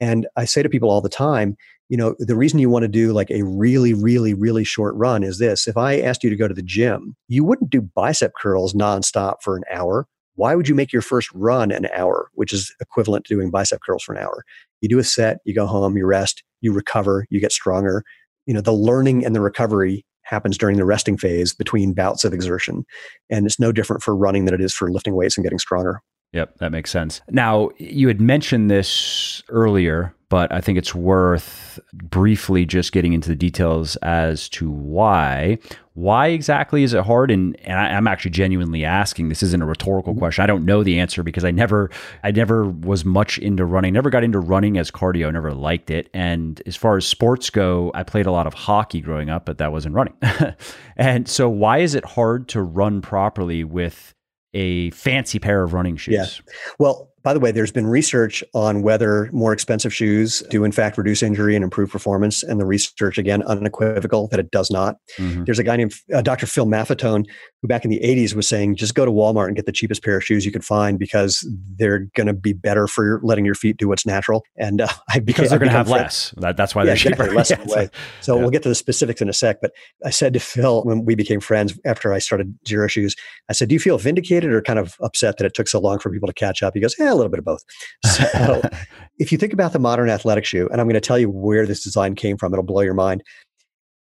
And 0.00 0.26
I 0.36 0.44
say 0.44 0.62
to 0.62 0.68
people 0.68 0.90
all 0.90 1.00
the 1.00 1.08
time, 1.08 1.56
you 1.88 1.96
know, 1.96 2.14
the 2.18 2.36
reason 2.36 2.58
you 2.58 2.70
want 2.70 2.82
to 2.82 2.88
do 2.88 3.12
like 3.12 3.30
a 3.30 3.42
really, 3.42 3.94
really, 3.94 4.34
really 4.34 4.64
short 4.64 4.94
run 4.94 5.22
is 5.22 5.38
this. 5.38 5.66
If 5.66 5.76
I 5.76 6.00
asked 6.00 6.22
you 6.22 6.30
to 6.30 6.36
go 6.36 6.46
to 6.46 6.54
the 6.54 6.62
gym, 6.62 7.16
you 7.28 7.44
wouldn't 7.44 7.70
do 7.70 7.80
bicep 7.80 8.32
curls 8.40 8.74
nonstop 8.74 9.36
for 9.42 9.56
an 9.56 9.64
hour 9.72 10.06
why 10.38 10.54
would 10.54 10.68
you 10.68 10.74
make 10.76 10.92
your 10.92 11.02
first 11.02 11.30
run 11.34 11.72
an 11.72 11.88
hour, 11.92 12.30
which 12.34 12.52
is 12.52 12.72
equivalent 12.80 13.24
to 13.24 13.34
doing 13.34 13.50
bicep 13.50 13.80
curls 13.84 14.04
for 14.04 14.14
an 14.14 14.22
hour? 14.22 14.44
You 14.80 14.88
do 14.88 15.00
a 15.00 15.04
set, 15.04 15.38
you 15.44 15.52
go 15.52 15.66
home, 15.66 15.96
you 15.96 16.06
rest, 16.06 16.44
you 16.60 16.72
recover, 16.72 17.26
you 17.28 17.40
get 17.40 17.50
stronger. 17.50 18.04
You 18.46 18.54
know, 18.54 18.60
the 18.60 18.72
learning 18.72 19.26
and 19.26 19.34
the 19.34 19.40
recovery 19.40 20.06
happens 20.22 20.56
during 20.56 20.76
the 20.76 20.84
resting 20.84 21.16
phase 21.16 21.52
between 21.52 21.92
bouts 21.92 22.24
of 22.24 22.32
exertion. 22.32 22.84
And 23.28 23.46
it's 23.46 23.58
no 23.58 23.72
different 23.72 24.00
for 24.00 24.14
running 24.14 24.44
than 24.44 24.54
it 24.54 24.60
is 24.60 24.72
for 24.72 24.92
lifting 24.92 25.16
weights 25.16 25.36
and 25.36 25.42
getting 25.42 25.58
stronger. 25.58 26.00
Yep, 26.32 26.58
that 26.58 26.70
makes 26.70 26.90
sense. 26.92 27.20
Now, 27.30 27.70
you 27.78 28.06
had 28.06 28.20
mentioned 28.20 28.70
this 28.70 29.42
earlier, 29.48 30.14
but 30.30 30.52
I 30.52 30.60
think 30.60 30.76
it's 30.76 30.94
worth 30.94 31.80
briefly 31.92 32.66
just 32.66 32.92
getting 32.92 33.12
into 33.14 33.28
the 33.28 33.34
details 33.34 33.96
as 33.96 34.48
to 34.50 34.70
why. 34.70 35.58
Why 35.94 36.28
exactly 36.28 36.82
is 36.82 36.92
it 36.92 37.04
hard? 37.04 37.30
And, 37.30 37.58
and 37.60 37.78
I, 37.78 37.88
am 37.88 38.06
actually 38.06 38.32
genuinely 38.32 38.84
asking. 38.84 39.30
This 39.30 39.42
isn't 39.42 39.62
a 39.62 39.66
rhetorical 39.66 40.12
mm-hmm. 40.12 40.20
question. 40.20 40.44
I 40.44 40.46
don't 40.46 40.64
know 40.64 40.82
the 40.82 41.00
answer 41.00 41.22
because 41.22 41.44
I 41.44 41.50
never, 41.50 41.90
I 42.22 42.30
never 42.30 42.66
was 42.66 43.04
much 43.04 43.38
into 43.38 43.64
running. 43.64 43.94
Never 43.94 44.10
got 44.10 44.22
into 44.22 44.38
running 44.38 44.76
as 44.76 44.90
cardio. 44.90 45.32
Never 45.32 45.52
liked 45.52 45.90
it. 45.90 46.10
And 46.12 46.62
as 46.66 46.76
far 46.76 46.96
as 46.98 47.06
sports 47.06 47.48
go, 47.48 47.90
I 47.94 48.02
played 48.02 48.26
a 48.26 48.32
lot 48.32 48.46
of 48.46 48.54
hockey 48.54 49.00
growing 49.00 49.30
up, 49.30 49.46
but 49.46 49.58
that 49.58 49.72
wasn't 49.72 49.94
running. 49.94 50.14
and 50.96 51.26
so, 51.26 51.48
why 51.48 51.78
is 51.78 51.94
it 51.94 52.04
hard 52.04 52.48
to 52.48 52.62
run 52.62 53.00
properly 53.00 53.64
with 53.64 54.14
a 54.54 54.90
fancy 54.90 55.38
pair 55.38 55.62
of 55.62 55.74
running 55.74 55.96
shoes. 55.96 56.42
Yeah. 56.46 56.52
Well, 56.78 57.10
by 57.28 57.34
the 57.34 57.40
way, 57.40 57.52
there's 57.52 57.70
been 57.70 57.86
research 57.86 58.42
on 58.54 58.80
whether 58.80 59.28
more 59.32 59.52
expensive 59.52 59.92
shoes 59.92 60.42
do 60.48 60.64
in 60.64 60.72
fact 60.72 60.96
reduce 60.96 61.22
injury 61.22 61.54
and 61.54 61.62
improve 61.62 61.90
performance. 61.90 62.42
And 62.42 62.58
the 62.58 62.64
research, 62.64 63.18
again, 63.18 63.42
unequivocal 63.42 64.28
that 64.28 64.40
it 64.40 64.50
does 64.50 64.70
not. 64.70 64.96
Mm-hmm. 65.18 65.44
There's 65.44 65.58
a 65.58 65.62
guy 65.62 65.76
named 65.76 65.92
uh, 66.14 66.22
Dr. 66.22 66.46
Phil 66.46 66.64
Maffetone 66.64 67.26
who 67.60 67.68
back 67.68 67.84
in 67.84 67.90
the 67.90 68.00
80s 68.00 68.32
was 68.32 68.48
saying, 68.48 68.76
just 68.76 68.94
go 68.94 69.04
to 69.04 69.10
Walmart 69.10 69.48
and 69.48 69.56
get 69.56 69.66
the 69.66 69.72
cheapest 69.72 70.02
pair 70.02 70.16
of 70.16 70.24
shoes 70.24 70.46
you 70.46 70.52
could 70.52 70.64
find 70.64 70.98
because 70.98 71.46
they're 71.76 72.06
going 72.16 72.28
to 72.28 72.32
be 72.32 72.54
better 72.54 72.86
for 72.86 73.04
your, 73.04 73.20
letting 73.22 73.44
your 73.44 73.54
feet 73.54 73.76
do 73.76 73.88
what's 73.88 74.06
natural. 74.06 74.42
And 74.56 74.80
uh, 74.80 74.88
I 75.10 75.18
because 75.18 75.50
they're 75.50 75.58
going 75.58 75.70
to 75.70 75.76
have 75.76 75.90
less. 75.90 76.32
That, 76.38 76.56
that's 76.56 76.74
why 76.74 76.84
yeah, 76.84 76.86
they're 76.86 76.96
cheaper. 76.96 77.30
Less 77.30 77.50
yeah, 77.66 77.88
so 78.22 78.36
yeah. 78.36 78.40
we'll 78.40 78.50
get 78.50 78.62
to 78.62 78.70
the 78.70 78.74
specifics 78.74 79.20
in 79.20 79.28
a 79.28 79.34
sec. 79.34 79.60
But 79.60 79.72
I 80.02 80.08
said 80.08 80.32
to 80.32 80.40
Phil 80.40 80.82
when 80.84 81.04
we 81.04 81.14
became 81.14 81.40
friends 81.40 81.78
after 81.84 82.14
I 82.14 82.20
started 82.20 82.58
Xero 82.64 82.88
Shoes, 82.88 83.16
I 83.50 83.52
said, 83.52 83.68
do 83.68 83.74
you 83.74 83.80
feel 83.80 83.98
vindicated 83.98 84.50
or 84.50 84.62
kind 84.62 84.78
of 84.78 84.96
upset 85.02 85.36
that 85.36 85.44
it 85.44 85.52
took 85.52 85.68
so 85.68 85.78
long 85.78 85.98
for 85.98 86.10
people 86.10 86.26
to 86.26 86.32
catch 86.32 86.62
up? 86.62 86.72
He 86.72 86.80
goes, 86.80 86.94
yeah, 86.98 87.17
little 87.18 87.30
bit 87.30 87.38
of 87.38 87.44
both. 87.44 87.62
So 88.04 88.62
if 89.18 89.32
you 89.32 89.38
think 89.38 89.52
about 89.52 89.72
the 89.72 89.78
modern 89.78 90.10
athletic 90.10 90.44
shoe, 90.44 90.68
and 90.70 90.80
I'm 90.80 90.86
going 90.86 90.94
to 90.94 91.00
tell 91.00 91.18
you 91.18 91.30
where 91.30 91.66
this 91.66 91.82
design 91.82 92.14
came 92.14 92.36
from, 92.36 92.52
it'll 92.52 92.64
blow 92.64 92.82
your 92.82 92.94
mind. 92.94 93.22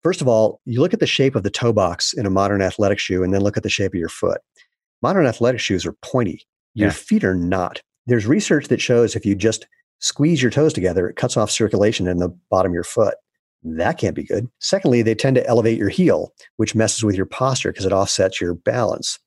First 0.04 0.22
of 0.22 0.28
all, 0.28 0.62
you 0.66 0.82
look 0.82 0.94
at 0.94 1.00
the 1.00 1.08
shape 1.08 1.36
of 1.36 1.44
the 1.44 1.50
toe 1.50 1.74
box 1.74 2.14
in 2.14 2.26
a 2.26 2.30
modern 2.30 2.62
athletic 2.62 3.00
shoe 3.00 3.24
and 3.24 3.34
then 3.34 3.42
look 3.42 3.58
at 3.58 3.64
the 3.64 3.70
shape 3.70 3.94
of 3.94 4.00
your 4.00 4.10
foot. 4.10 4.40
Modern 5.02 5.26
athletic 5.26 5.60
shoes 5.60 5.86
are 5.86 5.96
pointy. 6.04 6.46
Your 6.76 6.90
yeah. 6.90 6.94
feet 6.94 7.24
are 7.24 7.36
not. 7.36 7.82
There's 8.06 8.28
research 8.28 8.68
that 8.68 8.82
shows 8.82 9.16
if 9.16 9.26
you 9.26 9.34
just 9.34 9.68
squeeze 10.00 10.42
your 10.42 10.52
toes 10.52 10.74
together, 10.74 11.10
it 11.10 11.16
cuts 11.16 11.38
off 11.38 11.50
circulation 11.50 12.08
in 12.08 12.18
the 12.18 12.30
bottom 12.50 12.72
of 12.72 12.74
your 12.74 12.84
foot. 12.84 13.16
That 13.64 13.98
can't 13.98 14.16
be 14.16 14.24
good. 14.24 14.48
Secondly, 14.60 15.02
they 15.02 15.16
tend 15.16 15.36
to 15.38 15.48
elevate 15.48 15.80
your 15.80 15.90
heel, 15.90 16.32
which 16.58 16.76
messes 16.76 17.04
with 17.04 17.16
your 17.16 17.26
posture 17.26 17.72
because 17.72 17.86
it 17.86 17.92
offsets 17.92 18.40
your 18.40 18.54
balance. 18.54 19.18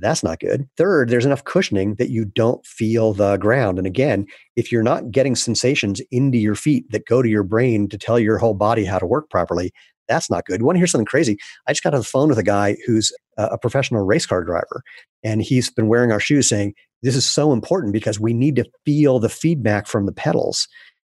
That's 0.00 0.22
not 0.22 0.40
good. 0.40 0.68
Third, 0.76 1.08
there's 1.08 1.24
enough 1.24 1.44
cushioning 1.44 1.94
that 1.96 2.10
you 2.10 2.24
don't 2.24 2.64
feel 2.66 3.12
the 3.12 3.36
ground. 3.36 3.78
And 3.78 3.86
again, 3.86 4.26
if 4.56 4.70
you're 4.70 4.82
not 4.82 5.10
getting 5.10 5.34
sensations 5.34 6.00
into 6.10 6.38
your 6.38 6.54
feet 6.54 6.90
that 6.90 7.06
go 7.06 7.22
to 7.22 7.28
your 7.28 7.42
brain 7.42 7.88
to 7.88 7.98
tell 7.98 8.18
your 8.18 8.38
whole 8.38 8.54
body 8.54 8.84
how 8.84 8.98
to 8.98 9.06
work 9.06 9.30
properly, 9.30 9.72
that's 10.08 10.30
not 10.30 10.44
good. 10.44 10.60
You 10.60 10.66
want 10.66 10.76
to 10.76 10.80
hear 10.80 10.86
something 10.86 11.06
crazy? 11.06 11.36
I 11.66 11.72
just 11.72 11.82
got 11.82 11.94
on 11.94 12.00
the 12.00 12.06
phone 12.06 12.28
with 12.28 12.38
a 12.38 12.44
guy 12.44 12.76
who's 12.86 13.12
a 13.36 13.58
professional 13.58 14.04
race 14.04 14.26
car 14.26 14.44
driver, 14.44 14.82
and 15.22 15.42
he's 15.42 15.70
been 15.70 15.88
wearing 15.88 16.12
our 16.12 16.20
shoes 16.20 16.48
saying, 16.48 16.74
This 17.02 17.16
is 17.16 17.26
so 17.26 17.52
important 17.52 17.92
because 17.92 18.20
we 18.20 18.32
need 18.32 18.56
to 18.56 18.64
feel 18.84 19.18
the 19.18 19.28
feedback 19.28 19.86
from 19.86 20.06
the 20.06 20.12
pedals. 20.12 20.68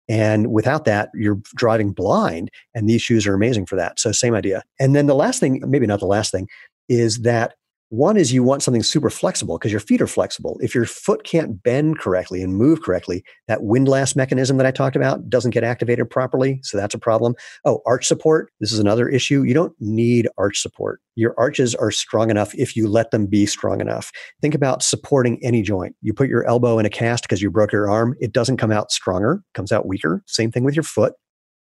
And 0.09 0.51
without 0.51 0.85
that, 0.85 1.09
you're 1.13 1.39
driving 1.55 1.91
blind. 1.91 2.49
And 2.75 2.89
these 2.89 3.01
shoes 3.01 3.25
are 3.25 3.33
amazing 3.33 3.65
for 3.65 3.75
that. 3.77 3.99
So, 3.99 4.11
same 4.11 4.35
idea. 4.35 4.63
And 4.79 4.95
then 4.95 5.07
the 5.07 5.15
last 5.15 5.39
thing, 5.39 5.61
maybe 5.65 5.87
not 5.87 5.99
the 5.99 6.05
last 6.05 6.31
thing, 6.31 6.47
is 6.89 7.19
that 7.19 7.55
One 7.93 8.17
is 8.17 8.33
you 8.33 8.41
want 8.41 8.63
something 8.63 8.81
super 8.81 9.11
flexible 9.11 9.59
because 9.59 9.69
your 9.69 9.79
feet 9.79 10.01
are 10.01 10.07
flexible. 10.07 10.57
If 10.63 10.73
your 10.73 10.85
foot 10.85 11.23
can't 11.23 11.61
bend 11.61 11.99
correctly 11.99 12.41
and 12.41 12.57
move 12.57 12.81
correctly, 12.81 13.23
that 13.47 13.61
windlass 13.61 14.15
mechanism 14.15 14.57
that 14.57 14.65
I 14.65 14.71
talked 14.71 14.95
about 14.95 15.29
doesn't 15.29 15.51
get 15.51 15.63
activated 15.63 16.09
properly. 16.09 16.59
So 16.63 16.75
that's 16.75 16.95
a 16.95 16.97
problem. 16.97 17.35
Oh, 17.65 17.83
arch 17.85 18.07
support. 18.07 18.51
This 18.59 18.71
is 18.71 18.79
another 18.79 19.07
issue. 19.07 19.43
You 19.43 19.53
don't 19.53 19.75
need 19.79 20.27
arch 20.39 20.59
support. 20.59 21.01
Your 21.13 21.35
arches 21.37 21.75
are 21.75 21.91
strong 21.91 22.31
enough 22.31 22.55
if 22.55 22.75
you 22.75 22.87
let 22.87 23.11
them 23.11 23.27
be 23.27 23.45
strong 23.45 23.79
enough. 23.79 24.11
Think 24.41 24.55
about 24.55 24.81
supporting 24.81 25.37
any 25.43 25.61
joint. 25.61 25.95
You 26.01 26.15
put 26.15 26.29
your 26.29 26.47
elbow 26.47 26.79
in 26.79 26.87
a 26.87 26.89
cast 26.89 27.25
because 27.25 27.43
you 27.43 27.51
broke 27.51 27.71
your 27.71 27.91
arm, 27.91 28.15
it 28.19 28.31
doesn't 28.31 28.57
come 28.57 28.71
out 28.71 28.91
stronger, 28.91 29.43
comes 29.53 29.71
out 29.71 29.85
weaker. 29.85 30.23
Same 30.25 30.51
thing 30.51 30.63
with 30.63 30.75
your 30.75 30.81
foot. 30.81 31.13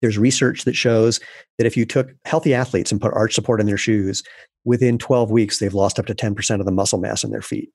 There's 0.02 0.18
research 0.18 0.64
that 0.64 0.76
shows 0.76 1.18
that 1.56 1.66
if 1.66 1.76
you 1.76 1.86
took 1.86 2.10
healthy 2.26 2.52
athletes 2.52 2.92
and 2.92 3.00
put 3.00 3.14
arch 3.14 3.34
support 3.34 3.60
in 3.60 3.66
their 3.66 3.78
shoes, 3.78 4.22
within 4.64 4.98
12 4.98 5.30
weeks, 5.30 5.58
they've 5.58 5.72
lost 5.72 5.98
up 5.98 6.06
to 6.06 6.14
10% 6.14 6.60
of 6.60 6.66
the 6.66 6.72
muscle 6.72 6.98
mass 6.98 7.24
in 7.24 7.30
their 7.30 7.42
feet. 7.42 7.70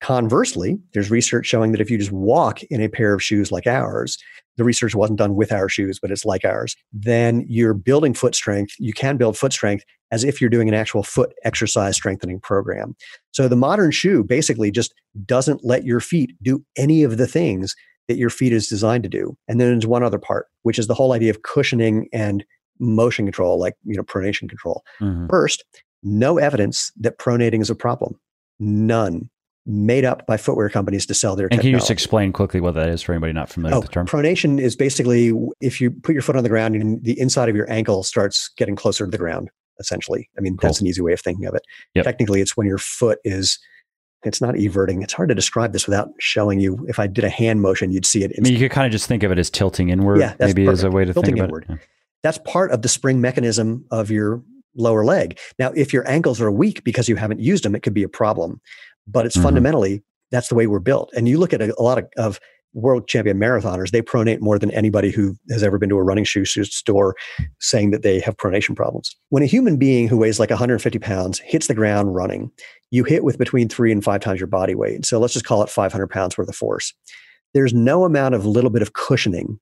Conversely, 0.00 0.78
there's 0.92 1.10
research 1.10 1.46
showing 1.46 1.72
that 1.72 1.80
if 1.80 1.90
you 1.90 1.96
just 1.96 2.12
walk 2.12 2.62
in 2.64 2.80
a 2.80 2.88
pair 2.88 3.14
of 3.14 3.22
shoes 3.22 3.50
like 3.50 3.66
ours, 3.66 4.18
the 4.56 4.64
research 4.64 4.94
wasn't 4.94 5.18
done 5.18 5.34
with 5.34 5.50
our 5.50 5.68
shoes, 5.68 5.98
but 5.98 6.10
it's 6.10 6.24
like 6.24 6.44
ours, 6.44 6.76
then 6.92 7.44
you're 7.48 7.74
building 7.74 8.12
foot 8.12 8.34
strength. 8.34 8.74
You 8.78 8.92
can 8.92 9.16
build 9.16 9.36
foot 9.36 9.52
strength 9.52 9.84
as 10.10 10.22
if 10.22 10.40
you're 10.40 10.50
doing 10.50 10.68
an 10.68 10.74
actual 10.74 11.02
foot 11.02 11.32
exercise 11.44 11.96
strengthening 11.96 12.38
program. 12.38 12.94
So 13.32 13.48
the 13.48 13.56
modern 13.56 13.90
shoe 13.90 14.22
basically 14.22 14.70
just 14.70 14.94
doesn't 15.24 15.64
let 15.64 15.84
your 15.84 16.00
feet 16.00 16.32
do 16.42 16.64
any 16.76 17.02
of 17.02 17.16
the 17.16 17.26
things 17.26 17.74
that 18.08 18.16
your 18.16 18.30
feet 18.30 18.52
is 18.52 18.68
designed 18.68 19.02
to 19.04 19.08
do. 19.08 19.36
And 19.48 19.60
then 19.60 19.70
there's 19.70 19.86
one 19.86 20.02
other 20.02 20.18
part, 20.18 20.46
which 20.62 20.78
is 20.78 20.86
the 20.86 20.94
whole 20.94 21.12
idea 21.12 21.30
of 21.30 21.42
cushioning 21.42 22.08
and 22.12 22.44
motion 22.78 23.24
control, 23.24 23.58
like 23.58 23.74
you 23.84 23.96
know, 23.96 24.02
pronation 24.02 24.48
control. 24.48 24.84
Mm-hmm. 25.00 25.28
First, 25.28 25.64
no 26.02 26.38
evidence 26.38 26.92
that 26.98 27.18
pronating 27.18 27.60
is 27.60 27.70
a 27.70 27.74
problem. 27.74 28.18
None. 28.58 29.30
Made 29.66 30.04
up 30.04 30.26
by 30.26 30.36
footwear 30.36 30.68
companies 30.68 31.06
to 31.06 31.14
sell 31.14 31.36
their. 31.36 31.46
And 31.46 31.52
technology. 31.52 31.68
can 31.68 31.72
you 31.72 31.78
just 31.78 31.90
explain 31.90 32.34
quickly 32.34 32.60
what 32.60 32.74
that 32.74 32.90
is 32.90 33.00
for 33.00 33.12
anybody 33.12 33.32
not 33.32 33.48
familiar 33.48 33.76
oh, 33.76 33.80
with 33.80 33.88
the 33.88 33.94
term? 33.94 34.06
Pronation 34.06 34.60
is 34.60 34.76
basically 34.76 35.32
if 35.62 35.80
you 35.80 35.90
put 35.90 36.12
your 36.12 36.20
foot 36.20 36.36
on 36.36 36.42
the 36.42 36.50
ground 36.50 36.74
and 36.74 37.02
the 37.02 37.18
inside 37.18 37.48
of 37.48 37.56
your 37.56 37.70
ankle 37.70 38.02
starts 38.02 38.50
getting 38.58 38.76
closer 38.76 39.06
to 39.06 39.10
the 39.10 39.16
ground. 39.16 39.50
Essentially, 39.80 40.28
I 40.36 40.42
mean 40.42 40.56
cool. 40.58 40.68
that's 40.68 40.80
an 40.82 40.86
easy 40.86 41.00
way 41.00 41.14
of 41.14 41.20
thinking 41.20 41.46
of 41.46 41.54
it. 41.54 41.62
Yep. 41.94 42.04
Technically, 42.04 42.42
it's 42.42 42.56
when 42.58 42.66
your 42.66 42.78
foot 42.78 43.18
is 43.24 43.58
it's 44.24 44.40
not 44.40 44.54
everting. 44.56 45.02
It's 45.02 45.12
hard 45.12 45.28
to 45.28 45.34
describe 45.34 45.72
this 45.72 45.86
without 45.86 46.10
showing 46.18 46.60
you. 46.60 46.84
If 46.88 46.98
I 46.98 47.06
did 47.06 47.24
a 47.24 47.28
hand 47.28 47.60
motion, 47.60 47.90
you'd 47.90 48.06
see 48.06 48.24
it. 48.24 48.32
I 48.36 48.40
mean, 48.40 48.52
you 48.52 48.58
could 48.58 48.70
kind 48.70 48.86
of 48.86 48.92
just 48.92 49.06
think 49.06 49.22
of 49.22 49.30
it 49.30 49.38
as 49.38 49.50
tilting 49.50 49.90
inward. 49.90 50.20
Yeah, 50.20 50.34
maybe 50.38 50.64
perfect. 50.64 50.72
as 50.72 50.84
a 50.84 50.90
way 50.90 51.04
to 51.04 51.12
tilting 51.12 51.34
think 51.34 51.44
inward. 51.44 51.66
it. 51.68 51.72
Yeah. 51.72 51.76
That's 52.22 52.38
part 52.38 52.70
of 52.70 52.82
the 52.82 52.88
spring 52.88 53.20
mechanism 53.20 53.84
of 53.90 54.10
your 54.10 54.42
lower 54.76 55.04
leg. 55.04 55.38
Now, 55.58 55.72
if 55.72 55.92
your 55.92 56.08
ankles 56.08 56.40
are 56.40 56.50
weak 56.50 56.84
because 56.84 57.08
you 57.08 57.16
haven't 57.16 57.40
used 57.40 57.64
them, 57.64 57.74
it 57.74 57.80
could 57.80 57.94
be 57.94 58.02
a 58.02 58.08
problem. 58.08 58.60
But 59.06 59.26
it's 59.26 59.36
mm-hmm. 59.36 59.44
fundamentally 59.44 60.02
that's 60.30 60.48
the 60.48 60.54
way 60.54 60.66
we're 60.66 60.80
built. 60.80 61.12
And 61.14 61.28
you 61.28 61.38
look 61.38 61.52
at 61.52 61.60
a, 61.60 61.78
a 61.78 61.82
lot 61.82 61.98
of, 61.98 62.08
of 62.16 62.40
world 62.74 63.08
champion 63.08 63.38
marathoners, 63.38 63.90
they 63.90 64.02
pronate 64.02 64.40
more 64.40 64.58
than 64.58 64.70
anybody 64.72 65.10
who 65.10 65.36
has 65.50 65.62
ever 65.62 65.78
been 65.78 65.88
to 65.88 65.96
a 65.96 66.02
running 66.02 66.24
shoe 66.24 66.44
store 66.44 67.16
saying 67.60 67.90
that 67.92 68.02
they 68.02 68.20
have 68.20 68.36
pronation 68.36 68.76
problems. 68.76 69.14
When 69.30 69.42
a 69.42 69.46
human 69.46 69.76
being 69.76 70.08
who 70.08 70.18
weighs 70.18 70.38
like 70.38 70.50
150 70.50 70.98
pounds 70.98 71.38
hits 71.38 71.68
the 71.68 71.74
ground 71.74 72.14
running, 72.14 72.50
you 72.90 73.04
hit 73.04 73.24
with 73.24 73.38
between 73.38 73.68
three 73.68 73.92
and 73.92 74.04
five 74.04 74.20
times 74.20 74.40
your 74.40 74.46
body 74.46 74.74
weight. 74.74 75.06
So 75.06 75.18
let's 75.18 75.32
just 75.32 75.46
call 75.46 75.62
it 75.62 75.70
500 75.70 76.08
pounds 76.08 76.36
worth 76.36 76.48
of 76.48 76.56
force. 76.56 76.92
There's 77.54 77.72
no 77.72 78.04
amount 78.04 78.34
of 78.34 78.44
little 78.44 78.70
bit 78.70 78.82
of 78.82 78.92
cushioning 78.92 79.58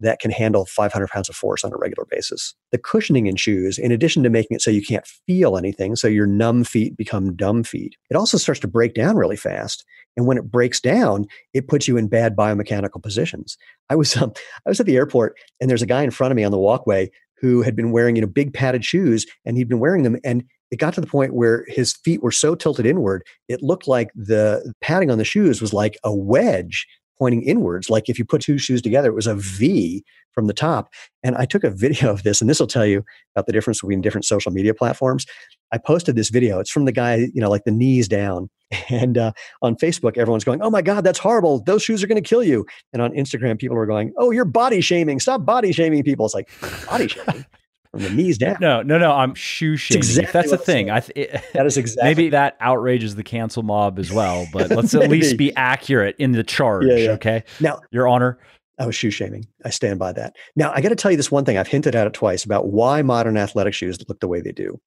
that 0.00 0.18
can 0.18 0.30
handle 0.30 0.66
500 0.66 1.08
pounds 1.08 1.28
of 1.28 1.36
force 1.36 1.64
on 1.64 1.72
a 1.72 1.76
regular 1.76 2.06
basis. 2.10 2.54
The 2.72 2.78
cushioning 2.78 3.26
in 3.26 3.36
shoes, 3.36 3.78
in 3.78 3.92
addition 3.92 4.22
to 4.22 4.30
making 4.30 4.56
it 4.56 4.62
so 4.62 4.70
you 4.70 4.82
can't 4.82 5.06
feel 5.26 5.56
anything, 5.56 5.96
so 5.96 6.08
your 6.08 6.26
numb 6.26 6.64
feet 6.64 6.96
become 6.96 7.36
dumb 7.36 7.62
feet, 7.62 7.96
it 8.10 8.16
also 8.16 8.38
starts 8.38 8.60
to 8.60 8.68
break 8.68 8.94
down 8.94 9.16
really 9.16 9.36
fast. 9.36 9.84
And 10.16 10.26
when 10.26 10.38
it 10.38 10.50
breaks 10.50 10.80
down, 10.80 11.26
it 11.54 11.68
puts 11.68 11.86
you 11.86 11.96
in 11.96 12.08
bad 12.08 12.36
biomechanical 12.36 13.02
positions. 13.02 13.56
I 13.88 13.96
was 13.96 14.16
um, 14.20 14.32
I 14.66 14.68
was 14.68 14.80
at 14.80 14.86
the 14.86 14.96
airport, 14.96 15.36
and 15.60 15.70
there's 15.70 15.82
a 15.82 15.86
guy 15.86 16.02
in 16.02 16.10
front 16.10 16.32
of 16.32 16.36
me 16.36 16.44
on 16.44 16.52
the 16.52 16.58
walkway 16.58 17.10
who 17.40 17.62
had 17.62 17.74
been 17.74 17.90
wearing 17.90 18.16
you 18.16 18.22
know 18.22 18.28
big 18.28 18.52
padded 18.52 18.84
shoes, 18.84 19.26
and 19.44 19.56
he'd 19.56 19.68
been 19.68 19.80
wearing 19.80 20.02
them, 20.02 20.16
and 20.24 20.44
it 20.70 20.78
got 20.78 20.94
to 20.94 21.00
the 21.00 21.06
point 21.06 21.34
where 21.34 21.64
his 21.68 21.94
feet 22.04 22.22
were 22.22 22.30
so 22.30 22.54
tilted 22.54 22.86
inward, 22.86 23.24
it 23.48 23.62
looked 23.62 23.88
like 23.88 24.10
the 24.14 24.72
padding 24.80 25.10
on 25.10 25.18
the 25.18 25.24
shoes 25.24 25.60
was 25.60 25.72
like 25.72 25.98
a 26.04 26.14
wedge 26.14 26.86
pointing 27.20 27.42
inwards. 27.42 27.90
Like 27.90 28.08
if 28.08 28.18
you 28.18 28.24
put 28.24 28.40
two 28.40 28.58
shoes 28.58 28.82
together, 28.82 29.10
it 29.10 29.14
was 29.14 29.28
a 29.28 29.36
V 29.36 30.02
from 30.32 30.46
the 30.46 30.54
top. 30.54 30.92
And 31.22 31.36
I 31.36 31.44
took 31.44 31.62
a 31.62 31.70
video 31.84 32.10
of 32.10 32.24
this, 32.24 32.40
and 32.40 32.50
this 32.50 32.58
will 32.58 32.66
tell 32.66 32.86
you 32.86 33.04
about 33.36 33.46
the 33.46 33.52
difference 33.52 33.80
between 33.80 34.00
different 34.00 34.24
social 34.24 34.50
media 34.50 34.74
platforms. 34.74 35.26
I 35.72 35.78
posted 35.78 36.16
this 36.16 36.30
video. 36.30 36.58
It's 36.58 36.70
from 36.70 36.86
the 36.86 36.92
guy, 36.92 37.16
you 37.16 37.40
know, 37.40 37.50
like 37.50 37.64
the 37.64 37.72
knees 37.72 38.08
down. 38.08 38.50
And 38.88 39.18
uh, 39.18 39.32
on 39.62 39.74
Facebook, 39.76 40.16
everyone's 40.16 40.44
going, 40.44 40.62
"Oh 40.62 40.70
my 40.70 40.82
God, 40.82 41.02
that's 41.02 41.18
horrible! 41.18 41.60
Those 41.64 41.82
shoes 41.82 42.04
are 42.04 42.06
going 42.06 42.22
to 42.22 42.28
kill 42.28 42.42
you." 42.42 42.66
And 42.92 43.02
on 43.02 43.10
Instagram, 43.12 43.58
people 43.58 43.76
are 43.76 43.86
going, 43.86 44.12
"Oh, 44.16 44.30
you're 44.30 44.44
body 44.44 44.80
shaming! 44.80 45.18
Stop 45.18 45.44
body 45.44 45.72
shaming 45.72 46.04
people!" 46.04 46.26
It's 46.26 46.34
like 46.34 46.48
body 46.86 47.08
shaming 47.08 47.44
from 47.90 48.02
the 48.02 48.10
knees 48.10 48.38
down. 48.38 48.56
No, 48.60 48.82
no, 48.82 48.98
no. 48.98 49.12
I'm 49.12 49.34
shoe 49.34 49.76
shaming. 49.76 49.98
Exactly 49.98 50.32
that's 50.32 50.50
the 50.50 50.58
thing. 50.58 50.90
I 50.90 51.00
th- 51.00 51.28
it, 51.30 51.44
that 51.54 51.66
is 51.66 51.76
exactly. 51.76 52.08
Maybe 52.08 52.30
that 52.30 52.56
outrages 52.60 53.16
the 53.16 53.24
cancel 53.24 53.62
mob 53.62 53.98
as 53.98 54.12
well, 54.12 54.46
but 54.52 54.70
let's 54.70 54.94
at 54.94 55.10
least 55.10 55.36
be 55.36 55.54
accurate 55.56 56.16
in 56.18 56.32
the 56.32 56.44
charge. 56.44 56.86
Yeah, 56.86 56.96
yeah. 56.96 57.10
Okay. 57.12 57.44
Now, 57.60 57.80
Your 57.90 58.08
Honor. 58.08 58.38
I 58.78 58.86
was 58.86 58.94
shoe 58.94 59.10
shaming. 59.10 59.46
I 59.62 59.68
stand 59.68 59.98
by 59.98 60.14
that. 60.14 60.36
Now, 60.56 60.72
I 60.74 60.80
got 60.80 60.88
to 60.88 60.94
tell 60.94 61.10
you 61.10 61.16
this 61.18 61.30
one 61.30 61.44
thing. 61.44 61.58
I've 61.58 61.68
hinted 61.68 61.94
at 61.94 62.06
it 62.06 62.14
twice 62.14 62.44
about 62.44 62.68
why 62.68 63.02
modern 63.02 63.36
athletic 63.36 63.74
shoes 63.74 63.98
look 64.08 64.20
the 64.20 64.28
way 64.28 64.40
they 64.40 64.52
do. 64.52 64.80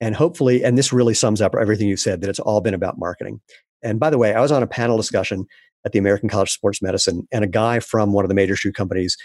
And 0.00 0.14
hopefully, 0.14 0.62
and 0.62 0.78
this 0.78 0.92
really 0.92 1.14
sums 1.14 1.42
up 1.42 1.56
everything 1.60 1.88
you 1.88 1.96
said, 1.96 2.20
that 2.20 2.30
it's 2.30 2.38
all 2.38 2.60
been 2.60 2.74
about 2.74 3.00
marketing. 3.00 3.40
And 3.82 3.98
by 3.98 4.08
the 4.08 4.18
way, 4.18 4.34
I 4.34 4.40
was 4.40 4.52
on 4.52 4.62
a 4.62 4.68
panel 4.68 4.96
discussion 4.96 5.46
at 5.84 5.90
the 5.90 5.98
American 5.98 6.28
College 6.28 6.50
of 6.50 6.52
Sports 6.52 6.80
Medicine, 6.80 7.26
and 7.32 7.42
a 7.42 7.48
guy 7.48 7.80
from 7.80 8.12
one 8.12 8.24
of 8.24 8.28
the 8.28 8.34
major 8.34 8.54
shoe 8.54 8.72
companies, 8.72 9.16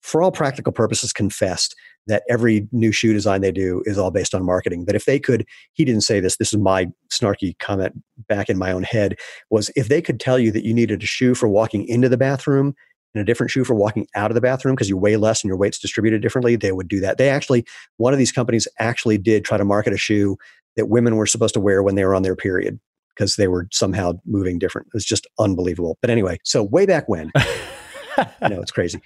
for 0.00 0.22
all 0.22 0.32
practical 0.32 0.72
purposes, 0.72 1.12
confessed 1.12 1.76
that 2.08 2.24
every 2.28 2.66
new 2.72 2.90
shoe 2.90 3.12
design 3.12 3.40
they 3.40 3.52
do 3.52 3.82
is 3.86 3.96
all 3.96 4.10
based 4.10 4.34
on 4.34 4.44
marketing. 4.44 4.86
That 4.86 4.96
if 4.96 5.04
they 5.04 5.18
could, 5.18 5.46
he 5.74 5.84
didn't 5.84 6.02
say 6.02 6.20
this, 6.20 6.36
this 6.36 6.52
is 6.52 6.58
my 6.58 6.88
snarky 7.10 7.56
comment 7.58 7.94
back 8.28 8.48
in 8.48 8.58
my 8.58 8.72
own 8.72 8.82
head, 8.82 9.16
was 9.50 9.70
if 9.76 9.88
they 9.88 10.02
could 10.02 10.18
tell 10.18 10.38
you 10.38 10.50
that 10.52 10.64
you 10.64 10.74
needed 10.74 11.02
a 11.02 11.06
shoe 11.06 11.34
for 11.34 11.48
walking 11.48 11.86
into 11.86 12.08
the 12.08 12.16
bathroom 12.16 12.74
and 13.14 13.22
a 13.22 13.24
different 13.24 13.50
shoe 13.50 13.64
for 13.64 13.74
walking 13.74 14.06
out 14.14 14.30
of 14.30 14.34
the 14.34 14.40
bathroom 14.40 14.74
because 14.74 14.88
you 14.88 14.96
weigh 14.96 15.16
less 15.16 15.42
and 15.42 15.48
your 15.48 15.56
weight's 15.56 15.78
distributed 15.78 16.20
differently, 16.20 16.56
they 16.56 16.72
would 16.72 16.88
do 16.88 17.00
that. 17.00 17.18
They 17.18 17.30
actually, 17.30 17.64
one 17.96 18.12
of 18.12 18.18
these 18.18 18.32
companies 18.32 18.68
actually 18.78 19.18
did 19.18 19.44
try 19.44 19.56
to 19.56 19.64
market 19.64 19.92
a 19.92 19.98
shoe 19.98 20.36
that 20.76 20.86
women 20.86 21.16
were 21.16 21.26
supposed 21.26 21.54
to 21.54 21.60
wear 21.60 21.82
when 21.82 21.94
they 21.94 22.04
were 22.04 22.14
on 22.14 22.22
their 22.22 22.36
period 22.36 22.78
because 23.14 23.36
they 23.36 23.48
were 23.48 23.66
somehow 23.72 24.12
moving 24.26 24.58
different. 24.58 24.86
It 24.88 24.94
was 24.94 25.04
just 25.04 25.26
unbelievable. 25.38 25.98
But 26.00 26.10
anyway, 26.10 26.38
so 26.44 26.62
way 26.62 26.86
back 26.86 27.08
when. 27.08 27.32
Know 28.48 28.60
it's 28.60 28.70
crazy. 28.70 29.00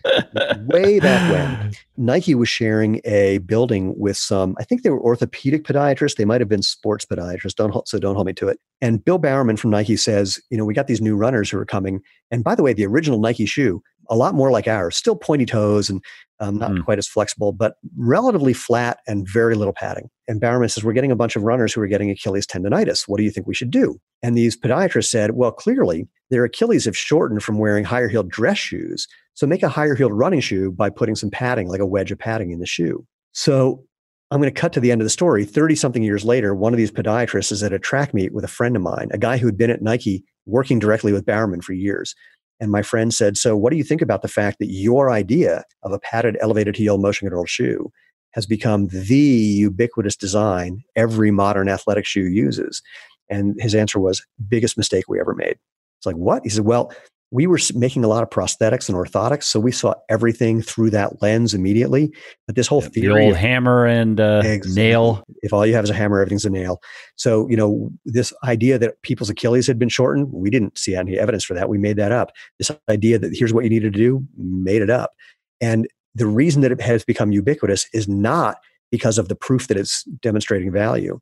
Way 0.67 1.01
back 1.01 1.31
when, 1.31 1.73
Nike 1.97 2.35
was 2.35 2.49
sharing 2.49 3.01
a 3.05 3.39
building 3.39 3.99
with 3.99 4.17
some, 4.17 4.57
I 4.59 4.65
think 4.65 4.83
they 4.83 4.91
were 4.91 5.01
orthopedic 5.01 5.65
podiatrists. 5.65 6.17
They 6.17 6.25
might 6.25 6.41
have 6.41 6.49
been 6.49 6.63
sports 6.63 7.05
podiatrists. 7.05 7.55
Don't 7.55 7.87
so 7.87 7.99
don't 7.99 8.15
hold 8.15 8.27
me 8.27 8.33
to 8.35 8.49
it. 8.49 8.59
And 8.81 9.05
Bill 9.05 9.19
Bowerman 9.19 9.57
from 9.57 9.71
Nike 9.71 9.97
says, 9.97 10.41
you 10.51 10.57
know, 10.57 10.65
we 10.65 10.75
got 10.75 10.87
these 10.87 11.01
new 11.01 11.17
runners 11.17 11.51
who 11.51 11.59
are 11.59 11.65
coming. 11.65 12.01
And 12.31 12.43
by 12.43 12.55
the 12.55 12.63
way, 12.63 12.73
the 12.73 12.87
original 12.87 13.21
Nike 13.21 13.47
shoe, 13.47 13.83
a 14.09 14.17
lot 14.17 14.35
more 14.35 14.51
like 14.51 14.69
ours, 14.69 14.97
still 14.97 15.17
pointy 15.17 15.47
toes 15.47 15.89
and 15.91 16.03
um, 16.41 16.59
not 16.59 16.73
mm. 16.73 16.85
quite 16.85 16.99
as 16.99 17.07
flexible, 17.07 17.53
but 17.53 17.77
relatively 17.97 18.53
flat 18.53 18.99
and 19.07 19.29
very 19.29 19.55
little 19.55 19.73
padding. 19.73 20.11
And 20.27 20.41
Bowerman 20.41 20.69
says, 20.69 20.83
We're 20.83 20.93
getting 20.93 21.13
a 21.13 21.17
bunch 21.17 21.37
of 21.37 21.45
runners 21.45 21.73
who 21.73 21.81
are 21.81 21.87
getting 21.87 22.11
Achilles 22.11 22.47
tendonitis. 22.47 23.05
What 23.07 23.19
do 23.19 23.23
you 23.23 23.31
think 23.31 23.47
we 23.47 23.55
should 23.55 23.71
do? 23.71 24.01
And 24.23 24.37
these 24.37 24.59
podiatrists 24.59 25.09
said, 25.09 25.33
Well, 25.33 25.53
clearly 25.53 26.09
their 26.31 26.45
Achilles 26.45 26.85
have 26.87 26.97
shortened 26.97 27.45
from 27.45 27.59
wearing 27.59 27.85
higher 27.85 28.09
heeled 28.09 28.29
dress 28.29 28.59
shoes. 28.59 29.07
So 29.35 29.47
make 29.47 29.63
a 29.63 29.69
higher 29.69 29.95
heeled 29.95 30.13
running 30.13 30.41
shoe 30.41 30.73
by 30.73 30.91
putting 30.91 31.15
some 31.15 31.31
padding, 31.31 31.69
like 31.69 31.81
a 31.81 31.87
wedge 31.87 32.11
of 32.11 32.19
padding 32.19 32.51
in 32.51 32.59
the 32.59 32.67
shoe. 32.67 33.07
So 33.33 33.85
I'm 34.33 34.41
going 34.41 34.53
to 34.53 34.61
cut 34.61 34.73
to 34.73 34.81
the 34.81 34.91
end 34.91 35.01
of 35.01 35.07
the 35.07 35.11
story. 35.11 35.45
30 35.45 35.75
something 35.75 36.03
years 36.03 36.25
later, 36.25 36.55
one 36.55 36.73
of 36.73 36.79
these 36.79 36.91
podiatrists 36.91 37.53
is 37.53 37.63
at 37.63 37.73
a 37.73 37.79
track 37.79 38.15
meet 38.15 38.33
with 38.33 38.45
a 38.45 38.49
friend 38.49 38.75
of 38.75 38.83
mine, 38.83 39.11
a 39.13 39.19
guy 39.19 39.37
who 39.37 39.47
had 39.47 39.59
been 39.59 39.71
at 39.71 39.83
Nike 39.83 40.25
working 40.47 40.79
directly 40.79 41.13
with 41.13 41.27
Bowerman 41.27 41.61
for 41.61 41.73
years. 41.75 42.15
And 42.63 42.71
my 42.71 42.83
friend 42.83 43.13
said, 43.13 43.37
So, 43.37 43.57
what 43.57 43.73
do 43.73 43.77
you 43.77 43.83
think 43.83 44.03
about 44.03 44.23
the 44.23 44.29
fact 44.29 44.61
that 44.61 44.71
your 44.71 45.11
idea 45.11 45.65
of 45.83 45.91
a 45.91 45.99
padded 45.99 46.39
elevated 46.41 46.77
heel 46.77 46.97
motion 46.97 47.27
control 47.27 47.45
shoe 47.45 47.91
has 48.35 48.47
become 48.47 48.87
the 48.87 49.17
ubiquitous 49.17 50.15
design 50.15 50.85
every 50.95 51.33
modern 51.33 51.69
athletic 51.69 52.07
shoe 52.07 52.29
uses? 52.29 52.81
And 53.29 53.61
his 53.61 53.75
answer 53.75 53.99
was, 53.99 54.25
Biggest 54.49 54.79
mistake 54.79 55.09
we 55.09 55.19
ever 55.19 55.35
made. 55.35 55.57
It's 55.99 56.07
like, 56.07 56.15
What? 56.15 56.45
He 56.45 56.51
said, 56.51 56.65
Well, 56.65 56.93
we 57.33 57.47
were 57.47 57.59
making 57.75 58.05
a 58.05 58.09
lot 58.09 58.23
of 58.23 58.29
prosthetics 58.29 58.91
and 58.91 58.97
orthotics, 58.97 59.45
so 59.45 59.59
we 59.59 59.73
saw 59.73 59.95
everything 60.11 60.61
through 60.61 60.91
that 60.91 61.23
lens 61.23 61.55
immediately. 61.55 62.13
But 62.47 62.57
this 62.57 62.67
whole 62.67 62.83
yeah, 62.83 62.89
theory, 62.91 63.15
the 63.15 63.25
old 63.25 63.33
of, 63.33 63.39
hammer 63.39 63.87
and 63.87 64.21
uh, 64.21 64.43
exactly, 64.45 64.83
nail. 64.83 65.25
If 65.43 65.53
all 65.55 65.67
you 65.67 65.75
have 65.75 65.85
is 65.85 65.91
a 65.91 65.95
hammer, 65.95 66.21
everything's 66.21 66.45
a 66.45 66.51
nail. 66.51 66.83
So 67.17 67.49
you 67.49 67.57
know 67.57 67.91
this 68.05 68.35
idea 68.45 68.79
that 68.79 69.01
people's 69.01 69.31
Achilles 69.31 69.67
had 69.67 69.79
been 69.79 69.89
shortened, 69.89 70.31
we 70.31 70.51
didn't 70.51 70.77
see 70.77 70.95
any 70.95 71.19
evidence 71.19 71.43
for 71.43 71.55
that. 71.55 71.71
We 71.71 71.79
made 71.79 71.97
that 71.97 72.13
up. 72.13 72.33
This 72.59 72.71
idea 72.91 73.19
that 73.19 73.35
here's 73.35 73.55
what 73.55 73.65
you 73.65 73.71
needed 73.71 73.95
to 73.95 73.99
do, 73.99 74.23
made 74.37 74.83
it 74.83 74.91
up. 74.91 75.13
And 75.63 75.89
the 76.15 76.27
reason 76.27 76.61
that 76.61 76.71
it 76.71 76.83
has 76.83 77.03
become 77.03 77.33
ubiquitous 77.33 77.89
is 77.95 78.07
not 78.07 78.59
because 78.91 79.17
of 79.17 79.29
the 79.29 79.35
proof 79.35 79.69
that 79.69 79.79
it's 79.79 80.05
demonstrating 80.21 80.71
value. 80.71 81.19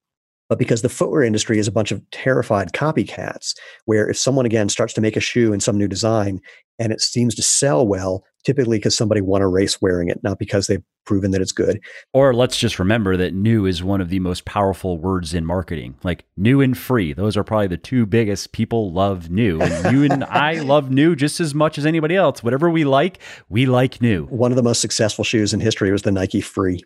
But 0.51 0.59
because 0.59 0.83
the 0.83 0.89
footwear 0.89 1.23
industry 1.23 1.61
is 1.61 1.69
a 1.69 1.73
bunch 1.73 1.93
of 1.93 2.03
terrified 2.11 2.73
copycats, 2.73 3.55
where 3.85 4.11
if 4.11 4.19
someone 4.19 4.45
again 4.45 4.69
starts 4.69 4.93
to 4.95 5.01
make 5.01 5.17
a 5.17 5.21
shoe 5.21 5.53
in 5.53 5.61
some 5.61 5.79
new 5.79 5.87
design 5.87 6.41
and 6.81 6.93
it 6.93 7.01
seems 7.01 7.37
to 7.37 7.43
sell 7.43 7.87
well, 7.87 8.25
typically 8.45 8.79
because 8.79 8.97
somebody 8.97 9.21
won 9.21 9.43
a 9.43 9.49
race 9.49 9.81
wearing 9.81 10.09
it, 10.09 10.21
not 10.25 10.41
because 10.41 10.67
they've 10.67 10.83
proven 11.07 11.31
that 11.31 11.41
it's 11.41 11.53
good. 11.53 11.81
Or 12.13 12.35
let's 12.35 12.57
just 12.57 12.81
remember 12.81 13.17
that 13.17 13.33
new 13.33 13.65
is 13.65 13.85
one 13.85 14.01
of 14.01 14.09
the 14.09 14.19
most 14.19 14.45
powerful 14.45 14.99
words 14.99 15.35
in 15.35 15.47
marketing. 15.47 15.95
Like 16.03 16.25
new 16.37 16.61
and 16.61 16.77
free. 16.77 17.13
Those 17.13 17.37
are 17.37 17.45
probably 17.45 17.69
the 17.69 17.77
two 17.77 18.05
biggest. 18.05 18.51
People 18.51 18.93
love 18.93 19.31
new. 19.31 19.61
And 19.61 19.95
you 19.95 20.05
and 20.11 20.25
I 20.31 20.55
love 20.55 20.91
new 20.91 21.15
just 21.15 21.39
as 21.39 21.55
much 21.55 21.79
as 21.79 21.87
anybody 21.87 22.17
else. 22.17 22.43
Whatever 22.43 22.69
we 22.71 22.85
like, 22.85 23.21
we 23.49 23.67
like 23.67 24.03
new. 24.03 24.25
One 24.27 24.51
of 24.51 24.57
the 24.57 24.65
most 24.65 24.81
successful 24.81 25.23
shoes 25.23 25.55
in 25.55 25.61
history 25.61 25.93
was 25.93 26.03
the 26.03 26.11
Nike 26.11 26.41
Free. 26.41 26.83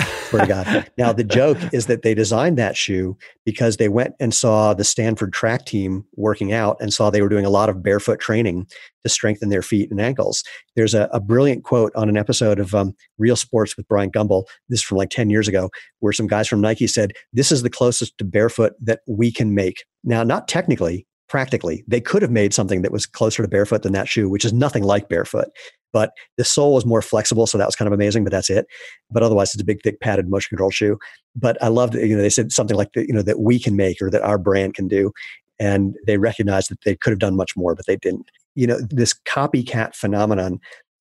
Swear 0.00 0.42
to 0.42 0.48
God. 0.48 0.90
Now, 0.96 1.12
the 1.12 1.24
joke 1.24 1.58
is 1.72 1.86
that 1.86 2.02
they 2.02 2.14
designed 2.14 2.56
that 2.56 2.76
shoe 2.76 3.18
because 3.44 3.76
they 3.76 3.88
went 3.88 4.14
and 4.18 4.32
saw 4.32 4.72
the 4.72 4.84
Stanford 4.84 5.32
track 5.32 5.66
team 5.66 6.06
working 6.16 6.52
out 6.52 6.78
and 6.80 6.92
saw 6.92 7.10
they 7.10 7.20
were 7.20 7.28
doing 7.28 7.44
a 7.44 7.50
lot 7.50 7.68
of 7.68 7.82
barefoot 7.82 8.18
training 8.18 8.66
to 9.02 9.08
strengthen 9.10 9.50
their 9.50 9.62
feet 9.62 9.90
and 9.90 10.00
ankles. 10.00 10.42
There's 10.76 10.94
a, 10.94 11.10
a 11.12 11.20
brilliant 11.20 11.64
quote 11.64 11.92
on 11.94 12.08
an 12.08 12.16
episode 12.16 12.58
of 12.58 12.74
um, 12.74 12.94
Real 13.18 13.36
Sports 13.36 13.76
with 13.76 13.88
Bryant 13.88 14.14
Gumbel. 14.14 14.44
This 14.68 14.80
is 14.80 14.84
from 14.84 14.96
like 14.98 15.10
10 15.10 15.28
years 15.28 15.48
ago, 15.48 15.68
where 16.00 16.12
some 16.12 16.26
guys 16.26 16.48
from 16.48 16.62
Nike 16.62 16.86
said, 16.86 17.12
This 17.32 17.52
is 17.52 17.62
the 17.62 17.70
closest 17.70 18.16
to 18.18 18.24
barefoot 18.24 18.72
that 18.80 19.00
we 19.06 19.30
can 19.30 19.54
make. 19.54 19.84
Now, 20.02 20.22
not 20.22 20.48
technically, 20.48 21.06
practically. 21.32 21.82
They 21.88 22.00
could 22.00 22.22
have 22.22 22.30
made 22.30 22.54
something 22.54 22.82
that 22.82 22.92
was 22.92 23.06
closer 23.06 23.42
to 23.42 23.48
barefoot 23.48 23.82
than 23.82 23.92
that 23.94 24.08
shoe, 24.08 24.28
which 24.28 24.44
is 24.44 24.52
nothing 24.52 24.84
like 24.84 25.08
barefoot 25.08 25.48
but 25.92 26.12
the 26.36 26.44
sole 26.44 26.74
was 26.74 26.86
more 26.86 27.02
flexible, 27.02 27.46
so 27.46 27.58
that 27.58 27.66
was 27.66 27.76
kind 27.76 27.86
of 27.86 27.92
amazing. 27.92 28.24
But 28.24 28.30
that's 28.30 28.50
it. 28.50 28.66
But 29.10 29.22
otherwise, 29.22 29.54
it's 29.54 29.62
a 29.62 29.64
big, 29.64 29.82
thick, 29.82 30.00
padded 30.00 30.28
motion 30.28 30.48
control 30.48 30.70
shoe. 30.70 30.98
But 31.36 31.62
I 31.62 31.68
loved, 31.68 31.94
you 31.94 32.16
know, 32.16 32.22
they 32.22 32.30
said 32.30 32.52
something 32.52 32.76
like 32.76 32.92
that, 32.94 33.06
you 33.06 33.14
know, 33.14 33.22
that 33.22 33.40
we 33.40 33.58
can 33.58 33.76
make 33.76 34.00
or 34.00 34.10
that 34.10 34.22
our 34.22 34.38
brand 34.38 34.74
can 34.74 34.88
do, 34.88 35.12
and 35.60 35.94
they 36.06 36.18
recognized 36.18 36.70
that 36.70 36.80
they 36.84 36.96
could 36.96 37.10
have 37.10 37.18
done 37.18 37.36
much 37.36 37.56
more, 37.56 37.74
but 37.74 37.86
they 37.86 37.96
didn't. 37.96 38.30
You 38.54 38.66
know, 38.66 38.80
this 38.80 39.14
copycat 39.26 39.94
phenomenon. 39.94 40.60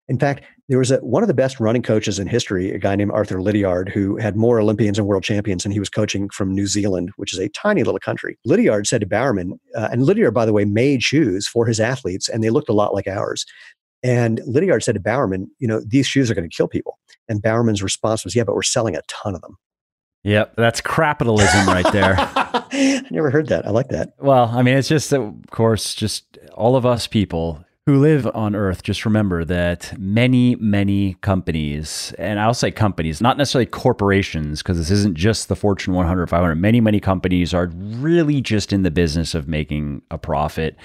In 0.09 0.17
fact, 0.17 0.43
there 0.69 0.77
was 0.77 0.91
a, 0.91 0.97
one 0.97 1.23
of 1.23 1.27
the 1.27 1.33
best 1.33 1.59
running 1.59 1.81
coaches 1.81 2.19
in 2.19 2.27
history, 2.27 2.71
a 2.71 2.77
guy 2.77 2.95
named 2.95 3.11
Arthur 3.11 3.41
Lydiard, 3.41 3.89
who 3.89 4.17
had 4.17 4.35
more 4.35 4.59
Olympians 4.59 4.97
and 4.97 5.07
world 5.07 5.23
champions, 5.23 5.65
and 5.65 5.73
he 5.73 5.79
was 5.79 5.89
coaching 5.89 6.29
from 6.29 6.53
New 6.53 6.67
Zealand, 6.67 7.11
which 7.17 7.33
is 7.33 7.39
a 7.39 7.49
tiny 7.49 7.83
little 7.83 7.99
country. 7.99 8.37
Lydiard 8.45 8.87
said 8.87 9.01
to 9.01 9.07
Bowerman, 9.07 9.59
uh, 9.75 9.89
and 9.91 10.03
Lydiard, 10.03 10.33
by 10.33 10.45
the 10.45 10.53
way, 10.53 10.65
made 10.65 11.03
shoes 11.03 11.47
for 11.47 11.65
his 11.65 11.79
athletes, 11.79 12.29
and 12.29 12.43
they 12.43 12.49
looked 12.49 12.69
a 12.69 12.73
lot 12.73 12.93
like 12.93 13.07
ours. 13.07 13.45
And 14.03 14.41
Lydiard 14.45 14.83
said 14.83 14.95
to 14.95 15.01
Bowerman, 15.01 15.49
you 15.59 15.67
know, 15.67 15.81
these 15.85 16.07
shoes 16.07 16.29
are 16.29 16.35
going 16.35 16.49
to 16.49 16.55
kill 16.55 16.67
people. 16.67 16.99
And 17.27 17.41
Bowerman's 17.41 17.83
response 17.83 18.23
was, 18.23 18.35
yeah, 18.35 18.43
but 18.43 18.55
we're 18.55 18.63
selling 18.63 18.95
a 18.95 19.01
ton 19.07 19.35
of 19.35 19.41
them. 19.41 19.57
Yep, 20.23 20.55
that's 20.57 20.81
capitalism 20.81 21.67
right 21.67 21.89
there. 21.91 22.15
I 22.17 23.03
never 23.11 23.29
heard 23.29 23.47
that. 23.47 23.65
I 23.65 23.69
like 23.69 23.89
that. 23.89 24.13
Well, 24.19 24.45
I 24.45 24.61
mean, 24.61 24.77
it's 24.77 24.89
just, 24.89 25.13
of 25.13 25.33
course, 25.51 25.95
just 25.95 26.37
all 26.53 26.75
of 26.75 26.85
us 26.85 27.07
people 27.07 27.63
who 27.87 27.97
live 27.97 28.27
on 28.33 28.53
Earth, 28.53 28.83
just 28.83 29.05
remember 29.05 29.45
that 29.45 29.97
many, 29.97 30.57
many 30.57 31.13
companies, 31.21 32.13
and 32.19 32.37
I'll 32.37 32.53
say 32.53 32.69
companies, 32.69 33.21
not 33.21 33.37
necessarily 33.37 33.65
corporations, 33.65 34.61
because 34.61 34.77
this 34.77 34.91
isn't 34.91 35.15
just 35.15 35.47
the 35.47 35.55
Fortune 35.55 35.93
100, 35.93 36.27
500. 36.27 36.55
Many, 36.55 36.81
many 36.81 36.99
companies 36.99 37.53
are 37.53 37.67
really 37.73 38.41
just 38.41 38.73
in 38.73 38.83
the 38.83 38.91
business 38.91 39.33
of 39.33 39.47
making 39.47 40.01
a 40.11 40.17
profit, 40.17 40.75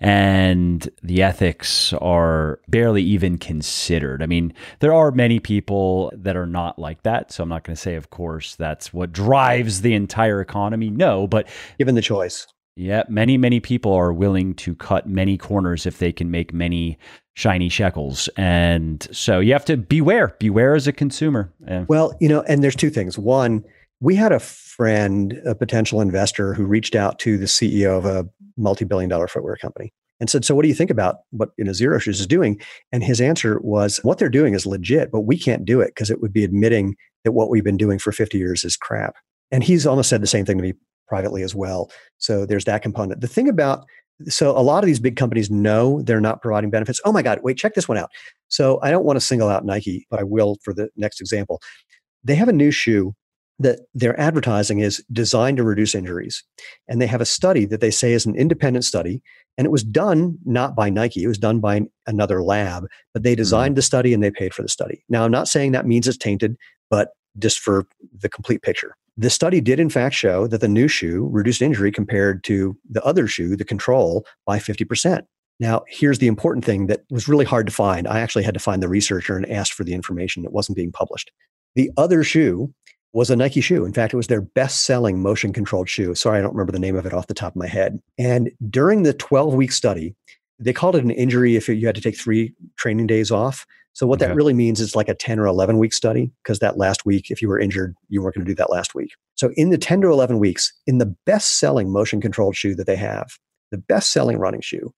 and 0.00 0.86
the 1.02 1.22
ethics 1.22 1.94
are 1.94 2.60
barely 2.68 3.02
even 3.04 3.38
considered. 3.38 4.22
I 4.22 4.26
mean, 4.26 4.52
there 4.80 4.92
are 4.92 5.10
many 5.10 5.40
people 5.40 6.12
that 6.14 6.36
are 6.36 6.44
not 6.46 6.78
like 6.78 7.04
that. 7.04 7.32
So 7.32 7.42
I'm 7.42 7.48
not 7.48 7.64
going 7.64 7.74
to 7.74 7.80
say, 7.80 7.94
of 7.94 8.10
course, 8.10 8.54
that's 8.56 8.92
what 8.92 9.12
drives 9.12 9.80
the 9.80 9.94
entire 9.94 10.42
economy. 10.42 10.90
No, 10.90 11.26
but 11.26 11.48
given 11.78 11.94
the 11.94 12.02
choice. 12.02 12.46
Yeah, 12.80 13.02
many, 13.10 13.36
many 13.36 13.60
people 13.60 13.92
are 13.92 14.10
willing 14.10 14.54
to 14.54 14.74
cut 14.74 15.06
many 15.06 15.36
corners 15.36 15.84
if 15.84 15.98
they 15.98 16.12
can 16.12 16.30
make 16.30 16.54
many 16.54 16.98
shiny 17.34 17.68
shekels. 17.68 18.28
And 18.38 19.06
so 19.12 19.38
you 19.38 19.52
have 19.52 19.66
to 19.66 19.76
beware, 19.76 20.34
beware 20.38 20.74
as 20.74 20.86
a 20.86 20.92
consumer. 20.92 21.52
Yeah. 21.68 21.84
Well, 21.88 22.16
you 22.22 22.28
know, 22.28 22.40
and 22.48 22.64
there's 22.64 22.74
two 22.74 22.88
things. 22.88 23.18
One, 23.18 23.64
we 24.00 24.14
had 24.14 24.32
a 24.32 24.40
friend, 24.40 25.38
a 25.44 25.54
potential 25.54 26.00
investor, 26.00 26.54
who 26.54 26.64
reached 26.64 26.94
out 26.94 27.18
to 27.18 27.36
the 27.36 27.44
CEO 27.44 27.98
of 27.98 28.06
a 28.06 28.26
multi 28.56 28.86
billion 28.86 29.10
dollar 29.10 29.28
footwear 29.28 29.56
company 29.56 29.92
and 30.18 30.30
said, 30.30 30.46
So 30.46 30.54
what 30.54 30.62
do 30.62 30.68
you 30.68 30.74
think 30.74 30.90
about 30.90 31.16
what 31.32 31.50
you 31.58 31.64
know, 31.64 31.72
Xero 31.72 32.00
Shoes 32.00 32.18
is 32.18 32.26
doing? 32.26 32.58
And 32.92 33.04
his 33.04 33.20
answer 33.20 33.60
was, 33.60 33.98
What 33.98 34.16
they're 34.16 34.30
doing 34.30 34.54
is 34.54 34.64
legit, 34.64 35.12
but 35.12 35.20
we 35.20 35.38
can't 35.38 35.66
do 35.66 35.82
it 35.82 35.88
because 35.88 36.10
it 36.10 36.22
would 36.22 36.32
be 36.32 36.44
admitting 36.44 36.96
that 37.24 37.32
what 37.32 37.50
we've 37.50 37.62
been 37.62 37.76
doing 37.76 37.98
for 37.98 38.10
50 38.10 38.38
years 38.38 38.64
is 38.64 38.78
crap. 38.78 39.16
And 39.50 39.62
he's 39.62 39.86
almost 39.86 40.08
said 40.08 40.22
the 40.22 40.26
same 40.26 40.46
thing 40.46 40.56
to 40.56 40.62
me 40.62 40.72
privately 41.10 41.42
as 41.42 41.54
well. 41.54 41.90
So 42.16 42.46
there's 42.46 42.64
that 42.64 42.80
component. 42.80 43.20
The 43.20 43.28
thing 43.28 43.48
about 43.48 43.84
so 44.28 44.50
a 44.56 44.60
lot 44.60 44.84
of 44.84 44.86
these 44.86 45.00
big 45.00 45.16
companies 45.16 45.50
know 45.50 46.02
they're 46.02 46.20
not 46.20 46.42
providing 46.42 46.70
benefits. 46.70 47.00
Oh 47.04 47.12
my 47.12 47.22
God, 47.22 47.40
wait, 47.42 47.56
check 47.56 47.74
this 47.74 47.88
one 47.88 47.98
out. 47.98 48.10
So 48.48 48.78
I 48.82 48.90
don't 48.90 49.04
want 49.04 49.16
to 49.16 49.24
single 49.24 49.48
out 49.48 49.64
Nike, 49.64 50.06
but 50.10 50.20
I 50.20 50.24
will 50.24 50.56
for 50.62 50.72
the 50.72 50.90
next 50.96 51.20
example. 51.20 51.60
They 52.22 52.34
have 52.34 52.48
a 52.48 52.52
new 52.52 52.70
shoe 52.70 53.14
that 53.58 53.80
their 53.94 54.18
advertising 54.18 54.80
is 54.80 55.04
designed 55.12 55.58
to 55.58 55.62
reduce 55.62 55.94
injuries. 55.94 56.42
And 56.88 57.00
they 57.00 57.06
have 57.06 57.20
a 57.20 57.26
study 57.26 57.66
that 57.66 57.80
they 57.80 57.90
say 57.90 58.12
is 58.12 58.24
an 58.24 58.34
independent 58.34 58.84
study. 58.84 59.22
And 59.58 59.66
it 59.66 59.70
was 59.70 59.84
done 59.84 60.38
not 60.44 60.74
by 60.74 60.88
Nike, 60.88 61.22
it 61.22 61.28
was 61.28 61.38
done 61.38 61.60
by 61.60 61.82
another 62.06 62.42
lab, 62.42 62.86
but 63.12 63.22
they 63.22 63.32
mm-hmm. 63.32 63.38
designed 63.38 63.72
mm-hmm. 63.72 63.76
the 63.76 63.82
study 63.82 64.14
and 64.14 64.22
they 64.22 64.30
paid 64.30 64.54
for 64.54 64.62
the 64.62 64.68
study. 64.68 65.04
Now, 65.08 65.24
I'm 65.24 65.30
not 65.30 65.48
saying 65.48 65.72
that 65.72 65.86
means 65.86 66.08
it's 66.08 66.16
tainted, 66.16 66.56
but 66.88 67.10
just 67.38 67.58
for 67.58 67.86
the 68.18 68.28
complete 68.28 68.62
picture. 68.62 68.96
The 69.16 69.30
study 69.30 69.60
did, 69.60 69.80
in 69.80 69.90
fact, 69.90 70.14
show 70.14 70.46
that 70.46 70.60
the 70.60 70.68
new 70.68 70.88
shoe 70.88 71.28
reduced 71.30 71.62
injury 71.62 71.92
compared 71.92 72.42
to 72.44 72.76
the 72.88 73.04
other 73.04 73.26
shoe, 73.26 73.56
the 73.56 73.64
control, 73.64 74.24
by 74.46 74.58
50%. 74.58 75.22
Now, 75.58 75.82
here's 75.88 76.18
the 76.18 76.26
important 76.26 76.64
thing 76.64 76.86
that 76.86 77.00
was 77.10 77.28
really 77.28 77.44
hard 77.44 77.66
to 77.66 77.72
find. 77.72 78.08
I 78.08 78.20
actually 78.20 78.44
had 78.44 78.54
to 78.54 78.60
find 78.60 78.82
the 78.82 78.88
researcher 78.88 79.36
and 79.36 79.50
asked 79.50 79.74
for 79.74 79.84
the 79.84 79.92
information 79.92 80.42
that 80.42 80.52
wasn't 80.52 80.76
being 80.76 80.90
published. 80.90 81.30
The 81.74 81.90
other 81.98 82.24
shoe 82.24 82.72
was 83.12 83.28
a 83.30 83.36
Nike 83.36 83.60
shoe. 83.60 83.84
In 83.84 83.92
fact, 83.92 84.14
it 84.14 84.16
was 84.16 84.28
their 84.28 84.40
best 84.40 84.84
selling 84.84 85.20
motion 85.20 85.52
controlled 85.52 85.88
shoe. 85.88 86.14
Sorry, 86.14 86.38
I 86.38 86.42
don't 86.42 86.54
remember 86.54 86.72
the 86.72 86.78
name 86.78 86.96
of 86.96 87.04
it 87.04 87.12
off 87.12 87.26
the 87.26 87.34
top 87.34 87.52
of 87.52 87.56
my 87.56 87.66
head. 87.66 88.00
And 88.18 88.50
during 88.70 89.02
the 89.02 89.12
12 89.12 89.54
week 89.54 89.72
study, 89.72 90.14
they 90.58 90.72
called 90.72 90.96
it 90.96 91.04
an 91.04 91.10
injury 91.10 91.56
if 91.56 91.68
you 91.68 91.84
had 91.86 91.94
to 91.94 92.00
take 92.00 92.18
three 92.18 92.54
training 92.76 93.06
days 93.06 93.30
off. 93.30 93.66
So 93.92 94.06
what 94.06 94.20
okay. 94.20 94.28
that 94.28 94.36
really 94.36 94.54
means 94.54 94.80
is 94.80 94.94
like 94.94 95.08
a 95.08 95.14
10 95.14 95.38
or 95.38 95.46
11 95.46 95.78
week 95.78 95.92
study 95.92 96.32
because 96.42 96.60
that 96.60 96.78
last 96.78 97.04
week, 97.04 97.30
if 97.30 97.42
you 97.42 97.48
were 97.48 97.58
injured, 97.58 97.94
you 98.08 98.22
weren't 98.22 98.36
going 98.36 98.44
to 98.44 98.50
do 98.50 98.56
that 98.56 98.70
last 98.70 98.94
week. 98.94 99.10
So 99.34 99.50
in 99.56 99.70
the 99.70 99.78
10 99.78 100.02
to 100.02 100.08
11 100.08 100.38
weeks, 100.38 100.72
in 100.86 100.98
the 100.98 101.14
best 101.26 101.58
selling 101.58 101.92
motion 101.92 102.20
controlled 102.20 102.56
shoe 102.56 102.74
that 102.76 102.86
they 102.86 102.96
have, 102.96 103.32
the 103.70 103.78
best 103.78 104.12
selling 104.12 104.38
running 104.38 104.60
shoe, 104.60 104.92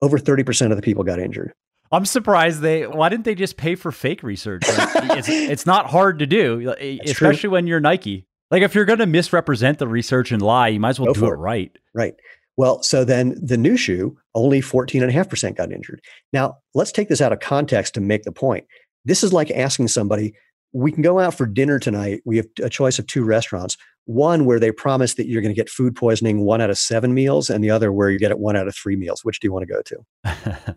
over 0.00 0.18
30% 0.18 0.70
of 0.70 0.76
the 0.76 0.82
people 0.82 1.04
got 1.04 1.18
injured. 1.18 1.52
I'm 1.90 2.06
surprised 2.06 2.60
they. 2.60 2.86
Why 2.86 3.10
didn't 3.10 3.26
they 3.26 3.34
just 3.34 3.58
pay 3.58 3.74
for 3.74 3.92
fake 3.92 4.22
research? 4.22 4.62
Like, 4.66 4.88
it's, 5.18 5.28
it's 5.28 5.66
not 5.66 5.90
hard 5.90 6.20
to 6.20 6.26
do, 6.26 6.74
especially 7.04 7.40
true. 7.40 7.50
when 7.50 7.66
you're 7.66 7.80
Nike. 7.80 8.26
Like 8.50 8.62
if 8.62 8.74
you're 8.74 8.84
going 8.84 8.98
to 8.98 9.06
misrepresent 9.06 9.78
the 9.78 9.88
research 9.88 10.30
and 10.30 10.42
lie, 10.42 10.68
you 10.68 10.80
might 10.80 10.90
as 10.90 11.00
well 11.00 11.12
Go 11.14 11.20
do 11.20 11.26
it 11.26 11.36
right. 11.36 11.72
Right. 11.94 12.14
Well, 12.56 12.82
so 12.82 13.04
then 13.04 13.38
the 13.42 13.56
new 13.56 13.76
shoe, 13.76 14.16
only 14.34 14.60
14.5% 14.60 15.56
got 15.56 15.72
injured. 15.72 16.00
Now, 16.32 16.58
let's 16.74 16.92
take 16.92 17.08
this 17.08 17.20
out 17.20 17.32
of 17.32 17.40
context 17.40 17.94
to 17.94 18.00
make 18.00 18.24
the 18.24 18.32
point. 18.32 18.66
This 19.04 19.24
is 19.24 19.32
like 19.32 19.50
asking 19.50 19.88
somebody, 19.88 20.34
we 20.72 20.92
can 20.92 21.02
go 21.02 21.18
out 21.18 21.34
for 21.34 21.46
dinner 21.46 21.78
tonight. 21.78 22.22
We 22.24 22.36
have 22.36 22.46
a 22.62 22.70
choice 22.70 22.98
of 22.98 23.06
two 23.06 23.24
restaurants. 23.24 23.76
One 24.04 24.46
where 24.46 24.58
they 24.58 24.72
promise 24.72 25.14
that 25.14 25.26
you're 25.26 25.42
going 25.42 25.54
to 25.54 25.58
get 25.58 25.68
food 25.68 25.94
poisoning 25.94 26.40
one 26.40 26.60
out 26.60 26.70
of 26.70 26.78
seven 26.78 27.14
meals, 27.14 27.50
and 27.50 27.62
the 27.62 27.70
other 27.70 27.92
where 27.92 28.10
you 28.10 28.18
get 28.18 28.30
it 28.30 28.38
one 28.38 28.56
out 28.56 28.66
of 28.66 28.74
three 28.74 28.96
meals. 28.96 29.24
Which 29.24 29.38
do 29.38 29.46
you 29.46 29.52
want 29.52 29.66
to 29.68 29.72
go 29.72 29.82
to? 29.82 30.76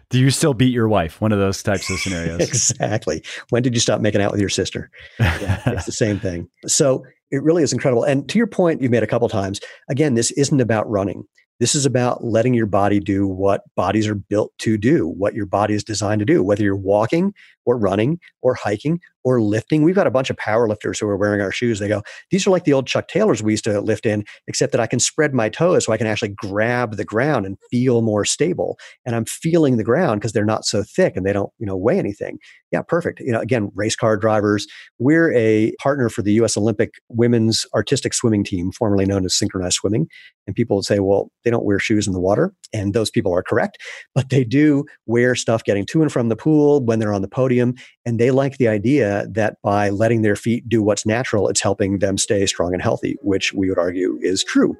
do 0.10 0.18
you 0.20 0.30
still 0.30 0.54
beat 0.54 0.72
your 0.72 0.88
wife? 0.88 1.20
One 1.20 1.32
of 1.32 1.38
those 1.38 1.62
types 1.62 1.90
of 1.90 1.98
scenarios. 1.98 2.40
exactly. 2.40 3.24
When 3.48 3.62
did 3.62 3.74
you 3.74 3.80
stop 3.80 4.00
making 4.00 4.20
out 4.20 4.30
with 4.30 4.40
your 4.40 4.48
sister? 4.48 4.90
Yeah, 5.18 5.60
it's 5.66 5.86
the 5.86 5.92
same 5.92 6.20
thing. 6.20 6.48
So 6.66 7.04
it 7.32 7.42
really 7.42 7.62
is 7.62 7.72
incredible. 7.72 8.04
And 8.04 8.28
to 8.28 8.38
your 8.38 8.46
point, 8.46 8.80
you've 8.80 8.92
made 8.92 9.02
a 9.02 9.08
couple 9.08 9.28
times. 9.28 9.60
Again, 9.88 10.14
this 10.14 10.30
isn't 10.32 10.60
about 10.60 10.88
running. 10.88 11.24
This 11.58 11.74
is 11.74 11.86
about 11.86 12.24
letting 12.24 12.54
your 12.54 12.66
body 12.66 13.00
do 13.00 13.26
what 13.26 13.62
bodies 13.76 14.06
are 14.08 14.14
built 14.14 14.52
to 14.58 14.76
do, 14.76 15.06
what 15.06 15.34
your 15.34 15.46
body 15.46 15.74
is 15.74 15.84
designed 15.84 16.18
to 16.18 16.24
do, 16.24 16.42
whether 16.42 16.62
you're 16.62 16.76
walking 16.76 17.32
or 17.64 17.78
running 17.78 18.18
or 18.42 18.54
hiking 18.54 19.00
or 19.24 19.40
lifting. 19.40 19.82
We've 19.82 19.94
got 19.94 20.06
a 20.06 20.10
bunch 20.10 20.30
of 20.30 20.36
power 20.36 20.68
lifters 20.68 20.98
who 20.98 21.08
are 21.08 21.16
wearing 21.16 21.40
our 21.40 21.52
shoes. 21.52 21.78
They 21.78 21.88
go, 21.88 22.02
These 22.30 22.46
are 22.46 22.50
like 22.50 22.64
the 22.64 22.72
old 22.72 22.86
Chuck 22.86 23.08
Taylors 23.08 23.42
we 23.42 23.52
used 23.52 23.64
to 23.64 23.80
lift 23.80 24.06
in, 24.06 24.24
except 24.46 24.72
that 24.72 24.80
I 24.80 24.86
can 24.86 25.00
spread 25.00 25.34
my 25.34 25.48
toes 25.48 25.84
so 25.84 25.92
I 25.92 25.96
can 25.96 26.06
actually 26.06 26.30
grab 26.30 26.96
the 26.96 27.04
ground 27.04 27.46
and 27.46 27.56
feel 27.70 28.02
more 28.02 28.24
stable. 28.24 28.78
And 29.06 29.14
I'm 29.14 29.24
feeling 29.24 29.76
the 29.76 29.84
ground 29.84 30.20
because 30.20 30.32
they're 30.32 30.44
not 30.44 30.64
so 30.64 30.82
thick 30.82 31.16
and 31.16 31.24
they 31.26 31.32
don't, 31.32 31.50
you 31.58 31.66
know, 31.66 31.76
weigh 31.76 31.98
anything. 31.98 32.38
Yeah, 32.70 32.82
perfect. 32.82 33.20
You 33.20 33.32
know, 33.32 33.40
again, 33.40 33.70
race 33.74 33.96
car 33.96 34.16
drivers. 34.16 34.66
We're 34.98 35.32
a 35.34 35.72
partner 35.80 36.08
for 36.08 36.22
the 36.22 36.32
US 36.34 36.56
Olympic 36.56 36.94
women's 37.08 37.66
artistic 37.74 38.14
swimming 38.14 38.44
team, 38.44 38.72
formerly 38.72 39.04
known 39.04 39.24
as 39.24 39.36
synchronized 39.36 39.74
swimming. 39.74 40.06
And 40.46 40.56
people 40.56 40.76
would 40.76 40.86
say, 40.86 40.98
well, 40.98 41.30
they 41.44 41.50
don't 41.50 41.64
wear 41.64 41.78
shoes 41.78 42.06
in 42.06 42.12
the 42.12 42.20
water. 42.20 42.52
And 42.72 42.94
those 42.94 43.10
people 43.10 43.34
are 43.34 43.42
correct, 43.42 43.78
but 44.14 44.30
they 44.30 44.44
do 44.44 44.84
wear 45.06 45.34
stuff 45.34 45.62
getting 45.64 45.84
to 45.86 46.02
and 46.02 46.10
from 46.10 46.28
the 46.28 46.36
pool 46.36 46.82
when 46.84 46.98
they're 46.98 47.12
on 47.12 47.22
the 47.22 47.28
podium. 47.28 47.74
And 48.06 48.18
they 48.18 48.30
like 48.30 48.56
the 48.56 48.68
idea 48.68 49.11
that 49.30 49.60
by 49.62 49.90
letting 49.90 50.22
their 50.22 50.36
feet 50.36 50.68
do 50.68 50.82
what's 50.82 51.06
natural, 51.06 51.48
it's 51.48 51.60
helping 51.60 51.98
them 51.98 52.18
stay 52.18 52.46
strong 52.46 52.72
and 52.72 52.82
healthy, 52.82 53.16
which 53.22 53.52
we 53.52 53.68
would 53.68 53.78
argue 53.78 54.18
is 54.22 54.44
true. 54.44 54.76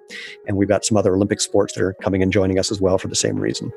And 0.47 0.57
we've 0.57 0.69
got 0.69 0.85
some 0.85 0.97
other 0.97 1.15
Olympic 1.15 1.41
sports 1.41 1.75
that 1.75 1.83
are 1.83 1.95
coming 2.03 2.23
and 2.23 2.33
joining 2.33 2.59
us 2.59 2.71
as 2.71 2.81
well 2.81 2.99
for 2.99 3.09
the 3.09 3.17
same 3.17 3.37
reason. 3.37 3.73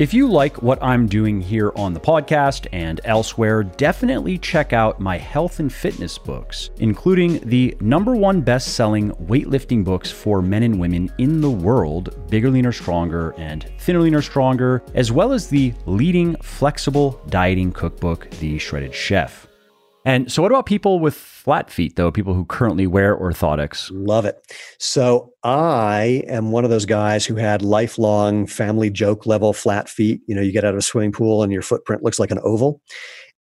If 0.00 0.14
you 0.14 0.30
like 0.30 0.62
what 0.62 0.82
I'm 0.82 1.06
doing 1.06 1.42
here 1.42 1.72
on 1.76 1.92
the 1.92 2.00
podcast 2.00 2.66
and 2.72 3.02
elsewhere, 3.04 3.62
definitely 3.62 4.38
check 4.38 4.72
out 4.72 4.98
my 4.98 5.18
health 5.18 5.60
and 5.60 5.70
fitness 5.70 6.16
books, 6.16 6.70
including 6.78 7.38
the 7.40 7.76
number 7.80 8.16
one 8.16 8.40
best 8.40 8.76
selling 8.76 9.10
weightlifting 9.26 9.84
books 9.84 10.10
for 10.10 10.40
men 10.40 10.62
and 10.62 10.80
women 10.80 11.12
in 11.18 11.42
the 11.42 11.50
world 11.50 12.16
Bigger, 12.30 12.48
Leaner, 12.48 12.72
Stronger, 12.72 13.34
and 13.36 13.70
Thinner, 13.80 14.00
Leaner, 14.00 14.22
Stronger, 14.22 14.82
as 14.94 15.12
well 15.12 15.34
as 15.34 15.48
the 15.48 15.74
leading 15.84 16.34
flexible 16.36 17.20
dieting 17.28 17.70
cookbook, 17.70 18.30
The 18.40 18.56
Shredded 18.56 18.94
Chef. 18.94 19.49
And 20.04 20.32
so, 20.32 20.40
what 20.40 20.50
about 20.50 20.64
people 20.64 20.98
with 20.98 21.14
flat 21.14 21.70
feet, 21.70 21.96
though? 21.96 22.10
People 22.10 22.32
who 22.32 22.46
currently 22.46 22.86
wear 22.86 23.16
orthotics? 23.16 23.90
Love 23.92 24.24
it. 24.24 24.40
So, 24.78 25.32
I 25.44 26.22
am 26.26 26.52
one 26.52 26.64
of 26.64 26.70
those 26.70 26.86
guys 26.86 27.26
who 27.26 27.36
had 27.36 27.62
lifelong 27.62 28.46
family 28.46 28.88
joke 28.88 29.26
level 29.26 29.52
flat 29.52 29.88
feet. 29.88 30.22
You 30.26 30.34
know, 30.34 30.40
you 30.40 30.52
get 30.52 30.64
out 30.64 30.72
of 30.72 30.78
a 30.78 30.82
swimming 30.82 31.12
pool 31.12 31.42
and 31.42 31.52
your 31.52 31.62
footprint 31.62 32.02
looks 32.02 32.18
like 32.18 32.30
an 32.30 32.40
oval. 32.42 32.80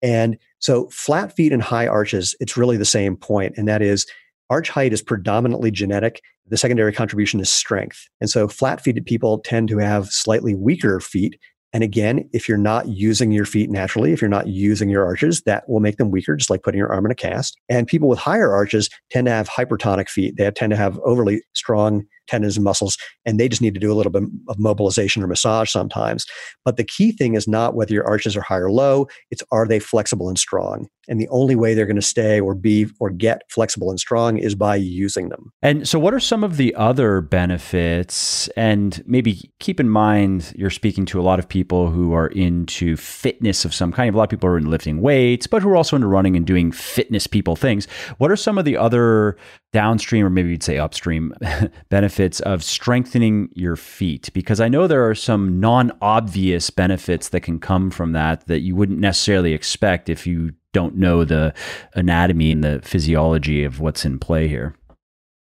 And 0.03 0.38
so, 0.59 0.88
flat 0.90 1.37
feet 1.37 1.53
and 1.53 1.62
high 1.62 1.87
arches, 1.87 2.35
it's 2.40 2.57
really 2.57 2.79
the 2.79 2.85
same 2.87 3.16
point, 3.16 3.55
and 3.57 3.69
that 3.69 3.83
is 3.83 4.07
arch 4.49 4.71
height 4.71 4.92
is 4.92 5.03
predominantly 5.03 5.71
genetic. 5.71 6.23
The 6.49 6.57
secondary 6.57 6.92
contribution 6.92 7.40
is 7.40 7.53
strength. 7.53 8.09
And 8.21 8.31
so, 8.31 8.49
flat 8.49 8.81
feeted 8.81 9.05
people 9.05 9.40
tend 9.40 9.69
to 9.69 9.79
have 9.79 10.09
slightly 10.09 10.55
weaker 10.55 11.01
feet 11.01 11.38
and 11.77 11.85
again, 11.85 12.27
if 12.33 12.49
you're 12.49 12.57
not 12.57 12.89
using 12.89 13.33
your 13.33 13.45
feet 13.45 13.69
naturally, 13.69 14.15
if 14.15 14.23
you're 14.23 14.31
not 14.31 14.47
using 14.47 14.89
your 14.89 15.05
arches, 15.05 15.43
that 15.43 15.69
will 15.69 15.81
make 15.81 15.99
them 15.99 16.11
weaker, 16.11 16.35
just 16.35 16.49
like 16.49 16.62
putting 16.62 16.79
your 16.79 16.91
arm 16.91 17.05
in 17.05 17.12
a 17.12 17.15
cast. 17.15 17.59
And 17.69 17.87
people 17.87 18.09
with 18.09 18.19
higher 18.19 18.51
arches 18.51 18.89
tend 19.11 19.27
to 19.27 19.31
have 19.31 19.47
hypertonic 19.47 20.09
feet. 20.09 20.39
They 20.39 20.51
tend 20.53 20.71
to 20.71 20.77
have 20.79 20.99
overly 21.01 21.43
strong 21.53 22.07
tendons 22.27 22.57
and 22.57 22.65
muscles, 22.65 22.97
and 23.25 23.39
they 23.39 23.49
just 23.49 23.62
need 23.62 23.75
to 23.75 23.81
do 23.81 23.93
a 23.93 23.95
little 23.95 24.12
bit 24.12 24.25
of 24.49 24.59
mobilization 24.59 25.23
or 25.23 25.27
massage 25.27 25.71
sometimes. 25.71 26.27
But 26.65 26.77
the 26.77 26.85
key 26.85 27.12
thing 27.12 27.35
is 27.35 27.49
not 27.49 27.75
whether 27.75 27.95
your 27.95 28.07
arches 28.07 28.37
are 28.37 28.43
high 28.43 28.59
or 28.59 28.71
low, 28.71 29.07
it's 29.31 29.43
are 29.53 29.67
they 29.67 29.79
flexible 29.79 30.29
and 30.29 30.39
strong? 30.39 30.89
And 31.09 31.21
the 31.21 31.29
only 31.29 31.55
way 31.55 31.75
they're 31.75 31.87
going 31.87 31.97
to 31.97 32.03
stay 32.03 32.41
or 32.41 32.55
be 32.55 32.87
or 32.99 33.11
get 33.11 33.43
flexible 33.49 33.91
and 33.91 34.01
strong 34.01 34.39
is 34.39 34.55
by 34.55 34.77
using 34.77 35.29
them. 35.29 35.53
And 35.62 35.89
so, 35.89 35.99
what 35.99 36.12
are 36.12 36.21
some 36.21 36.43
of 36.43 36.57
the 36.57 36.75
other 36.75 37.21
benefits? 37.21 38.49
And 38.57 39.03
maybe 39.07 39.53
keep 39.61 39.79
in 39.79 39.89
mind, 39.89 40.53
you're 40.57 40.71
speaking 40.71 41.07
to 41.07 41.21
a 41.21 41.23
lot 41.23 41.39
of 41.39 41.49
people 41.49 41.91
who 41.91 42.12
are 42.12 42.27
into 42.29 42.97
fitness 42.97 43.65
of 43.65 43.75
some 43.75 43.93
kind. 43.93 44.15
A 44.15 44.19
lot 44.19 44.25
of 44.25 44.31
people 44.31 44.49
are 44.49 44.59
in 44.59 44.69
lifting 44.69 45.01
weights, 45.01 45.47
but 45.47 45.62
who 45.62 45.69
are 45.69 45.77
also 45.77 45.97
into 45.97 46.09
running 46.09 46.37
and 46.37 46.47
doing 46.47 46.73
fitness 46.73 47.27
people 47.27 47.57
things. 47.57 47.87
What 48.19 48.31
are 48.31 48.37
some 48.37 48.59
of 48.59 48.65
the 48.65 48.77
other 48.77 49.37
downstream 49.73 50.25
or 50.25 50.31
maybe 50.31 50.51
you'd 50.51 50.62
say 50.62 50.79
upstream 50.79 51.35
benefits 51.91 52.15
of 52.18 52.64
strengthening 52.64 53.50
your 53.55 53.76
feet 53.76 54.31
because 54.33 54.61
I 54.61 54.68
know 54.68 54.87
there 54.87 55.09
are 55.09 55.14
some 55.14 55.61
non-obvious 55.61 56.70
benefits 56.70 57.29
that 57.29 57.40
can 57.40 57.61
come 57.61 57.90
from 57.90 58.12
that 58.12 58.46
that 58.46 58.61
you 58.61 58.74
wouldn't 58.74 58.98
necessarily 58.98 59.52
expect 59.52 60.09
if 60.09 60.26
you 60.26 60.52
don't 60.72 60.96
know 60.96 61.24
the 61.24 61.55
anatomy 61.94 62.52
and 62.52 62.64
the 62.64 62.81
physiology 62.83 63.64
of 63.64 63.81
what's 63.81 64.05
in 64.05 64.18
play 64.18 64.48
here. 64.48 64.74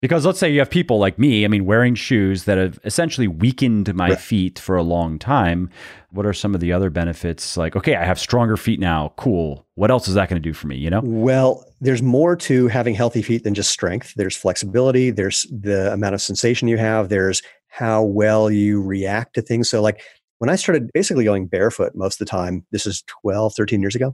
Because 0.02 0.28
let's 0.28 0.38
say 0.38 0.52
you 0.52 0.60
have 0.60 0.70
people 0.70 1.00
like 1.00 1.18
me, 1.18 1.44
I 1.44 1.48
mean, 1.48 1.66
wearing 1.66 1.96
shoes 1.96 2.44
that 2.44 2.60
have 2.60 2.80
essentially 2.84 3.28
weakened 3.28 3.94
my 3.96 4.10
right. 4.10 4.20
feet 4.20 4.60
for 4.60 4.76
a 4.76 4.84
long 4.84 5.18
time. 5.18 5.72
What 6.12 6.28
are 6.28 6.34
some 6.34 6.54
of 6.54 6.62
the 6.62 6.72
other 6.72 6.92
benefits? 6.92 7.58
Like, 7.58 7.76
okay, 7.76 7.96
I 7.96 8.06
have 8.06 8.20
stronger 8.20 8.58
feet 8.58 8.80
now. 8.80 9.14
Cool. 9.18 9.66
What 9.74 9.90
else 9.90 10.08
is 10.08 10.14
that 10.14 10.30
going 10.30 10.42
to 10.42 10.48
do 10.50 10.54
for 10.54 10.68
me? 10.68 10.78
You 10.78 10.92
know? 10.92 11.02
Well, 11.04 11.66
there's 11.82 12.04
more 12.04 12.36
to 12.36 12.68
having 12.68 12.94
healthy 12.94 13.24
feet 13.24 13.44
than 13.44 13.56
just 13.56 13.72
strength. 13.72 14.14
There's 14.16 14.36
flexibility. 14.36 15.10
There's 15.10 15.48
the 15.52 15.92
amount 15.94 16.14
of 16.14 16.22
sensation 16.22 16.68
you 16.68 16.78
have. 16.78 17.10
There's 17.10 17.42
how 17.68 18.04
well 18.04 18.52
you 18.52 18.82
react 18.82 19.34
to 19.34 19.42
things. 19.42 19.68
So, 19.68 19.82
like, 19.82 20.02
when 20.38 20.50
I 20.52 20.56
started 20.56 20.92
basically 20.94 21.24
going 21.24 21.48
barefoot 21.48 21.96
most 21.96 22.22
of 22.22 22.28
the 22.28 22.30
time, 22.30 22.66
this 22.72 22.86
is 22.86 23.04
12, 23.24 23.54
13 23.56 23.82
years 23.82 23.96
ago, 23.96 24.14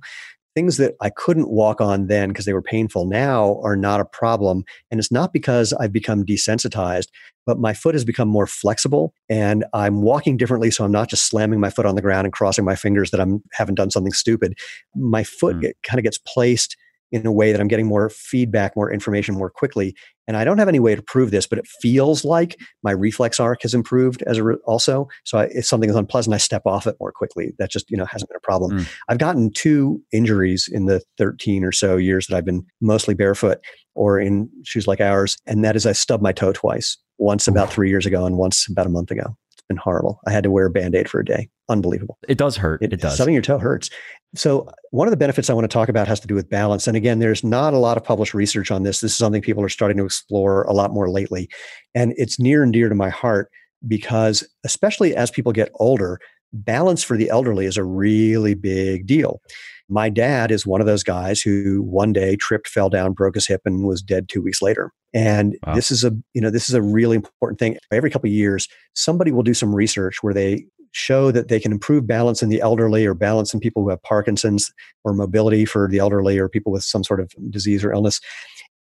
things 0.56 0.78
that 0.78 0.96
I 1.02 1.10
couldn't 1.10 1.50
walk 1.50 1.82
on 1.82 2.08
then 2.08 2.30
because 2.30 2.46
they 2.46 2.54
were 2.54 2.62
painful 2.62 3.06
now 3.06 3.60
are 3.63 3.76
not 3.76 4.00
a 4.00 4.06
problem. 4.06 4.63
And 4.92 5.00
it's 5.00 5.12
not 5.12 5.34
because 5.34 5.74
I've 5.74 5.92
become 5.92 6.26
desensitized, 6.26 7.08
but 7.46 7.60
my 7.60 7.74
foot 7.74 7.96
has 7.96 8.06
become 8.06 8.28
more 8.28 8.48
flexible 8.48 9.13
and 9.30 9.66
I'm 9.74 10.02
walking 10.02 10.38
differently. 10.38 10.72
So 10.72 10.86
I'm 10.86 10.92
not 10.92 11.10
just 11.10 11.28
slamming 11.28 11.60
my 11.60 11.70
foot 11.70 11.86
on 11.86 11.96
the 11.96 12.02
ground 12.02 12.26
and 12.26 12.34
crossing 12.34 12.66
my 12.66 12.76
fingers 12.76 13.12
that 13.12 13.20
I'm 13.20 13.44
haven't 13.54 13.76
done 13.76 13.92
something 13.92 14.13
stupid. 14.13 14.58
My 14.96 15.24
foot 15.24 15.58
mm. 15.58 15.72
kind 15.84 16.00
of 16.00 16.04
gets 16.04 16.20
placed 16.20 16.78
in 17.13 17.28
a 17.28 17.32
way 17.32 17.52
that 17.52 17.62
I'm 17.62 17.67
getting 17.67 17.86
more 17.86 18.10
feedback, 18.10 18.76
more 18.76 18.91
information 18.91 19.36
more 19.36 19.52
quickly. 19.52 19.95
And 20.28 20.36
I 20.36 20.43
don't 20.43 20.58
have 20.58 20.67
any 20.67 20.80
way 20.80 20.95
to 20.95 21.02
prove 21.02 21.30
this, 21.30 21.45
but 21.45 21.60
it 21.60 21.67
feels 21.80 22.26
like 22.26 22.60
my 22.82 22.89
reflex 22.89 23.39
arc 23.39 23.62
has 23.62 23.76
improved 23.76 24.23
as 24.23 24.39
a 24.39 24.43
re- 24.43 24.58
also. 24.65 25.08
So 25.23 25.38
I, 25.38 25.43
if 25.52 25.65
something 25.65 25.91
is 25.91 25.95
unpleasant, 25.95 26.34
I 26.34 26.39
step 26.39 26.63
off 26.65 26.88
it 26.88 26.95
more 26.99 27.12
quickly. 27.12 27.54
That 27.60 27.69
just 27.69 27.89
you 27.91 27.97
know 27.97 28.06
hasn't 28.06 28.30
been 28.30 28.38
a 28.38 28.39
problem. 28.39 28.80
Mm. 28.80 28.89
I've 29.10 29.19
gotten 29.19 29.52
two 29.52 30.02
injuries 30.12 30.67
in 30.71 30.88
the 30.88 31.04
13 31.19 31.63
or 31.63 31.71
so 31.71 31.97
years 31.97 32.26
that 32.28 32.36
I've 32.36 32.45
been 32.45 32.65
mostly 32.82 33.13
barefoot 33.13 33.60
or 33.93 34.19
in 34.19 34.49
shoes 34.65 34.88
like 34.88 34.99
ours, 34.99 35.38
and 35.45 35.63
that 35.63 35.76
is 35.76 35.86
I 35.86 35.91
stubbed 35.91 36.23
my 36.23 36.32
toe 36.32 36.52
twice. 36.52 36.97
Once 37.19 37.47
about 37.47 37.71
three 37.71 37.89
years 37.89 38.08
ago, 38.08 38.26
and 38.26 38.38
once 38.38 38.67
about 38.67 38.88
a 38.88 38.89
month 38.89 39.12
ago 39.12 39.38
been 39.67 39.78
horrible. 39.78 40.19
I 40.28 40.32
had 40.32 40.43
to 40.43 40.52
wear 40.52 40.65
a 40.65 40.69
band 40.69 40.95
aid 40.95 41.10
for 41.10 41.19
a 41.19 41.26
day. 41.26 41.49
Unbelievable. 41.69 42.17
It 42.28 42.38
does 42.38 42.58
hurt. 42.58 42.82
It, 42.82 42.93
it 42.93 43.02
does. 43.02 43.15
Stubbing 43.15 43.34
your 43.34 43.43
toe 43.43 43.58
hurts. 43.58 43.89
So, 44.36 44.69
one 44.91 45.08
of 45.08 45.12
the 45.12 45.17
benefits 45.17 45.49
I 45.49 45.54
want 45.54 45.65
to 45.65 45.73
talk 45.73 45.89
about 45.89 46.08
has 46.08 46.19
to 46.21 46.28
do 46.28 46.36
with 46.36 46.49
balance. 46.49 46.88
And 46.88 46.97
again, 46.97 47.19
there's 47.19 47.43
not 47.43 47.73
a 47.73 47.78
lot 47.78 47.97
of 47.97 48.04
published 48.04 48.34
research 48.34 48.71
on 48.71 48.84
this. 48.84 48.99
This 48.99 49.12
is 49.12 49.17
something 49.17 49.41
people 49.41 49.63
are 49.63 49.69
starting 49.69 49.97
to 49.97 50.06
explore 50.06 50.63
a 50.63 50.73
lot 50.73 50.91
more 50.91 51.10
lately. 51.10 51.49
And 51.95 52.13
it's 52.17 52.39
near 52.39 52.63
and 52.63 52.73
dear 52.73 52.89
to 52.89 52.95
my 52.95 53.10
heart 53.10 53.49
because, 53.88 54.47
especially 54.65 55.15
as 55.15 55.32
people 55.32 55.52
get 55.52 55.71
older, 55.76 56.19
balance 56.52 57.04
for 57.04 57.17
the 57.17 57.30
elderly 57.30 57.65
is 57.65 57.78
a 57.78 57.84
really 57.84 58.54
big 58.54 59.06
deal. 59.06 59.41
My 59.89 60.10
dad 60.10 60.52
is 60.52 60.65
one 60.65 60.82
of 60.82 60.88
those 60.88 61.04
guys 61.04 61.41
who 61.41 61.82
one 61.84 62.13
day 62.13 62.36
tripped, 62.36 62.67
fell 62.67 62.89
down, 62.89 63.13
broke 63.13 63.36
his 63.36 63.47
hip, 63.47 63.62
and 63.65 63.86
was 63.86 64.02
dead 64.02 64.30
two 64.30 64.41
weeks 64.41 64.62
later. 64.62 64.91
And 65.13 65.56
wow. 65.65 65.76
this 65.76 65.91
is 65.91 66.04
a 66.04 66.12
you 66.34 66.41
know 66.41 66.49
this 66.49 66.69
is 66.69 66.76
a 66.76 66.82
really 66.82 67.15
important 67.15 67.60
thing. 67.60 67.78
Every 67.91 68.10
couple 68.10 68.30
of 68.30 68.34
years, 68.34 68.67
somebody 68.95 69.32
will 69.32 69.43
do 69.43 69.54
some 69.54 69.73
research 69.73 70.17
where 70.21 70.34
they 70.34 70.65
show 70.91 71.32
that 71.32 71.47
they 71.47 71.60
can 71.60 71.71
improve 71.71 72.08
balance 72.08 72.43
in 72.43 72.49
the 72.49 72.62
elderly 72.62 73.06
or 73.06 73.13
balance 73.13 73.54
in 73.54 73.60
people 73.60 73.84
who 73.84 73.89
have 73.89 74.02
Parkinson's 74.04 74.71
or 75.04 75.13
mobility 75.13 75.65
for 75.65 75.88
the 75.89 75.97
elderly 75.97 76.38
or 76.38 76.47
people 76.47 76.71
with 76.71 76.84
some 76.84 77.04
sort 77.04 77.19
of 77.19 77.32
disease 77.49 77.84
or 77.84 77.91
illness 77.91 78.21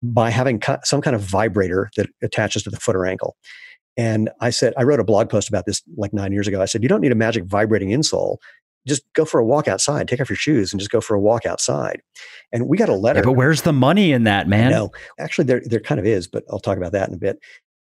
by 0.02 0.30
having 0.30 0.60
some 0.84 1.00
kind 1.00 1.16
of 1.16 1.22
vibrator 1.22 1.90
that 1.96 2.08
attaches 2.22 2.62
to 2.64 2.70
the 2.70 2.76
foot 2.76 2.96
or 2.96 3.06
ankle. 3.06 3.36
And 3.96 4.30
I 4.40 4.50
said, 4.50 4.74
I 4.76 4.82
wrote 4.84 5.00
a 5.00 5.04
blog 5.04 5.28
post 5.28 5.48
about 5.48 5.66
this 5.66 5.82
like 5.96 6.12
nine 6.12 6.32
years 6.32 6.48
ago. 6.48 6.60
I 6.60 6.64
said, 6.64 6.82
you 6.82 6.88
don't 6.88 7.00
need 7.00 7.12
a 7.12 7.16
magic 7.16 7.44
vibrating 7.44 7.90
insole 7.90 8.38
just 8.86 9.02
go 9.14 9.24
for 9.24 9.38
a 9.40 9.44
walk 9.44 9.68
outside, 9.68 10.08
take 10.08 10.20
off 10.20 10.28
your 10.28 10.36
shoes 10.36 10.72
and 10.72 10.80
just 10.80 10.90
go 10.90 11.00
for 11.00 11.14
a 11.14 11.20
walk 11.20 11.46
outside. 11.46 12.02
And 12.52 12.68
we 12.68 12.76
got 12.76 12.88
a 12.88 12.94
letter. 12.94 13.20
Yeah, 13.20 13.26
but 13.26 13.32
where's 13.32 13.62
the 13.62 13.72
money 13.72 14.12
in 14.12 14.24
that, 14.24 14.48
man? 14.48 14.70
No, 14.70 14.90
actually, 15.18 15.44
there, 15.44 15.62
there 15.64 15.80
kind 15.80 15.98
of 15.98 16.06
is, 16.06 16.26
but 16.26 16.44
I'll 16.50 16.58
talk 16.58 16.76
about 16.76 16.92
that 16.92 17.08
in 17.08 17.14
a 17.14 17.18
bit. 17.18 17.38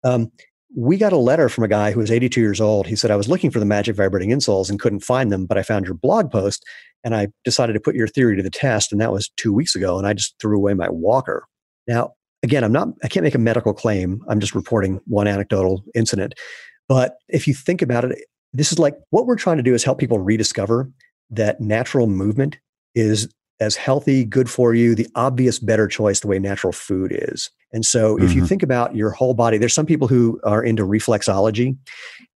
Um, 0.03 0.31
we 0.75 0.97
got 0.97 1.13
a 1.13 1.17
letter 1.17 1.47
from 1.47 1.63
a 1.63 1.67
guy 1.67 1.91
who 1.91 1.99
was 1.99 2.11
82 2.11 2.41
years 2.41 2.59
old. 2.59 2.87
He 2.87 2.95
said, 2.95 3.11
I 3.11 3.15
was 3.15 3.29
looking 3.29 3.51
for 3.51 3.59
the 3.59 3.65
magic 3.65 3.95
vibrating 3.95 4.29
insoles 4.29 4.69
and 4.69 4.79
couldn't 4.79 5.01
find 5.01 5.31
them, 5.31 5.45
but 5.45 5.57
I 5.57 5.63
found 5.63 5.85
your 5.85 5.93
blog 5.93 6.31
post 6.31 6.65
and 7.03 7.15
I 7.15 7.27
decided 7.43 7.73
to 7.73 7.79
put 7.79 7.95
your 7.95 8.07
theory 8.07 8.35
to 8.35 8.43
the 8.43 8.49
test. 8.49 8.91
And 8.91 8.99
that 8.99 9.11
was 9.11 9.29
two 9.37 9.53
weeks 9.53 9.75
ago. 9.75 9.97
And 9.97 10.07
I 10.07 10.13
just 10.13 10.35
threw 10.41 10.57
away 10.57 10.73
my 10.73 10.89
walker. 10.89 11.47
Now, 11.87 12.13
again, 12.43 12.63
I'm 12.63 12.73
not, 12.73 12.89
I 13.03 13.07
can't 13.07 13.23
make 13.23 13.35
a 13.35 13.39
medical 13.39 13.73
claim. 13.73 14.21
I'm 14.27 14.39
just 14.39 14.55
reporting 14.55 14.99
one 15.05 15.27
anecdotal 15.27 15.83
incident. 15.93 16.33
But 16.89 17.15
if 17.29 17.47
you 17.47 17.53
think 17.53 17.81
about 17.81 18.05
it, 18.05 18.17
this 18.55 18.71
is 18.71 18.79
like 18.79 18.95
what 19.09 19.25
we're 19.25 19.35
trying 19.35 19.57
to 19.57 19.63
do 19.63 19.73
is 19.73 19.83
help 19.83 19.99
people 19.99 20.19
rediscover 20.19 20.89
that 21.29 21.59
natural 21.59 22.07
movement 22.07 22.57
is 22.93 23.27
as 23.59 23.75
healthy, 23.75 24.25
good 24.25 24.49
for 24.49 24.73
you, 24.73 24.95
the 24.95 25.07
obvious 25.15 25.59
better 25.59 25.87
choice 25.87 26.19
the 26.19 26.27
way 26.27 26.39
natural 26.39 26.73
food 26.73 27.11
is. 27.13 27.49
And 27.71 27.85
so 27.85 28.15
mm-hmm. 28.15 28.25
if 28.25 28.33
you 28.33 28.41
mm-hmm. 28.41 28.47
think 28.47 28.63
about 28.63 28.95
your 28.95 29.11
whole 29.11 29.33
body, 29.33 29.57
there's 29.57 29.73
some 29.73 29.85
people 29.85 30.07
who 30.07 30.39
are 30.43 30.63
into 30.63 30.83
reflexology. 30.83 31.77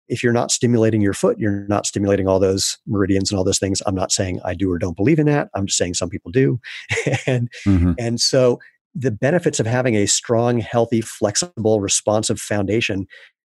If 0.08 0.22
you're 0.22 0.32
not 0.32 0.50
stimulating 0.50 1.00
your 1.00 1.14
foot, 1.14 1.38
you're 1.38 1.66
not 1.68 1.86
stimulating 1.86 2.28
all 2.28 2.38
those 2.38 2.78
meridians 2.86 3.30
and 3.30 3.38
all 3.38 3.44
those 3.44 3.58
things. 3.58 3.82
I'm 3.86 3.94
not 3.94 4.12
saying 4.12 4.40
I 4.44 4.54
do 4.54 4.70
or 4.70 4.78
don't 4.78 4.96
believe 4.96 5.18
in 5.18 5.26
that. 5.26 5.48
I'm 5.54 5.66
just 5.66 5.78
saying 5.78 5.94
some 5.94 6.10
people 6.10 6.30
do. 6.30 6.60
and 7.26 7.50
mm-hmm. 7.66 7.92
and 7.98 8.20
so 8.20 8.60
the 8.94 9.10
benefits 9.10 9.60
of 9.60 9.66
having 9.66 9.94
a 9.94 10.06
strong, 10.06 10.58
healthy, 10.58 11.00
flexible, 11.00 11.80
responsive 11.80 12.38
foundation 12.38 13.06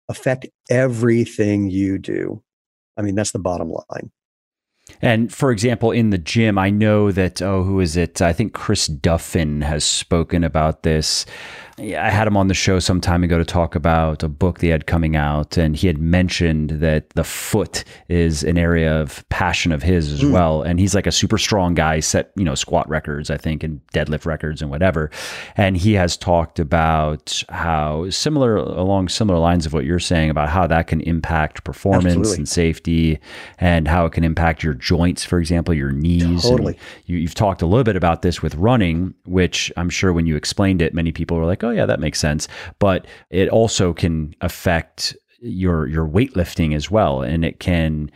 affect 0.08 0.46
everything 0.68 1.70
you 1.70 1.98
do. 1.98 2.42
I 2.98 3.02
mean, 3.02 3.14
that's 3.14 3.30
the 3.30 3.38
bottom 3.38 3.70
line. 3.70 4.10
And 5.00 5.32
for 5.32 5.50
example, 5.50 5.90
in 5.90 6.10
the 6.10 6.18
gym, 6.18 6.58
I 6.58 6.70
know 6.70 7.12
that, 7.12 7.40
oh, 7.42 7.62
who 7.62 7.80
is 7.80 7.96
it? 7.96 8.20
I 8.20 8.32
think 8.32 8.52
Chris 8.52 8.88
Duffin 8.88 9.62
has 9.62 9.84
spoken 9.84 10.44
about 10.44 10.82
this. 10.82 11.24
I 11.80 12.10
had 12.10 12.26
him 12.26 12.36
on 12.36 12.48
the 12.48 12.54
show 12.54 12.80
some 12.80 13.00
time 13.00 13.22
ago 13.22 13.38
to 13.38 13.44
talk 13.44 13.74
about 13.74 14.22
a 14.22 14.28
book 14.28 14.58
they 14.58 14.68
had 14.68 14.86
coming 14.86 15.14
out, 15.14 15.56
and 15.56 15.76
he 15.76 15.86
had 15.86 15.98
mentioned 15.98 16.70
that 16.70 17.10
the 17.10 17.22
foot 17.22 17.84
is 18.08 18.42
an 18.42 18.58
area 18.58 19.00
of 19.00 19.26
passion 19.28 19.70
of 19.70 19.82
his 19.82 20.12
as 20.12 20.22
mm. 20.22 20.32
well. 20.32 20.62
And 20.62 20.80
he's 20.80 20.94
like 20.94 21.06
a 21.06 21.12
super 21.12 21.38
strong 21.38 21.74
guy, 21.74 22.00
set 22.00 22.32
you 22.34 22.44
know 22.44 22.56
squat 22.56 22.88
records, 22.88 23.30
I 23.30 23.36
think, 23.36 23.62
and 23.62 23.80
deadlift 23.94 24.26
records 24.26 24.60
and 24.60 24.70
whatever. 24.70 25.10
And 25.56 25.76
he 25.76 25.92
has 25.92 26.16
talked 26.16 26.58
about 26.58 27.42
how 27.48 28.10
similar 28.10 28.56
along 28.56 29.08
similar 29.08 29.38
lines 29.38 29.64
of 29.64 29.72
what 29.72 29.84
you're 29.84 30.00
saying 30.00 30.30
about 30.30 30.48
how 30.48 30.66
that 30.66 30.88
can 30.88 31.00
impact 31.02 31.62
performance 31.62 32.06
Absolutely. 32.06 32.36
and 32.38 32.48
safety, 32.48 33.20
and 33.58 33.86
how 33.86 34.04
it 34.04 34.12
can 34.12 34.24
impact 34.24 34.64
your 34.64 34.74
joints, 34.78 35.24
for 35.24 35.38
example, 35.38 35.74
your 35.74 35.92
knees. 35.92 36.42
Totally. 36.42 36.78
You, 37.06 37.18
you've 37.18 37.34
talked 37.34 37.62
a 37.62 37.66
little 37.66 37.84
bit 37.84 37.96
about 37.96 38.22
this 38.22 38.42
with 38.42 38.54
running, 38.54 39.14
which 39.26 39.72
I'm 39.76 39.90
sure 39.90 40.12
when 40.12 40.26
you 40.26 40.36
explained 40.36 40.82
it, 40.82 40.94
many 40.94 41.12
people 41.12 41.36
were 41.36 41.44
like, 41.44 41.64
"Oh 41.64 41.70
yeah, 41.70 41.86
that 41.86 42.00
makes 42.00 42.18
sense." 42.18 42.48
But 42.78 43.06
it 43.30 43.48
also 43.48 43.92
can 43.92 44.34
affect 44.40 45.16
your 45.40 45.86
your 45.86 46.06
weightlifting 46.06 46.74
as 46.74 46.90
well, 46.90 47.22
and 47.22 47.44
it 47.44 47.60
can 47.60 48.10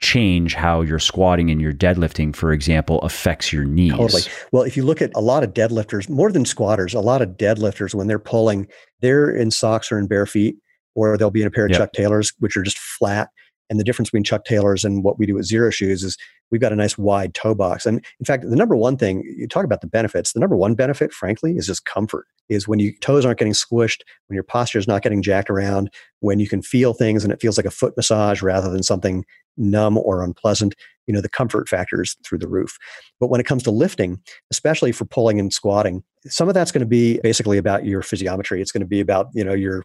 change 0.00 0.54
how 0.54 0.80
your 0.80 0.98
squatting 0.98 1.50
and 1.50 1.60
your 1.60 1.72
deadlifting, 1.72 2.34
for 2.34 2.52
example, 2.52 3.00
affects 3.02 3.52
your 3.52 3.64
knees. 3.64 3.92
Totally. 3.92 4.22
Well, 4.52 4.62
if 4.62 4.76
you 4.76 4.84
look 4.84 5.02
at 5.02 5.10
a 5.16 5.20
lot 5.20 5.42
of 5.42 5.52
deadlifters, 5.52 6.08
more 6.08 6.30
than 6.30 6.44
squatters, 6.44 6.94
a 6.94 7.00
lot 7.00 7.20
of 7.20 7.30
deadlifters, 7.30 7.94
when 7.94 8.06
they're 8.06 8.18
pulling, 8.20 8.68
they're 9.00 9.34
in 9.34 9.50
socks 9.50 9.90
or 9.90 9.98
in 9.98 10.06
bare 10.06 10.26
feet, 10.26 10.56
or 10.94 11.16
they'll 11.16 11.30
be 11.30 11.42
in 11.42 11.48
a 11.48 11.50
pair 11.50 11.64
of 11.64 11.70
yep. 11.70 11.80
Chuck 11.80 11.92
Taylors, 11.92 12.32
which 12.38 12.56
are 12.56 12.62
just 12.62 12.78
flat. 12.78 13.30
And 13.70 13.78
the 13.78 13.84
difference 13.84 14.08
between 14.08 14.24
Chuck 14.24 14.44
Taylors 14.44 14.84
and 14.84 15.04
what 15.04 15.18
we 15.18 15.26
do 15.26 15.38
at 15.38 15.44
Xero 15.44 15.72
Shoes 15.72 16.02
is 16.02 16.16
we've 16.50 16.60
got 16.60 16.72
a 16.72 16.76
nice 16.76 16.96
wide 16.96 17.34
toe 17.34 17.54
box. 17.54 17.84
And 17.84 18.04
in 18.18 18.24
fact, 18.24 18.48
the 18.48 18.56
number 18.56 18.76
one 18.76 18.96
thing 18.96 19.22
you 19.36 19.46
talk 19.46 19.64
about 19.64 19.80
the 19.80 19.86
benefits, 19.86 20.32
the 20.32 20.40
number 20.40 20.56
one 20.56 20.74
benefit, 20.74 21.12
frankly, 21.12 21.56
is 21.56 21.66
just 21.66 21.84
comfort. 21.84 22.26
Is 22.48 22.66
when 22.66 22.78
your 22.78 22.92
toes 23.00 23.26
aren't 23.26 23.38
getting 23.38 23.52
squished, 23.52 24.00
when 24.26 24.34
your 24.34 24.42
posture 24.42 24.78
is 24.78 24.88
not 24.88 25.02
getting 25.02 25.20
jacked 25.20 25.50
around, 25.50 25.90
when 26.20 26.40
you 26.40 26.48
can 26.48 26.62
feel 26.62 26.94
things 26.94 27.22
and 27.22 27.32
it 27.32 27.40
feels 27.42 27.58
like 27.58 27.66
a 27.66 27.70
foot 27.70 27.94
massage 27.96 28.40
rather 28.40 28.70
than 28.70 28.82
something 28.82 29.24
numb 29.58 29.98
or 29.98 30.24
unpleasant. 30.24 30.74
You 31.06 31.12
know, 31.14 31.20
the 31.20 31.28
comfort 31.28 31.68
factors 31.68 32.16
through 32.24 32.38
the 32.38 32.48
roof. 32.48 32.78
But 33.20 33.28
when 33.28 33.40
it 33.40 33.46
comes 33.46 33.62
to 33.64 33.70
lifting, 33.70 34.20
especially 34.50 34.92
for 34.92 35.04
pulling 35.04 35.38
and 35.38 35.52
squatting, 35.52 36.02
some 36.26 36.48
of 36.48 36.54
that's 36.54 36.72
going 36.72 36.80
to 36.80 36.86
be 36.86 37.20
basically 37.22 37.58
about 37.58 37.84
your 37.84 38.02
physiometry. 38.02 38.60
It's 38.60 38.72
going 38.72 38.80
to 38.80 38.86
be 38.86 39.00
about, 39.00 39.28
you 39.34 39.44
know, 39.44 39.54
your 39.54 39.84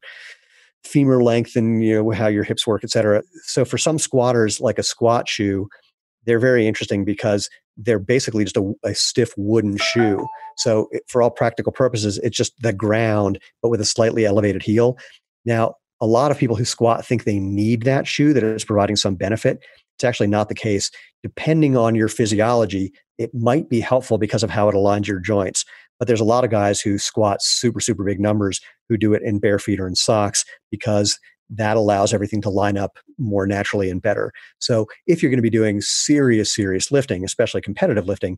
femur 0.84 1.24
length 1.24 1.56
and 1.56 1.84
you 1.84 1.96
know 1.96 2.12
how 2.12 2.28
your 2.28 2.44
hips 2.44 2.68
work, 2.68 2.84
et 2.84 2.90
cetera. 2.90 3.24
So 3.46 3.66
for 3.66 3.78
some 3.78 3.98
squatters, 3.98 4.60
like 4.60 4.78
a 4.78 4.84
squat 4.84 5.28
shoe, 5.28 5.68
they're 6.26 6.40
very 6.40 6.68
interesting 6.68 7.06
because 7.06 7.50
they're 7.78 8.00
basically 8.00 8.44
just 8.44 8.58
a, 8.58 8.74
a 8.84 8.94
stiff 8.94 9.34
wooden 9.38 9.78
shoe. 9.78 10.26
So 10.58 10.88
it, 10.92 11.04
for 11.08 11.22
all 11.22 11.32
practical 11.32 11.72
purposes, 11.72 12.20
it's 12.20 12.38
just 12.38 12.54
the 12.62 12.74
ground, 12.74 13.40
but 13.62 13.70
with 13.70 13.82
a 13.82 13.86
slightly 13.86 14.26
elevated 14.26 14.62
heel. 14.62 14.98
Now, 15.46 15.76
a 16.00 16.06
lot 16.06 16.32
of 16.32 16.38
people 16.38 16.56
who 16.56 16.66
squat 16.66 17.06
think 17.06 17.24
they 17.24 17.40
need 17.40 17.84
that 17.84 18.08
shoe 18.08 18.34
that 18.34 18.44
is 18.44 18.66
providing 18.66 18.96
some 18.96 19.16
benefit. 19.16 19.60
It's 19.96 20.04
actually 20.04 20.28
not 20.28 20.50
the 20.50 20.56
case. 20.56 20.92
Depending 21.24 21.78
on 21.78 21.96
your 21.96 22.10
physiology, 22.10 22.92
it 23.18 23.34
might 23.34 23.70
be 23.70 23.80
helpful 23.80 24.18
because 24.18 24.44
of 24.44 24.50
how 24.50 24.68
it 24.68 24.76
aligns 24.76 25.08
your 25.08 25.20
joints. 25.20 25.66
But 26.04 26.08
there's 26.08 26.20
a 26.20 26.26
lot 26.26 26.44
of 26.44 26.50
guys 26.50 26.82
who 26.82 26.98
squat 26.98 27.42
super, 27.42 27.80
super 27.80 28.04
big 28.04 28.20
numbers 28.20 28.60
who 28.90 28.98
do 28.98 29.14
it 29.14 29.22
in 29.24 29.40
bare 29.40 29.58
feet 29.58 29.80
or 29.80 29.88
in 29.88 29.96
socks 29.96 30.44
because 30.70 31.18
that 31.50 31.78
allows 31.78 32.14
everything 32.14 32.42
to 32.42 32.50
line 32.50 32.78
up 32.78 33.00
more 33.18 33.48
naturally 33.48 33.90
and 33.90 34.02
better. 34.02 34.34
So 34.60 34.88
if 35.08 35.24
you're 35.24 35.30
going 35.30 35.38
to 35.38 35.42
be 35.42 35.50
doing 35.50 35.80
serious, 35.80 36.54
serious 36.54 36.92
lifting, 36.92 37.24
especially 37.24 37.62
competitive 37.62 38.06
lifting, 38.06 38.38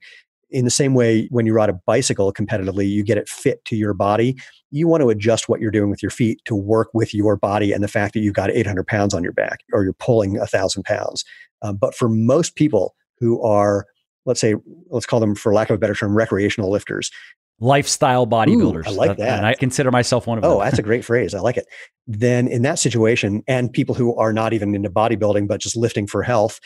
in 0.52 0.64
the 0.64 0.70
same 0.70 0.94
way 0.94 1.28
when 1.32 1.48
you 1.48 1.54
ride 1.54 1.72
a 1.72 1.80
bicycle 1.88 2.32
competitively 2.32 2.88
you 2.88 3.04
get 3.04 3.18
it 3.18 3.28
fit 3.28 3.66
to 3.66 3.76
your 3.76 3.96
body 3.96 4.38
you 4.70 4.88
want 4.88 5.02
to 5.02 5.10
adjust 5.10 5.50
what 5.50 5.60
you're 5.60 5.72
doing 5.72 5.90
with 5.90 6.04
your 6.04 6.12
feet 6.12 6.40
to 6.46 6.54
work 6.54 6.88
with 6.94 7.16
your 7.16 7.36
body 7.36 7.72
and 7.72 7.84
the 7.84 7.88
fact 7.88 8.14
that 8.14 8.20
you've 8.20 8.36
got 8.36 8.52
800 8.52 8.86
pounds 8.86 9.16
on 9.16 9.24
your 9.24 9.34
back 9.34 9.62
or 9.74 9.84
you're 9.84 9.94
pulling 9.94 10.38
a 10.38 10.46
thousand 10.46 10.84
pounds 10.84 11.26
um, 11.64 11.78
but 11.78 11.96
for 11.96 12.08
most 12.08 12.56
people 12.56 12.94
who 13.20 13.42
are 13.42 13.88
let's 14.26 14.42
say 14.42 14.56
let's 14.90 15.06
call 15.06 15.20
them 15.20 15.36
for 15.36 15.54
lack 15.54 15.70
of 15.70 15.76
a 15.76 15.80
better 15.80 15.96
term 15.96 16.16
recreational 16.16 16.70
lifters 16.70 17.12
lifestyle 17.60 18.28
bodybuilders. 18.28 18.88
Ooh, 18.88 18.92
I 18.92 18.94
like 18.94 19.18
that. 19.18 19.38
And 19.38 19.46
I 19.46 19.54
consider 19.54 19.92
myself 19.92 20.28
one 20.28 20.38
of 20.38 20.44
oh, 20.44 20.50
them. 20.50 20.58
Oh, 20.58 20.64
that's 20.64 20.80
a 20.80 20.84
great 20.84 21.06
phrase. 21.06 21.34
I 21.34 21.40
like 21.40 21.58
it. 21.58 21.66
Then 22.08 22.48
in 22.48 22.62
that 22.64 22.80
situation, 22.80 23.44
and 23.48 23.72
people 23.72 23.96
who 23.96 24.16
are 24.16 24.34
not 24.34 24.54
even 24.54 24.76
into 24.76 24.90
bodybuilding, 24.90 25.48
but 25.48 25.62
just 25.62 25.76
lifting 25.76 26.08
for 26.08 26.24
health, 26.24 26.60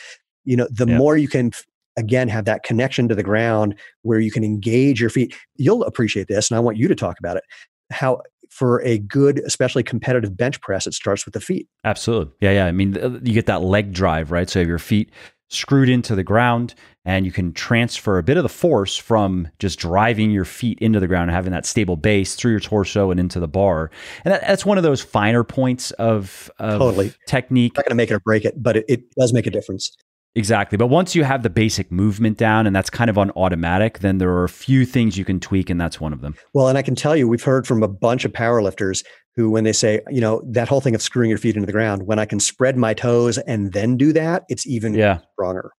you 0.44 0.56
know, 0.56 0.68
the 0.70 0.86
yep. 0.86 0.98
more 0.98 1.16
you 1.16 1.28
can 1.28 1.52
again 1.96 2.28
have 2.28 2.44
that 2.46 2.62
connection 2.62 3.08
to 3.08 3.14
the 3.14 3.22
ground 3.22 3.78
where 4.02 4.20
you 4.20 4.30
can 4.30 4.44
engage 4.44 5.00
your 5.00 5.10
feet, 5.10 5.34
you'll 5.56 5.84
appreciate 5.84 6.28
this. 6.28 6.50
And 6.50 6.56
I 6.56 6.60
want 6.60 6.76
you 6.76 6.88
to 6.88 6.94
talk 6.94 7.18
about 7.18 7.36
it. 7.36 7.44
How 7.90 8.22
for 8.48 8.82
a 8.82 8.98
good, 8.98 9.38
especially 9.40 9.82
competitive 9.82 10.36
bench 10.36 10.60
press, 10.60 10.86
it 10.86 10.94
starts 10.94 11.24
with 11.24 11.34
the 11.34 11.40
feet. 11.40 11.68
Absolutely. 11.84 12.32
Yeah. 12.40 12.52
Yeah. 12.52 12.66
I 12.66 12.72
mean, 12.72 12.98
uh, 12.98 13.20
you 13.22 13.32
get 13.32 13.46
that 13.46 13.62
leg 13.62 13.92
drive, 13.92 14.32
right? 14.32 14.50
So 14.50 14.60
your 14.60 14.78
feet 14.78 15.10
screwed 15.50 15.88
into 15.88 16.14
the 16.14 16.22
ground 16.22 16.74
and 17.04 17.26
you 17.26 17.32
can 17.32 17.52
transfer 17.52 18.18
a 18.18 18.22
bit 18.22 18.36
of 18.36 18.42
the 18.42 18.48
force 18.48 18.96
from 18.96 19.48
just 19.58 19.78
driving 19.78 20.30
your 20.30 20.44
feet 20.44 20.78
into 20.80 21.00
the 21.00 21.06
ground 21.06 21.24
and 21.24 21.32
having 21.32 21.52
that 21.52 21.66
stable 21.66 21.96
base 21.96 22.34
through 22.34 22.52
your 22.52 22.60
torso 22.60 23.10
and 23.10 23.18
into 23.18 23.40
the 23.40 23.48
bar. 23.48 23.90
And 24.24 24.32
that, 24.32 24.42
that's 24.46 24.64
one 24.64 24.78
of 24.78 24.84
those 24.84 25.02
finer 25.02 25.42
points 25.42 25.90
of, 25.92 26.50
of 26.58 26.78
totally. 26.78 27.12
technique. 27.26 27.74
Not 27.76 27.84
going 27.84 27.90
to 27.90 27.96
make 27.96 28.10
it 28.10 28.14
or 28.14 28.20
break 28.20 28.44
it, 28.44 28.62
but 28.62 28.76
it, 28.76 28.84
it 28.88 29.14
does 29.18 29.32
make 29.32 29.46
a 29.46 29.50
difference. 29.50 29.96
Exactly. 30.36 30.78
But 30.78 30.86
once 30.86 31.16
you 31.16 31.24
have 31.24 31.42
the 31.42 31.50
basic 31.50 31.90
movement 31.90 32.38
down 32.38 32.66
and 32.66 32.76
that's 32.76 32.90
kind 32.90 33.10
of 33.10 33.18
on 33.18 33.32
automatic, 33.32 33.98
then 33.98 34.18
there 34.18 34.30
are 34.30 34.44
a 34.44 34.48
few 34.48 34.86
things 34.86 35.18
you 35.18 35.24
can 35.24 35.40
tweak, 35.40 35.68
and 35.70 35.80
that's 35.80 36.00
one 36.00 36.12
of 36.12 36.20
them. 36.20 36.36
Well, 36.54 36.68
and 36.68 36.78
I 36.78 36.82
can 36.82 36.94
tell 36.94 37.16
you, 37.16 37.26
we've 37.26 37.42
heard 37.42 37.66
from 37.66 37.82
a 37.82 37.88
bunch 37.88 38.24
of 38.24 38.32
powerlifters 38.32 39.04
who, 39.40 39.50
when 39.50 39.64
they 39.64 39.72
say, 39.72 40.00
you 40.10 40.20
know, 40.20 40.42
that 40.44 40.68
whole 40.68 40.80
thing 40.80 40.94
of 40.94 41.00
screwing 41.00 41.30
your 41.30 41.38
feet 41.38 41.56
into 41.56 41.66
the 41.66 41.72
ground, 41.72 42.06
when 42.06 42.18
I 42.18 42.26
can 42.26 42.40
spread 42.40 42.76
my 42.76 42.92
toes 42.92 43.38
and 43.38 43.72
then 43.72 43.96
do 43.96 44.12
that, 44.12 44.44
it's 44.48 44.66
even 44.66 44.94
yeah. 44.94 45.20
stronger. 45.32 45.72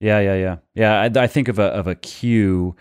Yeah, 0.00 0.20
yeah, 0.20 0.34
yeah, 0.34 0.56
yeah. 0.74 1.00
I, 1.00 1.24
I 1.24 1.26
think 1.26 1.48
of 1.48 1.58
a 1.58 1.64
of 1.64 1.86
a 1.86 1.94
cue 1.94 2.76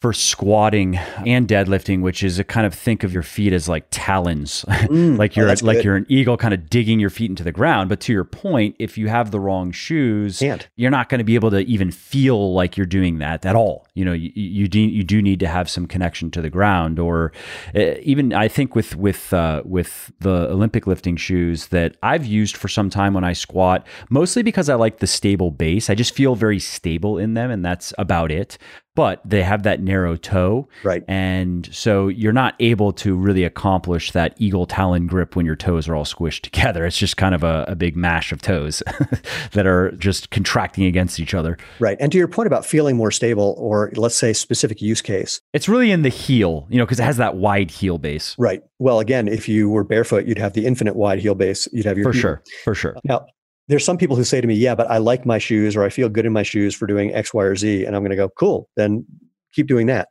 for 0.00 0.14
squatting 0.14 0.96
and 1.26 1.46
deadlifting, 1.46 2.00
which 2.00 2.22
is 2.22 2.38
a 2.38 2.44
kind 2.44 2.66
of 2.66 2.72
think 2.72 3.04
of 3.04 3.12
your 3.12 3.22
feet 3.22 3.52
as 3.52 3.68
like 3.68 3.84
talons, 3.90 4.64
mm, 4.68 5.18
like 5.18 5.36
you're 5.36 5.46
oh, 5.46 5.54
like 5.62 5.76
good. 5.76 5.84
you're 5.84 5.96
an 5.96 6.06
eagle, 6.08 6.38
kind 6.38 6.54
of 6.54 6.70
digging 6.70 6.98
your 6.98 7.10
feet 7.10 7.28
into 7.28 7.44
the 7.44 7.52
ground. 7.52 7.90
But 7.90 8.00
to 8.00 8.12
your 8.12 8.24
point, 8.24 8.76
if 8.78 8.96
you 8.96 9.08
have 9.08 9.30
the 9.30 9.38
wrong 9.38 9.72
shoes, 9.72 10.38
Can't. 10.38 10.66
you're 10.76 10.90
not 10.90 11.10
going 11.10 11.18
to 11.18 11.24
be 11.24 11.34
able 11.34 11.50
to 11.50 11.60
even 11.60 11.90
feel 11.90 12.54
like 12.54 12.78
you're 12.78 12.86
doing 12.86 13.18
that 13.18 13.44
at 13.44 13.54
all. 13.54 13.86
You 13.94 14.06
know, 14.06 14.14
you 14.14 14.30
you 14.34 14.68
do 14.68 14.80
you 14.80 15.04
do 15.04 15.20
need 15.20 15.38
to 15.40 15.48
have 15.48 15.68
some 15.68 15.86
connection 15.86 16.30
to 16.30 16.40
the 16.40 16.50
ground, 16.50 16.98
or 16.98 17.32
uh, 17.74 17.96
even 18.00 18.32
I 18.32 18.48
think 18.48 18.74
with 18.74 18.96
with 18.96 19.34
uh, 19.34 19.62
with 19.66 20.10
the 20.20 20.48
Olympic 20.50 20.86
lifting 20.86 21.16
shoes 21.16 21.66
that 21.68 21.96
I've 22.02 22.24
used 22.24 22.56
for 22.56 22.68
some 22.68 22.88
time 22.88 23.12
when 23.12 23.24
I 23.24 23.34
squat, 23.34 23.86
mostly 24.08 24.42
because 24.42 24.70
I 24.70 24.76
like 24.76 24.98
the 24.98 25.06
stable 25.06 25.50
base. 25.50 25.90
I 25.90 25.94
just 25.94 26.14
feel 26.14 26.36
very 26.36 26.58
stable 26.58 27.18
in 27.18 27.34
them, 27.34 27.50
and 27.50 27.62
that's 27.62 27.92
about 27.98 28.32
it 28.32 28.56
but 28.94 29.20
they 29.24 29.42
have 29.42 29.62
that 29.62 29.80
narrow 29.80 30.16
toe. 30.16 30.68
Right. 30.82 31.04
And 31.06 31.68
so 31.72 32.08
you're 32.08 32.32
not 32.32 32.54
able 32.60 32.92
to 32.94 33.14
really 33.14 33.44
accomplish 33.44 34.12
that 34.12 34.34
eagle 34.38 34.66
talon 34.66 35.06
grip 35.06 35.36
when 35.36 35.46
your 35.46 35.56
toes 35.56 35.88
are 35.88 35.94
all 35.94 36.04
squished 36.04 36.40
together. 36.42 36.84
It's 36.84 36.98
just 36.98 37.16
kind 37.16 37.34
of 37.34 37.42
a, 37.42 37.64
a 37.68 37.74
big 37.74 37.96
mash 37.96 38.32
of 38.32 38.42
toes 38.42 38.82
that 39.52 39.66
are 39.66 39.92
just 39.92 40.30
contracting 40.30 40.84
against 40.84 41.20
each 41.20 41.34
other. 41.34 41.56
Right. 41.78 41.96
And 42.00 42.10
to 42.12 42.18
your 42.18 42.28
point 42.28 42.46
about 42.46 42.66
feeling 42.66 42.96
more 42.96 43.10
stable, 43.10 43.54
or 43.58 43.92
let's 43.96 44.16
say 44.16 44.32
specific 44.32 44.82
use 44.82 45.02
case, 45.02 45.40
it's 45.52 45.68
really 45.68 45.90
in 45.90 46.02
the 46.02 46.08
heel, 46.08 46.66
you 46.68 46.78
know, 46.78 46.84
because 46.84 47.00
it 47.00 47.04
has 47.04 47.16
that 47.18 47.36
wide 47.36 47.70
heel 47.70 47.98
base. 47.98 48.34
Right. 48.38 48.62
Well, 48.78 49.00
again, 49.00 49.28
if 49.28 49.48
you 49.48 49.68
were 49.68 49.84
barefoot, 49.84 50.26
you'd 50.26 50.38
have 50.38 50.54
the 50.54 50.66
infinite 50.66 50.96
wide 50.96 51.20
heel 51.20 51.34
base. 51.34 51.68
You'd 51.72 51.86
have 51.86 51.98
your 51.98 52.12
for 52.12 52.12
sure, 52.12 52.42
for 52.64 52.74
sure. 52.74 52.96
Now, 53.04 53.26
there's 53.68 53.84
some 53.84 53.98
people 53.98 54.16
who 54.16 54.24
say 54.24 54.40
to 54.40 54.46
me, 54.46 54.54
yeah, 54.54 54.74
but 54.74 54.90
I 54.90 54.98
like 54.98 55.24
my 55.24 55.38
shoes 55.38 55.76
or 55.76 55.84
I 55.84 55.90
feel 55.90 56.08
good 56.08 56.26
in 56.26 56.32
my 56.32 56.42
shoes 56.42 56.74
for 56.74 56.86
doing 56.86 57.14
X, 57.14 57.32
Y, 57.32 57.42
or 57.42 57.56
Z. 57.56 57.84
And 57.84 57.94
I'm 57.94 58.02
going 58.02 58.10
to 58.10 58.16
go, 58.16 58.28
cool, 58.30 58.68
then 58.76 59.04
keep 59.52 59.66
doing 59.66 59.86
that. 59.86 60.08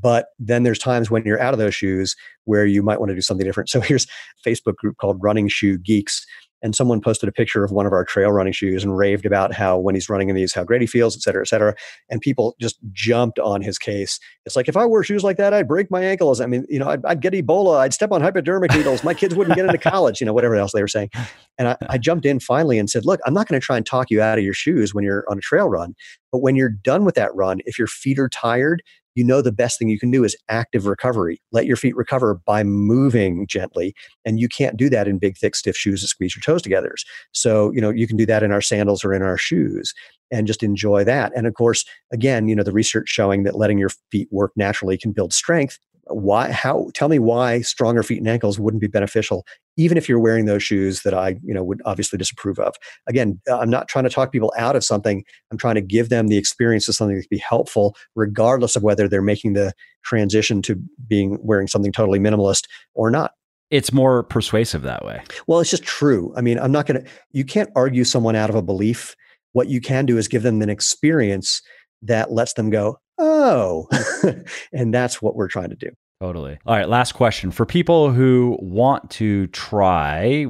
But 0.00 0.28
then 0.38 0.62
there's 0.62 0.78
times 0.78 1.10
when 1.10 1.24
you're 1.24 1.40
out 1.40 1.52
of 1.52 1.58
those 1.58 1.74
shoes 1.74 2.16
where 2.44 2.64
you 2.64 2.82
might 2.82 3.00
want 3.00 3.10
to 3.10 3.14
do 3.14 3.20
something 3.20 3.44
different. 3.44 3.68
So 3.68 3.80
here's 3.80 4.06
a 4.06 4.48
Facebook 4.48 4.76
group 4.76 4.96
called 4.96 5.18
Running 5.22 5.48
Shoe 5.48 5.78
Geeks 5.78 6.24
and 6.62 6.74
someone 6.74 7.00
posted 7.00 7.28
a 7.28 7.32
picture 7.32 7.64
of 7.64 7.70
one 7.70 7.86
of 7.86 7.92
our 7.92 8.04
trail 8.04 8.30
running 8.30 8.52
shoes 8.52 8.82
and 8.82 8.96
raved 8.96 9.26
about 9.26 9.52
how 9.52 9.78
when 9.78 9.94
he's 9.94 10.08
running 10.08 10.28
in 10.28 10.34
these 10.34 10.54
how 10.54 10.64
great 10.64 10.80
he 10.80 10.86
feels 10.86 11.16
et 11.16 11.20
cetera 11.20 11.42
et 11.42 11.48
cetera 11.48 11.74
and 12.08 12.20
people 12.20 12.54
just 12.60 12.78
jumped 12.92 13.38
on 13.38 13.60
his 13.62 13.78
case. 13.78 14.18
It's 14.46 14.56
like 14.56 14.68
if 14.68 14.76
i 14.76 14.84
wore 14.84 15.04
shoes 15.04 15.22
like 15.22 15.36
that 15.36 15.52
i'd 15.54 15.68
break 15.68 15.90
my 15.90 16.02
ankles. 16.02 16.40
I 16.40 16.46
mean 16.46 16.64
you 16.68 16.78
know 16.78 16.88
i'd, 16.88 17.04
I'd 17.04 17.20
get 17.20 17.32
ebola 17.32 17.78
i'd 17.78 17.94
step 17.94 18.12
on 18.12 18.20
hypodermic 18.20 18.72
needles 18.72 19.04
my 19.04 19.14
kids 19.14 19.34
wouldn't 19.34 19.56
get 19.56 19.66
into 19.66 19.78
college 19.78 20.20
you 20.20 20.26
know 20.26 20.32
whatever 20.32 20.56
else 20.56 20.72
they 20.72 20.82
were 20.82 20.88
saying. 20.88 21.10
And 21.58 21.68
I, 21.68 21.76
I 21.90 21.98
jumped 21.98 22.26
in 22.26 22.40
finally 22.40 22.78
and 22.78 22.88
said 22.88 23.04
look 23.04 23.20
i'm 23.26 23.34
not 23.34 23.48
going 23.48 23.60
to 23.60 23.64
try 23.64 23.76
and 23.76 23.86
talk 23.86 24.10
you 24.10 24.20
out 24.20 24.38
of 24.38 24.44
your 24.44 24.54
shoes 24.54 24.94
when 24.94 25.04
you're 25.04 25.24
on 25.30 25.38
a 25.38 25.42
trail 25.42 25.68
run 25.68 25.94
but 26.32 26.38
when 26.38 26.56
you're 26.56 26.70
done 26.70 27.04
with 27.04 27.14
that 27.14 27.34
run 27.34 27.60
if 27.66 27.78
your 27.78 27.88
feet 27.88 28.18
are 28.18 28.28
tired 28.28 28.82
you 29.14 29.24
know 29.24 29.40
the 29.40 29.52
best 29.52 29.78
thing 29.78 29.88
you 29.88 29.98
can 29.98 30.10
do 30.10 30.24
is 30.24 30.36
active 30.48 30.86
recovery. 30.86 31.40
Let 31.52 31.66
your 31.66 31.76
feet 31.76 31.96
recover 31.96 32.34
by 32.34 32.64
moving 32.64 33.46
gently. 33.46 33.94
And 34.24 34.38
you 34.38 34.48
can't 34.48 34.76
do 34.76 34.88
that 34.90 35.08
in 35.08 35.18
big, 35.18 35.36
thick, 35.36 35.54
stiff 35.54 35.76
shoes 35.76 36.02
that 36.02 36.08
squeeze 36.08 36.34
your 36.34 36.42
toes 36.42 36.62
together. 36.62 36.94
So, 37.32 37.72
you 37.72 37.80
know, 37.80 37.90
you 37.90 38.06
can 38.06 38.16
do 38.16 38.26
that 38.26 38.42
in 38.42 38.52
our 38.52 38.60
sandals 38.60 39.04
or 39.04 39.14
in 39.14 39.22
our 39.22 39.38
shoes 39.38 39.94
and 40.30 40.46
just 40.46 40.62
enjoy 40.62 41.04
that. 41.04 41.32
And 41.36 41.46
of 41.46 41.54
course, 41.54 41.84
again, 42.12 42.48
you 42.48 42.56
know, 42.56 42.62
the 42.62 42.72
research 42.72 43.08
showing 43.08 43.44
that 43.44 43.56
letting 43.56 43.78
your 43.78 43.90
feet 44.10 44.28
work 44.30 44.52
naturally 44.56 44.98
can 44.98 45.12
build 45.12 45.32
strength 45.32 45.78
why 46.08 46.50
how 46.50 46.90
tell 46.94 47.08
me 47.08 47.18
why 47.18 47.60
stronger 47.60 48.02
feet 48.02 48.18
and 48.18 48.28
ankles 48.28 48.58
wouldn't 48.58 48.80
be 48.80 48.86
beneficial 48.86 49.46
even 49.76 49.98
if 49.98 50.08
you're 50.08 50.20
wearing 50.20 50.44
those 50.44 50.62
shoes 50.62 51.02
that 51.02 51.14
i 51.14 51.36
you 51.42 51.54
know 51.54 51.62
would 51.62 51.82
obviously 51.84 52.16
disapprove 52.16 52.58
of. 52.58 52.74
Again 53.06 53.40
uh, 53.48 53.58
i'm 53.58 53.70
not 53.70 53.88
trying 53.88 54.04
to 54.04 54.10
talk 54.10 54.32
people 54.32 54.52
out 54.56 54.76
of 54.76 54.84
something. 54.84 55.24
I'm 55.50 55.58
trying 55.58 55.74
to 55.76 55.80
give 55.80 56.08
them 56.08 56.28
the 56.28 56.38
experience 56.38 56.88
of 56.88 56.94
something 56.94 57.16
that 57.16 57.22
can 57.22 57.28
be 57.30 57.38
helpful 57.38 57.96
regardless 58.14 58.76
of 58.76 58.82
whether 58.82 59.08
they're 59.08 59.22
making 59.22 59.54
the 59.54 59.72
transition 60.04 60.62
to 60.62 60.76
being 61.06 61.38
wearing 61.42 61.66
something 61.66 61.92
totally 61.92 62.18
minimalist 62.18 62.64
or 62.94 63.10
not. 63.10 63.32
It's 63.70 63.92
more 63.92 64.22
persuasive 64.22 64.82
that 64.82 65.04
way. 65.04 65.22
Well 65.46 65.60
it's 65.60 65.70
just 65.70 65.84
true. 65.84 66.32
I 66.36 66.40
mean 66.40 66.58
i'm 66.58 66.72
not 66.72 66.86
going 66.86 67.02
to 67.02 67.10
you 67.32 67.44
can't 67.44 67.70
argue 67.74 68.04
someone 68.04 68.36
out 68.36 68.50
of 68.50 68.56
a 68.56 68.62
belief. 68.62 69.16
What 69.52 69.68
you 69.68 69.80
can 69.80 70.04
do 70.04 70.18
is 70.18 70.26
give 70.26 70.42
them 70.42 70.62
an 70.62 70.70
experience 70.70 71.62
that 72.02 72.32
lets 72.32 72.54
them 72.54 72.70
go 72.70 72.98
oh, 73.18 73.88
and 74.72 74.92
that's 74.92 75.22
what 75.22 75.36
we're 75.36 75.48
trying 75.48 75.70
to 75.70 75.76
do. 75.76 75.90
Totally. 76.20 76.58
All 76.64 76.76
right, 76.76 76.88
last 76.88 77.12
question. 77.12 77.50
For 77.50 77.66
people 77.66 78.10
who 78.12 78.56
want 78.60 79.10
to 79.12 79.46
try, 79.48 80.46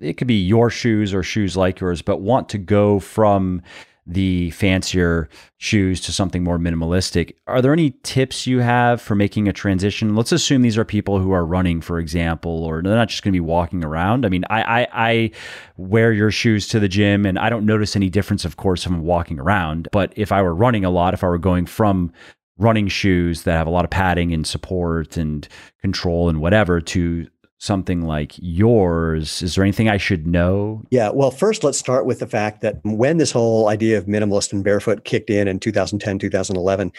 it 0.00 0.16
could 0.16 0.28
be 0.28 0.42
your 0.42 0.70
shoes 0.70 1.12
or 1.12 1.22
shoes 1.22 1.56
like 1.56 1.80
yours, 1.80 2.02
but 2.02 2.20
want 2.20 2.48
to 2.50 2.58
go 2.58 2.98
from 2.98 3.62
the 4.08 4.50
fancier 4.52 5.28
shoes 5.58 6.00
to 6.00 6.12
something 6.12 6.42
more 6.42 6.58
minimalistic. 6.58 7.34
Are 7.46 7.60
there 7.60 7.74
any 7.74 7.90
tips 8.02 8.46
you 8.46 8.60
have 8.60 9.02
for 9.02 9.14
making 9.14 9.48
a 9.48 9.52
transition? 9.52 10.16
Let's 10.16 10.32
assume 10.32 10.62
these 10.62 10.78
are 10.78 10.84
people 10.84 11.18
who 11.18 11.32
are 11.32 11.44
running, 11.44 11.82
for 11.82 11.98
example, 11.98 12.64
or 12.64 12.80
they're 12.80 12.94
not 12.94 13.10
just 13.10 13.22
going 13.22 13.32
to 13.32 13.36
be 13.36 13.40
walking 13.40 13.84
around. 13.84 14.24
I 14.24 14.30
mean, 14.30 14.44
I, 14.48 14.62
I, 14.62 14.88
I 14.92 15.30
wear 15.76 16.10
your 16.12 16.30
shoes 16.30 16.66
to 16.68 16.80
the 16.80 16.88
gym 16.88 17.26
and 17.26 17.38
I 17.38 17.50
don't 17.50 17.66
notice 17.66 17.96
any 17.96 18.08
difference, 18.08 18.46
of 18.46 18.56
course, 18.56 18.86
if 18.86 18.92
I'm 18.92 19.02
walking 19.02 19.38
around. 19.38 19.88
But 19.92 20.14
if 20.16 20.32
I 20.32 20.40
were 20.40 20.54
running 20.54 20.86
a 20.86 20.90
lot, 20.90 21.12
if 21.12 21.22
I 21.22 21.28
were 21.28 21.36
going 21.36 21.66
from 21.66 22.10
running 22.58 22.88
shoes 22.88 23.44
that 23.44 23.52
have 23.52 23.66
a 23.66 23.70
lot 23.70 23.84
of 23.84 23.90
padding 23.90 24.32
and 24.32 24.46
support 24.46 25.16
and 25.16 25.48
control 25.80 26.28
and 26.28 26.40
whatever 26.40 26.80
to 26.80 27.26
something 27.58 28.02
like 28.02 28.32
yours, 28.36 29.42
is 29.42 29.54
there 29.54 29.64
anything 29.64 29.88
I 29.88 29.96
should 29.96 30.26
know? 30.26 30.82
Yeah, 30.90 31.10
well, 31.10 31.30
first 31.30 31.64
let's 31.64 31.78
start 31.78 32.06
with 32.06 32.20
the 32.20 32.26
fact 32.26 32.60
that 32.60 32.76
when 32.84 33.16
this 33.16 33.32
whole 33.32 33.68
idea 33.68 33.98
of 33.98 34.06
minimalist 34.06 34.52
and 34.52 34.62
barefoot 34.62 35.04
kicked 35.04 35.28
in 35.28 35.48
in 35.48 35.58
2010, 35.58 36.18
2011, 36.20 36.92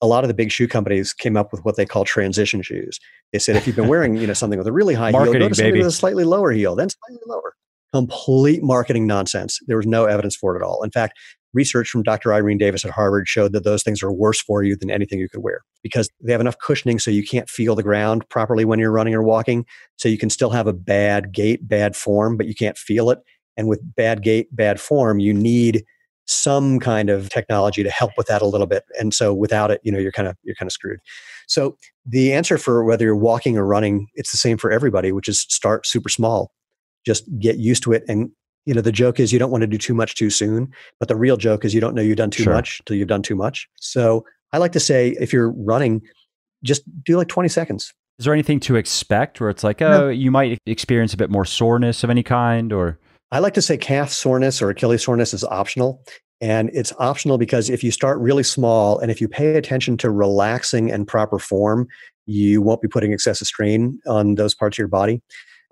a 0.00 0.06
lot 0.06 0.22
of 0.22 0.28
the 0.28 0.34
big 0.34 0.52
shoe 0.52 0.68
companies 0.68 1.12
came 1.12 1.36
up 1.36 1.50
with 1.50 1.64
what 1.64 1.76
they 1.76 1.84
call 1.84 2.04
transition 2.04 2.62
shoes. 2.62 2.98
They 3.32 3.38
said 3.38 3.56
if 3.56 3.66
you've 3.66 3.76
been 3.76 3.88
wearing, 3.88 4.16
you 4.16 4.26
know, 4.26 4.34
something 4.34 4.58
with 4.58 4.68
a 4.68 4.72
really 4.72 4.94
high 4.94 5.10
heel, 5.10 5.24
go 5.24 5.32
to 5.32 5.54
something 5.54 5.78
with 5.78 5.86
a 5.86 5.90
slightly 5.90 6.24
lower 6.24 6.52
heel, 6.52 6.76
then 6.76 6.88
slightly 6.90 7.22
lower. 7.26 7.54
Complete 7.92 8.62
marketing 8.62 9.06
nonsense. 9.06 9.58
There 9.66 9.76
was 9.76 9.86
no 9.86 10.04
evidence 10.04 10.36
for 10.36 10.54
it 10.54 10.60
at 10.60 10.64
all. 10.64 10.82
In 10.82 10.90
fact, 10.90 11.18
research 11.54 11.88
from 11.88 12.02
Dr. 12.02 12.34
Irene 12.34 12.58
Davis 12.58 12.84
at 12.84 12.90
Harvard 12.90 13.28
showed 13.28 13.52
that 13.52 13.64
those 13.64 13.82
things 13.82 14.02
are 14.02 14.12
worse 14.12 14.40
for 14.40 14.62
you 14.62 14.76
than 14.76 14.90
anything 14.90 15.18
you 15.18 15.28
could 15.28 15.42
wear 15.42 15.62
because 15.82 16.08
they 16.22 16.32
have 16.32 16.40
enough 16.40 16.58
cushioning 16.58 16.98
so 16.98 17.10
you 17.10 17.24
can't 17.24 17.48
feel 17.48 17.74
the 17.74 17.82
ground 17.82 18.28
properly 18.28 18.64
when 18.64 18.78
you're 18.78 18.92
running 18.92 19.14
or 19.14 19.22
walking. 19.22 19.64
So 19.96 20.08
you 20.08 20.18
can 20.18 20.30
still 20.30 20.50
have 20.50 20.66
a 20.66 20.72
bad 20.72 21.32
gait, 21.32 21.66
bad 21.66 21.96
form, 21.96 22.36
but 22.36 22.46
you 22.46 22.54
can't 22.54 22.76
feel 22.76 23.10
it. 23.10 23.20
And 23.56 23.68
with 23.68 23.80
bad 23.94 24.22
gait, 24.22 24.54
bad 24.54 24.80
form, 24.80 25.20
you 25.20 25.32
need 25.32 25.84
some 26.26 26.80
kind 26.80 27.10
of 27.10 27.28
technology 27.28 27.82
to 27.82 27.90
help 27.90 28.12
with 28.16 28.26
that 28.26 28.42
a 28.42 28.46
little 28.46 28.66
bit. 28.66 28.84
And 28.98 29.12
so 29.12 29.34
without 29.34 29.70
it, 29.70 29.80
you 29.84 29.92
know, 29.92 29.98
you're 29.98 30.12
kind 30.12 30.28
of 30.28 30.36
you're 30.42 30.54
kind 30.54 30.66
of 30.66 30.72
screwed. 30.72 31.00
So 31.46 31.76
the 32.06 32.32
answer 32.32 32.56
for 32.58 32.84
whether 32.84 33.04
you're 33.04 33.16
walking 33.16 33.58
or 33.58 33.66
running, 33.66 34.08
it's 34.14 34.30
the 34.30 34.38
same 34.38 34.56
for 34.56 34.70
everybody, 34.72 35.12
which 35.12 35.28
is 35.28 35.40
start 35.40 35.86
super 35.86 36.08
small. 36.08 36.50
Just 37.04 37.24
get 37.38 37.58
used 37.58 37.82
to 37.84 37.92
it 37.92 38.04
and 38.08 38.30
you 38.66 38.74
know 38.74 38.80
the 38.80 38.92
joke 38.92 39.20
is 39.20 39.32
you 39.32 39.38
don't 39.38 39.50
want 39.50 39.62
to 39.62 39.66
do 39.66 39.78
too 39.78 39.94
much 39.94 40.14
too 40.14 40.30
soon 40.30 40.72
but 40.98 41.08
the 41.08 41.16
real 41.16 41.36
joke 41.36 41.64
is 41.64 41.74
you 41.74 41.80
don't 41.80 41.94
know 41.94 42.02
you've 42.02 42.16
done 42.16 42.30
too 42.30 42.44
sure. 42.44 42.54
much 42.54 42.80
till 42.86 42.96
you've 42.96 43.08
done 43.08 43.22
too 43.22 43.36
much 43.36 43.68
so 43.76 44.24
i 44.52 44.58
like 44.58 44.72
to 44.72 44.80
say 44.80 45.16
if 45.20 45.32
you're 45.32 45.50
running 45.52 46.00
just 46.62 46.82
do 47.04 47.16
like 47.16 47.28
20 47.28 47.48
seconds 47.48 47.92
is 48.18 48.24
there 48.24 48.34
anything 48.34 48.60
to 48.60 48.76
expect 48.76 49.40
where 49.40 49.50
it's 49.50 49.64
like 49.64 49.82
oh 49.82 50.00
no. 50.00 50.08
you 50.08 50.30
might 50.30 50.58
experience 50.66 51.12
a 51.12 51.16
bit 51.16 51.30
more 51.30 51.44
soreness 51.44 52.04
of 52.04 52.10
any 52.10 52.22
kind 52.22 52.72
or 52.72 52.98
i 53.32 53.38
like 53.38 53.54
to 53.54 53.62
say 53.62 53.76
calf 53.76 54.10
soreness 54.10 54.62
or 54.62 54.70
achilles 54.70 55.04
soreness 55.04 55.34
is 55.34 55.44
optional 55.44 56.02
and 56.40 56.70
it's 56.72 56.92
optional 56.98 57.38
because 57.38 57.70
if 57.70 57.84
you 57.84 57.90
start 57.90 58.18
really 58.18 58.42
small 58.42 58.98
and 58.98 59.10
if 59.10 59.20
you 59.20 59.28
pay 59.28 59.56
attention 59.56 59.96
to 59.96 60.10
relaxing 60.10 60.90
and 60.90 61.06
proper 61.06 61.38
form 61.38 61.86
you 62.26 62.62
won't 62.62 62.80
be 62.80 62.88
putting 62.88 63.12
excessive 63.12 63.46
strain 63.46 63.98
on 64.06 64.34
those 64.36 64.54
parts 64.54 64.74
of 64.74 64.78
your 64.78 64.88
body 64.88 65.22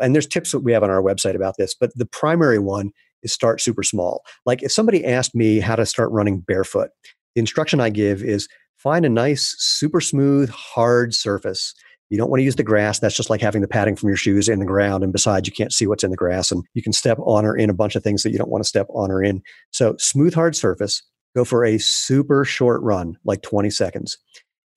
and 0.02 0.14
there's 0.14 0.26
tips 0.26 0.52
that 0.52 0.60
we 0.60 0.72
have 0.72 0.82
on 0.82 0.90
our 0.90 1.02
website 1.02 1.34
about 1.34 1.56
this, 1.58 1.74
but 1.74 1.90
the 1.94 2.06
primary 2.06 2.58
one 2.58 2.90
is 3.22 3.32
start 3.32 3.60
super 3.60 3.82
small. 3.82 4.22
Like 4.44 4.62
if 4.62 4.72
somebody 4.72 5.04
asked 5.04 5.34
me 5.34 5.60
how 5.60 5.76
to 5.76 5.86
start 5.86 6.10
running 6.10 6.40
barefoot, 6.40 6.90
the 7.34 7.40
instruction 7.40 7.80
I 7.80 7.90
give 7.90 8.22
is 8.22 8.48
find 8.76 9.04
a 9.04 9.08
nice, 9.08 9.54
super 9.58 10.00
smooth, 10.00 10.50
hard 10.50 11.14
surface. 11.14 11.74
You 12.10 12.18
don't 12.18 12.28
want 12.28 12.40
to 12.40 12.44
use 12.44 12.56
the 12.56 12.62
grass. 12.62 12.98
That's 12.98 13.16
just 13.16 13.30
like 13.30 13.40
having 13.40 13.62
the 13.62 13.68
padding 13.68 13.96
from 13.96 14.08
your 14.08 14.16
shoes 14.16 14.48
in 14.48 14.58
the 14.58 14.66
ground. 14.66 15.02
And 15.02 15.12
besides, 15.12 15.48
you 15.48 15.52
can't 15.52 15.72
see 15.72 15.86
what's 15.86 16.04
in 16.04 16.10
the 16.10 16.16
grass 16.16 16.50
and 16.50 16.64
you 16.74 16.82
can 16.82 16.92
step 16.92 17.18
on 17.20 17.46
or 17.46 17.56
in 17.56 17.70
a 17.70 17.74
bunch 17.74 17.96
of 17.96 18.02
things 18.02 18.22
that 18.22 18.32
you 18.32 18.38
don't 18.38 18.50
want 18.50 18.62
to 18.62 18.68
step 18.68 18.86
on 18.90 19.10
or 19.10 19.22
in. 19.22 19.40
So, 19.70 19.96
smooth, 19.98 20.34
hard 20.34 20.54
surface, 20.54 21.02
go 21.34 21.44
for 21.44 21.64
a 21.64 21.78
super 21.78 22.44
short 22.44 22.82
run, 22.82 23.16
like 23.24 23.42
20 23.42 23.70
seconds. 23.70 24.18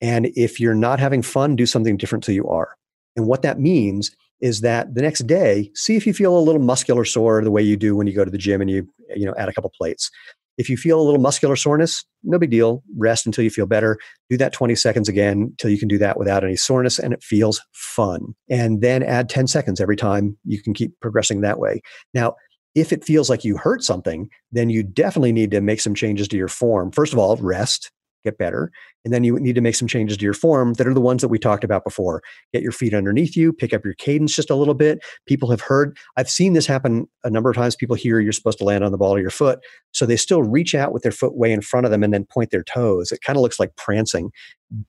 And 0.00 0.26
if 0.34 0.60
you're 0.60 0.74
not 0.74 1.00
having 1.00 1.22
fun, 1.22 1.56
do 1.56 1.66
something 1.66 1.96
different 1.96 2.24
so 2.24 2.32
you 2.32 2.48
are. 2.48 2.76
And 3.16 3.26
what 3.26 3.42
that 3.42 3.58
means 3.58 4.14
is 4.40 4.60
that 4.60 4.94
the 4.94 5.02
next 5.02 5.26
day, 5.26 5.70
see 5.74 5.96
if 5.96 6.06
you 6.06 6.12
feel 6.12 6.36
a 6.36 6.40
little 6.40 6.60
muscular 6.60 7.04
sore 7.04 7.42
the 7.42 7.50
way 7.50 7.62
you 7.62 7.76
do 7.76 7.96
when 7.96 8.06
you 8.06 8.14
go 8.14 8.24
to 8.24 8.30
the 8.30 8.38
gym 8.38 8.60
and 8.60 8.70
you, 8.70 8.88
you 9.14 9.24
know, 9.24 9.34
add 9.38 9.48
a 9.48 9.52
couple 9.52 9.70
plates. 9.76 10.10
If 10.58 10.70
you 10.70 10.76
feel 10.76 10.98
a 11.00 11.02
little 11.02 11.20
muscular 11.20 11.56
soreness, 11.56 12.04
no 12.22 12.38
big 12.38 12.50
deal. 12.50 12.82
Rest 12.96 13.26
until 13.26 13.44
you 13.44 13.50
feel 13.50 13.66
better. 13.66 13.98
Do 14.30 14.38
that 14.38 14.52
20 14.52 14.74
seconds 14.74 15.08
again 15.08 15.42
until 15.42 15.70
you 15.70 15.78
can 15.78 15.88
do 15.88 15.98
that 15.98 16.18
without 16.18 16.44
any 16.44 16.56
soreness 16.56 16.98
and 16.98 17.12
it 17.12 17.22
feels 17.22 17.60
fun. 17.72 18.34
And 18.48 18.80
then 18.80 19.02
add 19.02 19.28
10 19.28 19.48
seconds 19.48 19.80
every 19.80 19.96
time. 19.96 20.36
You 20.44 20.62
can 20.62 20.72
keep 20.72 20.98
progressing 21.00 21.42
that 21.42 21.58
way. 21.58 21.82
Now, 22.14 22.36
if 22.74 22.92
it 22.92 23.04
feels 23.04 23.30
like 23.30 23.44
you 23.44 23.56
hurt 23.56 23.82
something, 23.82 24.28
then 24.52 24.70
you 24.70 24.82
definitely 24.82 25.32
need 25.32 25.50
to 25.50 25.60
make 25.60 25.80
some 25.80 25.94
changes 25.94 26.28
to 26.28 26.36
your 26.36 26.48
form. 26.48 26.90
First 26.92 27.12
of 27.12 27.18
all, 27.18 27.36
rest 27.36 27.90
get 28.26 28.38
better. 28.38 28.70
And 29.04 29.14
then 29.14 29.24
you 29.24 29.38
need 29.38 29.54
to 29.54 29.60
make 29.60 29.74
some 29.74 29.88
changes 29.88 30.16
to 30.18 30.24
your 30.24 30.34
form 30.34 30.74
that 30.74 30.86
are 30.86 30.94
the 30.94 31.00
ones 31.00 31.22
that 31.22 31.28
we 31.28 31.38
talked 31.38 31.64
about 31.64 31.84
before. 31.84 32.22
Get 32.52 32.62
your 32.62 32.72
feet 32.72 32.92
underneath 32.92 33.36
you, 33.36 33.52
pick 33.52 33.72
up 33.72 33.84
your 33.84 33.94
cadence 33.94 34.34
just 34.34 34.50
a 34.50 34.54
little 34.54 34.74
bit. 34.74 34.98
People 35.26 35.50
have 35.50 35.60
heard, 35.60 35.96
I've 36.16 36.30
seen 36.30 36.52
this 36.52 36.66
happen 36.66 37.06
a 37.24 37.30
number 37.30 37.50
of 37.50 37.56
times. 37.56 37.76
People 37.76 37.96
hear 37.96 38.20
you're 38.20 38.32
supposed 38.32 38.58
to 38.58 38.64
land 38.64 38.84
on 38.84 38.92
the 38.92 38.98
ball 38.98 39.16
of 39.16 39.22
your 39.22 39.30
foot. 39.30 39.60
So 39.92 40.04
they 40.06 40.16
still 40.16 40.42
reach 40.42 40.74
out 40.74 40.92
with 40.92 41.02
their 41.02 41.12
foot 41.12 41.36
way 41.36 41.52
in 41.52 41.62
front 41.62 41.86
of 41.86 41.92
them 41.92 42.02
and 42.02 42.12
then 42.12 42.26
point 42.26 42.50
their 42.50 42.64
toes. 42.64 43.12
It 43.12 43.22
kind 43.22 43.36
of 43.36 43.42
looks 43.42 43.60
like 43.60 43.76
prancing. 43.76 44.30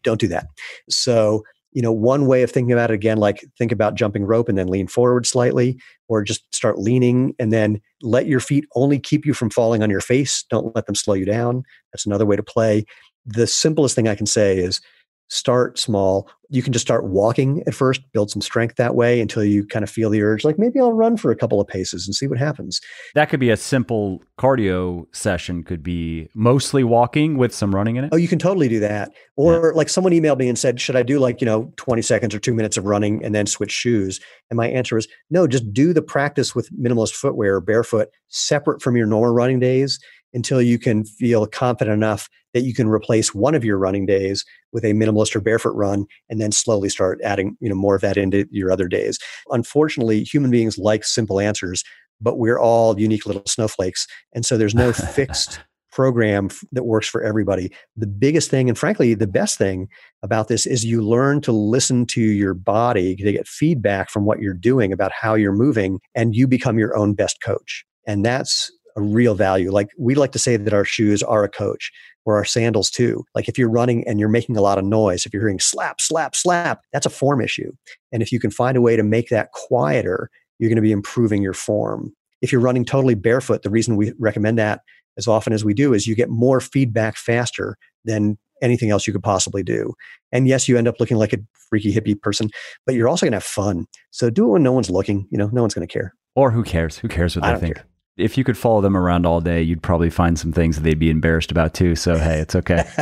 Don't 0.03 0.19
do 0.19 0.27
that. 0.27 0.47
So 0.89 1.43
you 1.77 1.83
know 1.83 1.91
one 1.91 2.25
way 2.25 2.41
of 2.41 2.51
thinking 2.51 2.73
about 2.73 2.89
it 2.89 2.95
again 2.95 3.17
like 3.17 3.45
think 3.57 3.71
about 3.71 3.93
jumping 3.93 4.23
rope 4.23 4.49
and 4.49 4.57
then 4.57 4.67
lean 4.67 4.88
forward 4.88 5.27
slightly 5.27 5.79
or 6.07 6.23
just 6.23 6.43
start 6.53 6.79
leaning 6.79 7.35
and 7.38 7.53
then 7.53 7.79
let 8.01 8.25
your 8.25 8.39
feet 8.39 8.65
only 8.75 8.99
keep 8.99 9.27
you 9.27 9.33
from 9.33 9.51
falling 9.51 9.83
on 9.83 9.89
your 9.89 10.01
face 10.01 10.43
don't 10.49 10.75
let 10.75 10.88
them 10.88 10.95
slow 10.95 11.13
you 11.13 11.25
down 11.25 11.61
that's 11.93 12.05
another 12.05 12.25
way 12.25 12.35
to 12.35 12.41
play 12.41 12.83
the 13.28 13.45
simplest 13.45 13.95
thing 13.95 14.07
I 14.07 14.15
can 14.15 14.25
say 14.25 14.57
is 14.57 14.82
start 15.30 15.78
small. 15.78 16.30
You 16.49 16.63
can 16.63 16.71
just 16.71 16.86
start 16.86 17.03
walking 17.03 17.61
at 17.67 17.73
first, 17.73 18.01
build 18.13 18.32
some 18.32 18.41
strength 18.41 18.75
that 18.78 18.95
way 18.95 19.19
until 19.19 19.43
you 19.43 19.65
kind 19.65 19.84
of 19.84 19.89
feel 19.89 20.09
the 20.09 20.21
urge, 20.21 20.45
like 20.45 20.57
maybe 20.57 20.80
I'll 20.80 20.93
run 20.93 21.17
for 21.17 21.30
a 21.30 21.36
couple 21.36 21.59
of 21.59 21.67
paces 21.67 22.07
and 22.07 22.15
see 22.15 22.28
what 22.28 22.38
happens. 22.38 22.80
That 23.15 23.30
could 23.30 23.41
be 23.41 23.49
a 23.49 23.57
simple 23.57 24.23
cardio 24.39 25.05
session, 25.13 25.63
could 25.63 25.84
be 25.84 26.30
mostly 26.34 26.86
walking 26.86 27.38
with 27.38 27.53
some 27.53 27.75
running 27.75 27.97
in 27.97 28.05
it. 28.05 28.09
Oh, 28.13 28.17
you 28.17 28.30
can 28.30 28.39
totally 28.39 28.69
do 28.69 28.80
that. 28.80 29.11
Or 29.36 29.71
yeah. 29.71 29.78
like 29.78 29.89
someone 29.89 30.13
emailed 30.13 30.38
me 30.38 30.47
and 30.47 30.57
said, 30.57 30.80
should 30.80 30.95
I 30.95 31.03
do 31.03 31.19
like, 31.19 31.41
you 31.41 31.45
know, 31.45 31.73
20 31.75 32.01
seconds 32.01 32.34
or 32.34 32.39
two 32.39 32.53
minutes 32.53 32.78
of 32.78 32.86
running 32.86 33.23
and 33.23 33.36
then 33.36 33.45
switch 33.45 33.71
shoes? 33.71 34.21
And 34.49 34.55
my 34.55 34.69
answer 34.69 34.97
is 34.97 35.07
no, 35.30 35.47
just 35.47 35.73
do 35.73 35.91
the 35.91 36.01
practice 36.01 36.55
with 36.55 36.71
minimalist 36.71 37.13
footwear, 37.13 37.59
barefoot, 37.59 38.07
separate 38.30 38.82
from 38.82 38.95
your 38.95 39.07
normal 39.07 39.34
running 39.34 39.59
days 39.59 39.99
until 40.34 40.61
you 40.61 40.78
can 40.78 41.05
feel 41.05 41.45
confident 41.47 41.93
enough 41.93 42.30
that 42.53 42.63
you 42.63 42.73
can 42.73 42.88
replace 42.88 43.34
one 43.34 43.55
of 43.55 43.63
your 43.63 43.78
running 43.78 44.05
days 44.05 44.43
with 44.71 44.84
a 44.84 44.93
minimalist 44.93 45.36
or 45.36 45.41
barefoot 45.41 45.75
run 45.75 46.05
and 46.30 46.41
then 46.41 46.51
slowly 46.51 46.89
start 46.89 47.19
adding 47.23 47.55
you 47.59 47.69
know 47.69 47.75
more 47.75 47.95
of 47.95 48.01
that 48.01 48.17
into 48.17 48.45
your 48.51 48.71
other 48.71 48.88
days. 48.88 49.19
Unfortunately 49.49 50.23
human 50.23 50.51
beings 50.51 50.78
like 50.78 51.03
simple 51.03 51.39
answers 51.39 51.84
but 52.19 52.39
we're 52.39 52.59
all 52.59 52.99
unique 52.99 53.25
little 53.25 53.43
snowflakes 53.45 54.07
and 54.34 54.45
so 54.45 54.57
there's 54.57 54.75
no 54.75 54.91
fixed 54.91 55.59
program 55.91 56.49
that 56.71 56.84
works 56.84 57.07
for 57.07 57.23
everybody. 57.23 57.71
The 57.95 58.07
biggest 58.07 58.51
thing 58.51 58.69
and 58.69 58.78
frankly 58.78 59.13
the 59.13 59.28
best 59.28 59.57
thing 59.57 59.88
about 60.23 60.47
this 60.47 60.65
is 60.65 60.86
you 60.86 61.01
learn 61.01 61.41
to 61.41 61.51
listen 61.51 62.05
to 62.07 62.21
your 62.21 62.53
body 62.53 63.15
to 63.15 63.32
get 63.32 63.47
feedback 63.47 64.09
from 64.09 64.25
what 64.25 64.39
you're 64.39 64.53
doing 64.53 64.91
about 64.91 65.11
how 65.11 65.36
you're 65.36 65.51
moving 65.53 65.99
and 66.15 66.36
you 66.36 66.47
become 66.47 66.78
your 66.78 66.95
own 66.95 67.13
best 67.13 67.41
coach. 67.41 67.86
And 68.07 68.23
that's 68.25 68.71
a 68.97 69.01
real 69.01 69.35
value. 69.35 69.71
Like 69.71 69.89
we 69.97 70.15
like 70.15 70.31
to 70.33 70.39
say 70.39 70.57
that 70.57 70.73
our 70.73 70.83
shoes 70.83 71.23
are 71.23 71.43
a 71.43 71.49
coach 71.49 71.91
or 72.25 72.35
our 72.35 72.43
sandals 72.43 72.89
too. 72.89 73.23
Like 73.35 73.47
if 73.47 73.57
you're 73.57 73.69
running 73.69 74.05
and 74.07 74.19
you're 74.19 74.27
making 74.27 74.57
a 74.57 74.61
lot 74.61 74.77
of 74.77 74.83
noise, 74.83 75.25
if 75.25 75.33
you're 75.33 75.43
hearing 75.43 75.59
slap, 75.59 76.01
slap, 76.01 76.35
slap, 76.35 76.81
that's 76.91 77.05
a 77.05 77.11
form 77.11 77.39
issue. 77.39 77.71
And 78.11 78.21
if 78.21 78.31
you 78.31 78.39
can 78.39 78.51
find 78.51 78.75
a 78.75 78.81
way 78.81 78.95
to 78.95 79.03
make 79.03 79.29
that 79.29 79.51
quieter, 79.53 80.29
you're 80.59 80.69
going 80.69 80.75
to 80.77 80.81
be 80.81 80.91
improving 80.91 81.41
your 81.41 81.53
form. 81.53 82.11
If 82.41 82.51
you're 82.51 82.61
running 82.61 82.85
totally 82.85 83.15
barefoot, 83.15 83.61
the 83.61 83.69
reason 83.69 83.95
we 83.95 84.13
recommend 84.19 84.57
that 84.57 84.81
as 85.17 85.27
often 85.27 85.53
as 85.53 85.63
we 85.63 85.73
do 85.73 85.93
is 85.93 86.07
you 86.07 86.15
get 86.15 86.29
more 86.29 86.59
feedback 86.59 87.15
faster 87.17 87.77
than 88.05 88.37
anything 88.61 88.89
else 88.89 89.05
you 89.05 89.13
could 89.13 89.23
possibly 89.23 89.63
do. 89.63 89.93
And 90.31 90.47
yes, 90.47 90.67
you 90.67 90.77
end 90.77 90.87
up 90.87 90.99
looking 90.99 91.17
like 91.17 91.33
a 91.33 91.37
freaky 91.69 91.93
hippie 91.93 92.19
person, 92.19 92.49
but 92.85 92.95
you're 92.95 93.07
also 93.07 93.25
going 93.25 93.31
to 93.31 93.37
have 93.37 93.43
fun. 93.43 93.85
So 94.11 94.29
do 94.29 94.47
it 94.47 94.51
when 94.53 94.63
no 94.63 94.71
one's 94.71 94.89
looking. 94.89 95.27
You 95.29 95.37
know, 95.37 95.49
no 95.53 95.61
one's 95.61 95.73
going 95.73 95.87
to 95.87 95.91
care. 95.91 96.13
Or 96.35 96.51
who 96.51 96.63
cares? 96.63 96.97
Who 96.97 97.07
cares 97.07 97.35
what 97.35 97.45
they 97.45 97.59
think? 97.59 97.75
Care. 97.75 97.85
If 98.18 98.38
you 98.38 98.43
could 98.43 98.57
follow 98.57 98.82
them 98.82 98.97
around 98.97 99.26
all 99.26 99.41
day, 99.41 99.61
you'd 99.61 99.84
probably 99.84 100.09
find 100.09 100.38
some 100.39 100.51
things 100.51 100.76
that 100.76 100.84
they'd 100.84 100.99
be 100.99 101.09
embarrassed 101.09 101.51
about 101.51 101.74
too. 101.74 101.95
So 101.95 102.18
hey, 102.18 102.39
it's 102.39 102.55
okay. 102.55 102.84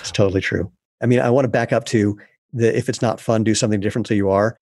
it's 0.00 0.12
totally 0.12 0.40
true. 0.40 0.70
I 1.02 1.06
mean, 1.06 1.20
I 1.20 1.30
want 1.30 1.44
to 1.44 1.48
back 1.48 1.72
up 1.72 1.84
to 1.86 2.16
the 2.52 2.76
if 2.76 2.88
it's 2.88 3.02
not 3.02 3.20
fun, 3.20 3.44
do 3.44 3.54
something 3.54 3.80
different 3.80 4.06
so 4.06 4.14
you 4.14 4.30
are. 4.30 4.56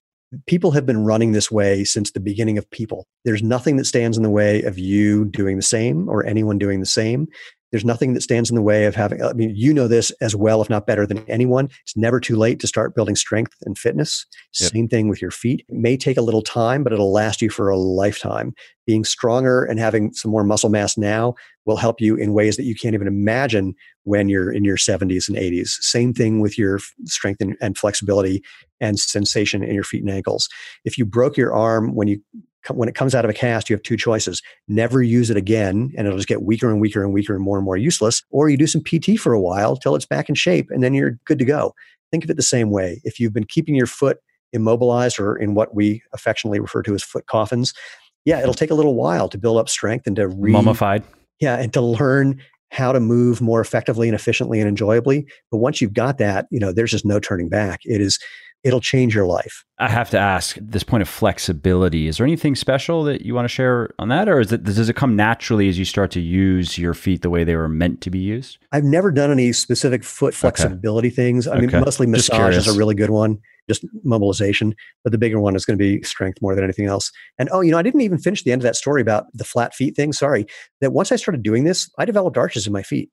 People 0.47 0.73
have 0.73 0.85
been 0.85 1.05
running 1.05 1.33
this 1.33 1.51
way 1.51 1.85
since 1.85 2.11
the 2.11 2.19
beginning 2.19 2.59
of 2.59 2.69
people. 2.71 3.07
There's 3.25 3.43
nothing 3.43 3.77
that 3.77 3.85
stands 3.85 4.17
in 4.17 4.23
the 4.23 4.31
way 4.31 4.63
of 4.63 4.79
you 4.79 5.27
doing 5.27 5.57
the 5.57 5.63
same 5.63 6.09
or 6.09 6.27
anyone 6.27 6.59
doing 6.59 6.81
the 6.81 6.87
same. 6.87 7.29
There's 7.75 7.85
nothing 7.85 8.15
that 8.15 8.21
stands 8.21 8.51
in 8.51 8.55
the 8.55 8.63
way 8.63 8.85
of 8.85 8.95
having, 8.95 9.21
I 9.21 9.33
mean, 9.33 9.53
you 9.53 9.75
know 9.75 9.89
this 9.89 10.13
as 10.21 10.37
well, 10.37 10.63
if 10.63 10.71
not 10.71 10.87
better 10.87 11.09
than 11.09 11.29
anyone. 11.29 11.69
It's 11.83 11.97
never 11.97 12.21
too 12.21 12.37
late 12.37 12.61
to 12.61 12.69
start 12.69 12.95
building 12.95 13.17
strength 13.17 13.53
and 13.63 13.77
fitness. 13.77 14.27
Yep. 14.61 14.71
Same 14.71 14.87
thing 14.87 15.09
with 15.09 15.21
your 15.21 15.33
feet. 15.33 15.65
It 15.69 15.75
may 15.75 15.97
take 15.97 16.17
a 16.17 16.23
little 16.23 16.41
time, 16.41 16.85
but 16.85 16.93
it'll 16.93 17.13
last 17.13 17.43
you 17.43 17.51
for 17.51 17.69
a 17.69 17.77
lifetime. 17.77 18.55
Being 18.87 19.03
stronger 19.03 19.65
and 19.65 19.81
having 19.81 20.13
some 20.13 20.31
more 20.31 20.45
muscle 20.45 20.71
mass 20.71 20.97
now 20.97 21.35
will 21.65 21.77
help 21.77 22.01
you 22.01 22.15
in 22.15 22.33
ways 22.33 22.57
that 22.59 22.63
you 22.63 22.77
can't 22.77 22.95
even 22.95 23.09
imagine 23.09 23.75
when 24.05 24.29
you're 24.29 24.53
in 24.53 24.63
your 24.63 24.77
70s 24.77 25.27
and 25.27 25.37
80s. 25.37 25.71
Same 25.81 26.15
thing 26.15 26.39
with 26.39 26.57
your 26.57 26.79
strength 27.07 27.41
and, 27.41 27.57
and 27.61 27.77
flexibility 27.77 28.41
and 28.81 29.01
sensation 29.01 29.65
in 29.65 29.75
your 29.75 29.83
feet 29.83 30.05
and 30.05 30.13
ankles. 30.13 30.49
If 30.85 30.97
you 30.97 31.05
broke 31.05 31.37
your 31.37 31.53
arm 31.53 31.97
when 31.97 32.07
you 32.07 32.21
when 32.71 32.89
it 32.89 32.95
comes 32.95 33.15
out 33.15 33.25
of 33.25 33.31
a 33.31 33.35
cast, 33.35 33.69
you 33.69 33.77
have 33.77 33.83
two 33.83 33.97
choices. 33.97 34.43
Never 34.69 35.03
use 35.03 35.31
it 35.31 35.37
again, 35.37 35.93
and 35.97 36.07
it'll 36.07 36.19
just 36.19 36.29
get 36.29 36.43
weaker 36.43 36.71
and 36.71 36.81
weaker 36.81 37.03
and 37.03 37.13
weaker 37.13 37.35
and 37.35 37.45
more 37.45 37.57
and 37.57 37.65
more 37.65 37.77
useless. 37.77 38.23
Or 38.31 38.49
you 38.49 38.57
do 38.57 38.67
some 38.67 38.83
PT 38.83 39.19
for 39.19 39.33
a 39.33 39.41
while 39.41 39.77
till 39.77 39.95
it's 39.95 40.07
back 40.07 40.29
in 40.29 40.35
shape, 40.35 40.71
and 40.71 40.83
then 40.83 40.95
you're 40.95 41.19
good 41.25 41.39
to 41.39 41.45
go. 41.45 41.75
Think 42.11 42.25
of 42.25 42.31
it 42.31 42.37
the 42.37 42.43
same 42.43 42.71
way. 42.71 43.01
If 43.05 43.19
you've 43.19 43.33
been 43.33 43.47
keeping 43.47 43.75
your 43.75 43.87
foot 43.87 44.19
immobilized 44.53 45.19
or 45.19 45.37
in 45.37 45.55
what 45.55 45.75
we 45.75 46.03
affectionately 46.13 46.61
refer 46.61 46.83
to 46.83 46.95
as 46.95 47.03
foot 47.03 47.27
coffins, 47.27 47.75
yeah, 48.25 48.41
it'll 48.41 48.55
take 48.55 48.71
a 48.71 48.75
little 48.75 48.95
while 48.95 49.29
to 49.29 49.39
build 49.39 49.59
up 49.59 49.69
strength 49.69 50.07
and 50.07 50.17
to 50.17 50.29
re- 50.29 50.53
mummified. 50.53 51.03
Yeah, 51.41 51.57
and 51.57 51.73
to 51.73 51.81
learn 51.81 52.41
how 52.71 52.93
to 52.93 53.01
move 53.01 53.41
more 53.41 53.61
effectively 53.61 54.09
and 54.09 54.15
efficiently 54.15 54.61
and 54.61 54.69
enjoyably. 54.69 55.27
But 55.51 55.59
once 55.59 55.81
you've 55.81 55.93
got 55.93 56.19
that, 56.19 56.47
you 56.51 56.59
know, 56.59 56.73
there's 56.73 56.91
just 56.91 57.05
no 57.05 57.21
turning 57.21 57.49
back. 57.49 57.81
It 57.85 58.01
is 58.01 58.19
it'll 58.65 58.81
change 58.81 59.15
your 59.15 59.27
life. 59.27 59.65
I 59.79 59.89
have 59.89 60.09
to 60.11 60.19
ask 60.19 60.57
this 60.61 60.83
point 60.83 61.03
of 61.03 61.09
flexibility. 61.09 62.09
Is 62.09 62.17
there 62.17 62.27
anything 62.27 62.55
special 62.55 63.05
that 63.05 63.23
you 63.23 63.35
want 63.35 63.45
to 63.45 63.49
share 63.49 63.91
on 63.99 64.09
that, 64.09 64.29
or 64.29 64.41
is 64.41 64.53
it 64.53 64.65
does 64.65 64.89
it 64.89 64.97
come 64.97 65.15
naturally 65.15 65.69
as 65.69 65.79
you 65.79 65.85
start 65.85 66.11
to 66.13 66.21
use 66.21 66.79
your 66.79 66.95
feet 66.95 67.23
the 67.23 67.31
way 67.31 67.45
they 67.45 67.57
were 67.57 67.69
meant 67.69 68.01
to 68.03 68.11
be 68.11 68.19
used? 68.19 68.59
I've 68.73 68.85
never 68.85 69.11
done 69.11 69.31
any 69.31 69.53
specific 69.53 70.03
foot 70.03 70.35
flexibility 70.35 71.09
okay. 71.09 71.15
things. 71.15 71.47
I 71.47 71.59
mean, 71.59 71.71
mostly 71.73 72.07
massage 72.07 72.57
is 72.57 72.67
a 72.67 72.77
really 72.77 72.95
good 72.95 73.11
one, 73.11 73.39
just 73.69 73.85
mobilization. 74.03 74.75
But 75.03 75.13
the 75.13 75.19
bigger 75.19 75.41
one 75.41 75.55
is 75.57 75.65
going 75.65 75.79
to 75.79 75.83
be 75.83 76.03
strength 76.03 76.39
more 76.41 76.55
than 76.55 76.65
anything 76.65 76.87
else. 76.87 77.11
And 77.39 77.49
oh, 77.53 77.61
you 77.61 77.71
know, 77.71 77.79
I 77.79 77.83
didn't 77.83 78.01
even 78.01 78.19
finish 78.19 78.45
the 78.45 78.53
end 78.53 78.63
of 78.63 78.65
that 78.65 78.77
story 78.77 79.03
about 79.03 79.27
the 79.35 79.45
flat 79.45 79.75
feet 79.75 79.97
thing. 79.97 80.13
Sorry. 80.13 80.47
That 80.81 80.93
once 80.93 81.13
I 81.13 81.17
started 81.17 81.43
doing 81.43 81.65
this, 81.65 81.91
I 81.99 82.05
developed 82.05 82.39
arches 82.39 82.67
in 82.67 82.73
my 82.73 82.83
feet. 82.83 83.11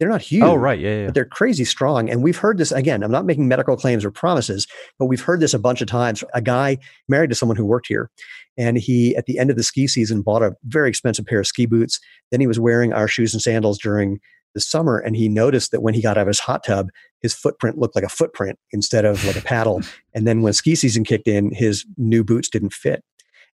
They're 0.00 0.08
not 0.08 0.22
oh, 0.22 0.24
huge. 0.24 0.42
Oh, 0.42 0.54
right. 0.54 0.80
Yeah, 0.80 1.00
yeah. 1.00 1.04
But 1.06 1.14
they're 1.14 1.26
crazy 1.26 1.66
strong. 1.66 2.08
And 2.08 2.22
we've 2.22 2.38
heard 2.38 2.56
this 2.56 2.72
again. 2.72 3.04
I'm 3.04 3.10
not 3.10 3.26
making 3.26 3.46
medical 3.48 3.76
claims 3.76 4.02
or 4.02 4.10
promises, 4.10 4.66
but 4.98 5.06
we've 5.06 5.20
heard 5.20 5.40
this 5.40 5.52
a 5.52 5.58
bunch 5.58 5.82
of 5.82 5.88
times. 5.88 6.24
A 6.32 6.40
guy 6.40 6.78
married 7.06 7.28
to 7.28 7.36
someone 7.36 7.56
who 7.56 7.66
worked 7.66 7.86
here, 7.86 8.10
and 8.56 8.78
he, 8.78 9.14
at 9.16 9.26
the 9.26 9.38
end 9.38 9.50
of 9.50 9.56
the 9.56 9.62
ski 9.62 9.86
season, 9.86 10.22
bought 10.22 10.42
a 10.42 10.56
very 10.64 10.88
expensive 10.88 11.26
pair 11.26 11.40
of 11.40 11.46
ski 11.46 11.66
boots. 11.66 12.00
Then 12.30 12.40
he 12.40 12.46
was 12.46 12.58
wearing 12.58 12.94
our 12.94 13.06
shoes 13.06 13.34
and 13.34 13.42
sandals 13.42 13.78
during 13.78 14.20
the 14.54 14.60
summer, 14.60 14.98
and 14.98 15.14
he 15.14 15.28
noticed 15.28 15.70
that 15.70 15.82
when 15.82 15.92
he 15.92 16.00
got 16.00 16.16
out 16.16 16.22
of 16.22 16.28
his 16.28 16.40
hot 16.40 16.64
tub, 16.64 16.88
his 17.20 17.34
footprint 17.34 17.76
looked 17.76 17.94
like 17.94 18.04
a 18.04 18.08
footprint 18.08 18.58
instead 18.72 19.04
of 19.04 19.22
like 19.26 19.36
a 19.36 19.42
paddle. 19.42 19.82
and 20.14 20.26
then 20.26 20.40
when 20.40 20.54
ski 20.54 20.74
season 20.74 21.04
kicked 21.04 21.28
in, 21.28 21.52
his 21.52 21.84
new 21.98 22.24
boots 22.24 22.48
didn't 22.48 22.72
fit 22.72 23.04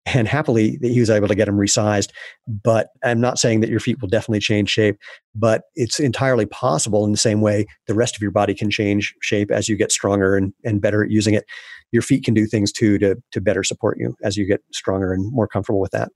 and 0.06 0.28
happily 0.28 0.76
that 0.78 0.90
he 0.90 1.00
was 1.00 1.10
able 1.10 1.28
to 1.28 1.34
get 1.34 1.46
them 1.46 1.56
resized 1.56 2.10
but 2.46 2.88
i'm 3.04 3.20
not 3.20 3.38
saying 3.38 3.60
that 3.60 3.70
your 3.70 3.80
feet 3.80 4.00
will 4.00 4.08
definitely 4.08 4.40
change 4.40 4.70
shape 4.70 4.96
but 5.34 5.62
it's 5.74 5.98
entirely 5.98 6.46
possible 6.46 7.04
in 7.04 7.12
the 7.12 7.18
same 7.18 7.40
way 7.40 7.66
the 7.86 7.94
rest 7.94 8.16
of 8.16 8.22
your 8.22 8.30
body 8.30 8.54
can 8.54 8.70
change 8.70 9.14
shape 9.20 9.50
as 9.50 9.68
you 9.68 9.76
get 9.76 9.92
stronger 9.92 10.36
and, 10.36 10.52
and 10.64 10.80
better 10.80 11.02
at 11.04 11.10
using 11.10 11.34
it 11.34 11.44
your 11.92 12.02
feet 12.02 12.24
can 12.24 12.34
do 12.34 12.46
things 12.46 12.72
too 12.72 12.98
to, 12.98 13.16
to 13.32 13.40
better 13.40 13.62
support 13.62 13.98
you 13.98 14.14
as 14.22 14.36
you 14.36 14.46
get 14.46 14.60
stronger 14.72 15.12
and 15.12 15.30
more 15.32 15.48
comfortable 15.48 15.80
with 15.80 15.92
that 15.92 16.10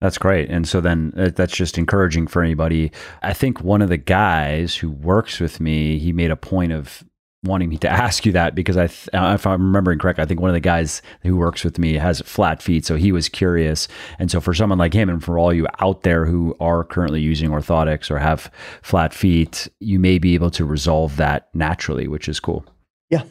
that's 0.00 0.18
great. 0.18 0.48
And 0.48 0.68
so 0.68 0.80
then 0.80 1.12
uh, 1.16 1.30
that's 1.34 1.56
just 1.56 1.76
encouraging 1.76 2.28
for 2.28 2.42
anybody. 2.42 2.92
I 3.22 3.32
think 3.32 3.62
one 3.62 3.82
of 3.82 3.88
the 3.88 3.96
guys 3.96 4.76
who 4.76 4.90
works 4.90 5.40
with 5.40 5.58
me, 5.58 5.98
he 5.98 6.12
made 6.12 6.30
a 6.30 6.36
point 6.36 6.72
of 6.72 7.02
wanting 7.44 7.68
me 7.68 7.76
to 7.78 7.88
ask 7.88 8.26
you 8.26 8.32
that 8.32 8.54
because 8.54 8.76
I, 8.76 8.86
th- 8.86 9.08
uh, 9.12 9.32
if 9.34 9.46
I'm 9.46 9.62
remembering 9.62 9.98
correctly, 9.98 10.22
I 10.22 10.26
think 10.26 10.40
one 10.40 10.50
of 10.50 10.54
the 10.54 10.60
guys 10.60 11.02
who 11.22 11.36
works 11.36 11.64
with 11.64 11.78
me 11.78 11.94
has 11.94 12.20
flat 12.22 12.62
feet, 12.62 12.84
so 12.84 12.96
he 12.96 13.12
was 13.12 13.28
curious. 13.28 13.88
And 14.18 14.30
so 14.30 14.40
for 14.40 14.54
someone 14.54 14.78
like 14.78 14.94
him, 14.94 15.08
and 15.08 15.22
for 15.22 15.38
all 15.38 15.52
you 15.52 15.66
out 15.80 16.02
there 16.02 16.26
who 16.26 16.56
are 16.60 16.84
currently 16.84 17.20
using 17.20 17.50
orthotics 17.50 18.10
or 18.10 18.18
have 18.18 18.50
flat 18.82 19.14
feet, 19.14 19.68
you 19.80 19.98
may 19.98 20.18
be 20.18 20.34
able 20.34 20.50
to 20.52 20.64
resolve 20.64 21.16
that 21.16 21.48
naturally, 21.54 22.08
which 22.08 22.28
is 22.28 22.40
cool. 22.40 22.64
Yeah, 23.10 23.24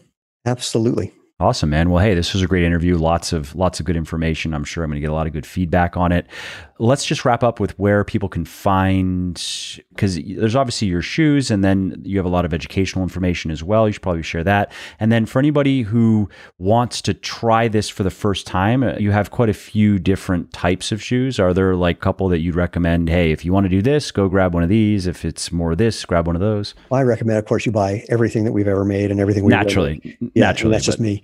absolutely. 0.45 1.13
Awesome, 1.39 1.69
man. 1.69 1.91
Well, 1.91 2.03
hey, 2.03 2.15
this 2.15 2.33
was 2.33 2.41
a 2.41 2.47
great 2.47 2.63
interview. 2.63 2.97
Lots 2.97 3.31
of 3.31 3.55
lots 3.55 3.79
of 3.79 3.85
good 3.85 3.95
information. 3.95 4.55
I'm 4.55 4.63
sure 4.63 4.83
I'm 4.83 4.89
going 4.89 4.95
to 4.95 5.01
get 5.01 5.11
a 5.11 5.13
lot 5.13 5.27
of 5.27 5.33
good 5.33 5.45
feedback 5.45 5.95
on 5.95 6.11
it. 6.11 6.25
Let's 6.79 7.05
just 7.05 7.25
wrap 7.25 7.43
up 7.43 7.59
with 7.59 7.77
where 7.77 8.03
people 8.03 8.27
can 8.27 8.43
find 8.43 9.35
because 9.89 10.15
there's 10.15 10.55
obviously 10.55 10.87
your 10.87 11.03
shoes, 11.03 11.51
and 11.51 11.63
then 11.63 12.01
you 12.03 12.17
have 12.17 12.25
a 12.25 12.29
lot 12.29 12.43
of 12.43 12.55
educational 12.55 13.03
information 13.03 13.51
as 13.51 13.63
well. 13.63 13.87
You 13.87 13.93
should 13.93 14.01
probably 14.01 14.23
share 14.23 14.43
that. 14.45 14.71
And 14.99 15.11
then 15.11 15.27
for 15.27 15.37
anybody 15.37 15.83
who 15.83 16.27
wants 16.57 17.03
to 17.03 17.13
try 17.13 17.67
this 17.67 17.87
for 17.87 18.01
the 18.01 18.09
first 18.09 18.47
time, 18.47 18.81
uh, 18.81 18.95
you 18.97 19.11
have 19.11 19.29
quite 19.29 19.49
a 19.49 19.53
few 19.53 19.99
different 19.99 20.53
types 20.53 20.91
of 20.91 21.03
shoes. 21.03 21.39
Are 21.39 21.53
there 21.53 21.75
like 21.75 21.97
a 21.97 21.99
couple 21.99 22.29
that 22.29 22.39
you'd 22.39 22.55
recommend? 22.55 23.09
Hey, 23.09 23.31
if 23.31 23.45
you 23.45 23.53
want 23.53 23.65
to 23.65 23.69
do 23.69 23.83
this, 23.83 24.09
go 24.09 24.27
grab 24.27 24.55
one 24.55 24.63
of 24.63 24.69
these. 24.69 25.05
If 25.05 25.23
it's 25.23 25.51
more 25.51 25.75
this, 25.75 26.03
grab 26.03 26.25
one 26.25 26.35
of 26.35 26.41
those. 26.41 26.73
Well, 26.89 26.99
I 26.99 27.03
recommend, 27.03 27.37
of 27.37 27.45
course, 27.45 27.63
you 27.67 27.71
buy 27.71 28.03
everything 28.09 28.43
that 28.45 28.53
we've 28.53 28.67
ever 28.67 28.85
made 28.85 29.11
and 29.11 29.19
everything 29.19 29.43
we 29.43 29.51
naturally, 29.51 30.17
yeah, 30.33 30.45
naturally. 30.45 30.73
That's 30.73 30.85
just 30.85 30.99
me. 30.99 31.21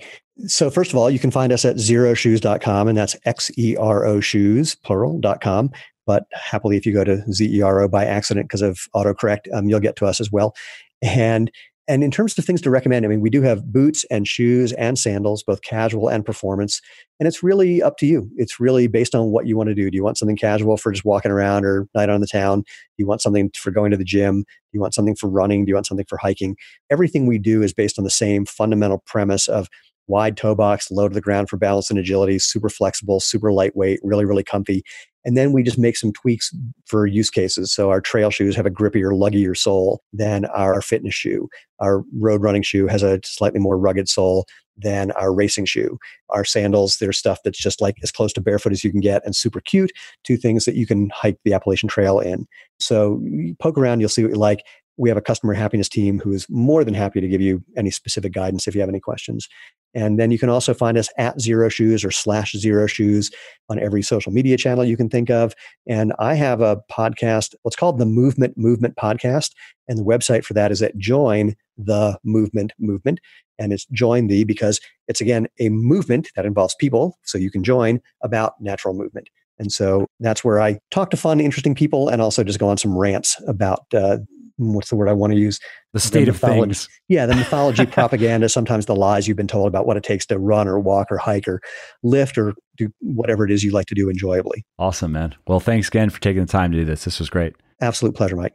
So, 0.48 0.70
first 0.70 0.92
of 0.92 0.98
all, 0.98 1.12
you 1.12 1.20
can 1.20 1.32
find 1.32 1.54
us 1.54 1.64
at 1.64 1.76
xeroshoes.com, 1.76 2.88
and 2.88 2.98
that's 2.98 3.16
X 3.26 3.52
E 3.58 3.76
R 3.78 4.06
O 4.06 4.20
shoes, 4.20 4.76
plural.com. 4.76 5.72
But 6.06 6.26
happily, 6.34 6.76
if 6.76 6.86
you 6.86 6.94
go 6.94 7.04
to 7.04 7.24
ZERO 7.30 7.90
by 7.90 8.06
accident 8.06 8.48
because 8.48 8.62
of 8.62 8.80
autocorrect, 8.96 9.42
um, 9.54 9.70
you'll 9.70 9.80
get 9.80 9.96
to 9.98 10.06
us 10.06 10.20
as 10.20 10.32
well. 10.32 10.56
And 11.02 11.52
and 11.88 12.02
in 12.02 12.12
terms 12.12 12.38
of 12.38 12.46
things 12.46 12.62
to 12.62 12.70
recommend, 12.70 13.06
I 13.06 13.10
mean, 13.10 13.20
we 13.20 13.30
do 13.30 13.42
have 13.42 13.72
boots 13.72 14.06
and 14.10 14.26
shoes 14.26 14.72
and 14.74 14.98
sandals, 14.98 15.44
both 15.44 15.64
casual 15.64 16.08
and 16.08 16.26
performance. 16.26 16.82
And 17.20 17.28
it's 17.28 17.44
really 17.44 17.82
up 17.82 17.98
to 17.98 18.06
you. 18.06 18.30
It's 18.38 18.58
really 18.58 18.88
based 18.88 19.14
on 19.14 19.32
what 19.32 19.48
you 19.48 19.58
want 19.58 19.68
to 19.68 19.76
do. 19.76 19.92
Do 19.92 19.98
you 19.98 20.04
want 20.04 20.18
something 20.18 20.38
casual 20.38 20.78
for 20.78 20.94
just 20.94 21.04
walking 21.04 21.30
around 21.30 21.66
or 21.66 21.86
night 21.94 22.10
on 22.10 22.22
the 22.22 22.28
town? 22.28 22.62
Do 22.62 22.66
you 22.98 23.06
want 23.06 23.22
something 23.22 23.52
for 23.54 23.70
going 23.70 23.92
to 23.92 23.98
the 23.98 24.06
gym? 24.06 24.44
Do 24.44 24.70
you 24.72 24.80
want 24.80 24.94
something 24.94 25.16
for 25.16 25.30
running? 25.30 25.66
Do 25.66 25.72
you 25.72 25.76
want 25.76 25.86
something 25.86 26.06
for 26.08 26.18
hiking? 26.18 26.56
Everything 26.90 27.28
we 27.28 27.38
do 27.38 27.62
is 27.62 27.74
based 27.74 27.98
on 28.00 28.06
the 28.06 28.10
same 28.10 28.46
fundamental 28.46 29.04
premise 29.06 29.50
of 29.50 29.68
wide 30.08 30.38
toe 30.38 30.56
box, 30.56 30.92
low 30.92 31.08
to 31.08 31.14
the 31.14 31.22
ground 31.22 31.50
for 31.50 31.58
balance 31.58 31.90
and 31.90 32.00
agility, 32.00 32.40
super 32.40 32.70
flexible, 32.70 33.20
super 33.20 33.52
lightweight, 33.52 34.00
really, 34.04 34.26
really 34.26 34.44
comfy. 34.44 34.84
And 35.26 35.38
then 35.38 35.54
we 35.54 35.64
just 35.64 35.80
make 35.80 35.96
some 35.96 36.12
tweaks 36.12 36.52
for 36.86 37.06
use 37.06 37.30
cases. 37.30 37.74
So 37.74 37.90
our 37.90 38.02
trail 38.02 38.30
shoes 38.30 38.56
have 38.56 38.66
a 38.66 38.72
grippier, 38.72 39.18
luggier 39.18 39.56
sole 39.56 40.02
than 40.12 40.46
our 40.46 40.82
fitness 40.82 41.16
shoe. 41.16 41.48
Our 41.80 42.04
road 42.20 42.42
running 42.42 42.64
shoe 42.64 42.88
has 42.88 43.04
a 43.04 43.22
slightly 43.24 43.60
more 43.60 43.78
rugged 43.78 44.10
sole 44.10 44.46
than 44.76 45.12
our 45.12 45.34
racing 45.34 45.66
shoe. 45.66 45.98
Our 46.30 46.44
sandals, 46.44 46.98
they're 46.98 47.14
stuff 47.14 47.40
that's 47.44 47.62
just 47.62 47.80
like 47.80 47.96
as 48.04 48.12
close 48.12 48.34
to 48.34 48.42
barefoot 48.42 48.74
as 48.74 48.84
you 48.84 48.92
can 48.92 49.00
get 49.00 49.22
and 49.24 49.36
super 49.36 49.62
cute. 49.62 49.92
Two 50.24 50.36
things 50.36 50.66
that 50.66 50.76
you 50.76 50.86
can 50.86 51.10
hike 51.12 51.38
the 51.46 51.54
Appalachian 51.54 51.88
Trail 51.88 52.20
in. 52.20 52.46
So 52.80 53.22
poke 53.60 53.78
around, 53.78 54.00
you'll 54.00 54.10
see 54.10 54.24
what 54.24 54.34
you 54.34 54.40
like 54.40 54.64
we 54.98 55.10
have 55.10 55.18
a 55.18 55.22
customer 55.22 55.54
happiness 55.54 55.90
team 55.90 56.20
who 56.20 56.32
is 56.32 56.48
more 56.50 56.84
than 56.84 56.94
happy 56.94 57.20
to 57.20 57.28
give 57.28 57.42
you 57.42 57.64
any 57.78 57.90
specific 57.90 58.34
guidance 58.34 58.68
if 58.68 58.76
you 58.76 58.82
have 58.82 58.90
any 58.90 59.00
questions. 59.00 59.48
And 59.96 60.20
then 60.20 60.32
you 60.32 60.40
can 60.40 60.50
also 60.50 60.74
find 60.74 60.98
us 60.98 61.10
at 61.18 61.38
Xero 61.38 61.72
Shoes 61.72 62.04
or 62.04 62.12
slash 62.12 62.54
Xero 62.54 62.90
Shoes 62.90 63.32
on 63.70 63.80
every 63.80 64.02
social 64.02 64.32
media 64.32 64.58
channel 64.58 64.84
you 64.84 64.98
can 64.98 65.10
think 65.10 65.30
of. 65.30 65.54
And 65.88 66.14
I 66.20 66.34
have 66.36 66.62
a 66.62 66.82
podcast, 66.92 67.56
what's 67.62 67.76
called 67.76 68.00
the 68.00 68.06
Movement 68.06 68.58
Movement 68.58 68.96
Podcast. 68.96 69.52
And 69.88 70.00
the 70.00 70.04
website 70.04 70.44
for 70.46 70.54
that 70.54 70.72
is 70.72 70.82
at 70.82 70.98
Join 70.98 71.56
the 71.78 72.18
Movement 72.24 72.74
Movement. 72.80 73.20
And 73.60 73.72
it's 73.72 73.86
join 73.88 74.28
the 74.28 74.44
because 74.44 74.80
it's 75.08 75.22
again 75.22 75.48
a 75.60 75.70
movement 75.70 76.30
that 76.36 76.46
involves 76.46 76.76
people. 76.80 77.18
So 77.24 77.38
you 77.38 77.52
can 77.52 77.64
join 77.64 78.02
about 78.22 78.54
natural 78.60 78.94
movement. 78.94 79.30
And 79.60 79.72
so 79.72 80.08
that's 80.20 80.44
where 80.44 80.60
I 80.60 80.80
talk 80.90 81.12
to 81.12 81.18
fun, 81.18 81.40
interesting 81.40 81.76
people 81.76 82.10
and 82.10 82.22
also 82.22 82.44
just 82.44 82.60
go 82.60 82.68
on 82.68 82.78
some 82.78 82.98
rants 82.98 83.40
about 83.48 83.86
uh, 83.94 84.18
what's 84.58 84.90
the 84.90 84.96
word 84.96 85.10
I 85.10 85.14
want 85.14 85.34
to 85.34 85.40
use? 85.40 85.60
The 85.94 86.00
state 86.00 86.26
the 86.26 86.32
of 86.32 86.40
things. 86.40 86.90
Yeah, 87.08 87.26
the 87.26 87.36
mythology, 87.36 87.86
propaganda, 87.88 88.50
sometimes 88.50 88.86
the 88.86 88.96
lies 88.96 89.28
you've 89.28 89.38
been 89.38 89.48
told 89.48 89.68
about 89.68 89.86
what 89.86 89.98
it 89.98 90.04
takes 90.04 90.26
to 90.28 90.40
run 90.40 90.68
or 90.68 90.80
walk 90.80 91.12
or 91.12 91.18
hike 91.18 91.48
or 91.48 91.62
lift 92.04 92.38
or 92.38 92.54
do 92.78 92.90
whatever 93.00 93.46
it 93.46 93.52
is 93.52 93.64
you 93.64 93.72
like 93.72 93.88
to 93.88 93.96
do 93.96 94.10
enjoyably. 94.10 94.66
Awesome, 94.80 95.12
man. 95.12 95.36
Well, 95.48 95.60
thanks 95.60 95.88
again 95.88 96.10
for 96.10 96.20
taking 96.20 96.42
the 96.42 96.52
time 96.52 96.72
to 96.72 96.78
do 96.78 96.86
this. 96.86 97.06
This 97.06 97.20
was 97.20 97.30
great. 97.30 97.56
Absolute 97.82 98.16
pleasure, 98.16 98.36
Mike. 98.36 98.54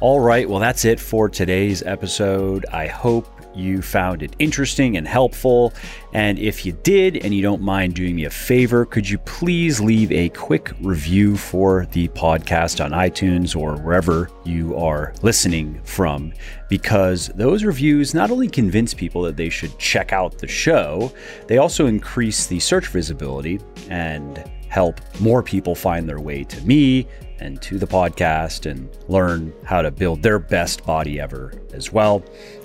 All 0.00 0.20
right. 0.20 0.48
Well, 0.48 0.58
that's 0.58 0.84
it 0.84 0.98
for 0.98 1.28
today's 1.28 1.82
episode. 1.82 2.66
I 2.72 2.88
hope 2.88 3.41
you 3.54 3.82
found 3.82 4.22
it 4.22 4.34
interesting 4.38 4.96
and 4.96 5.06
helpful. 5.06 5.72
And 6.12 6.38
if 6.38 6.64
you 6.66 6.72
did, 6.72 7.24
and 7.24 7.34
you 7.34 7.42
don't 7.42 7.62
mind 7.62 7.94
doing 7.94 8.16
me 8.16 8.24
a 8.24 8.30
favor, 8.30 8.84
could 8.84 9.08
you 9.08 9.18
please 9.18 9.80
leave 9.80 10.10
a 10.12 10.28
quick 10.30 10.72
review 10.80 11.36
for 11.36 11.86
the 11.92 12.08
podcast 12.08 12.84
on 12.84 12.90
iTunes 12.90 13.56
or 13.56 13.76
wherever 13.76 14.30
you 14.44 14.76
are 14.76 15.12
listening 15.22 15.80
from? 15.84 16.32
Because 16.68 17.28
those 17.28 17.64
reviews 17.64 18.14
not 18.14 18.30
only 18.30 18.48
convince 18.48 18.94
people 18.94 19.22
that 19.22 19.36
they 19.36 19.48
should 19.48 19.76
check 19.78 20.12
out 20.12 20.38
the 20.38 20.48
show, 20.48 21.12
they 21.46 21.58
also 21.58 21.86
increase 21.86 22.46
the 22.46 22.60
search 22.60 22.88
visibility 22.88 23.60
and 23.88 24.42
help 24.68 25.00
more 25.20 25.42
people 25.42 25.74
find 25.74 26.08
their 26.08 26.20
way 26.20 26.44
to 26.44 26.60
me 26.62 27.06
and 27.42 27.60
to 27.60 27.76
the 27.76 27.86
podcast 27.86 28.70
and 28.70 28.88
learn 29.08 29.52
how 29.64 29.82
to 29.82 29.90
build 29.90 30.22
their 30.22 30.38
best 30.38 30.86
body 30.86 31.20
ever 31.20 31.52
as 31.74 31.92
well. 31.92 32.22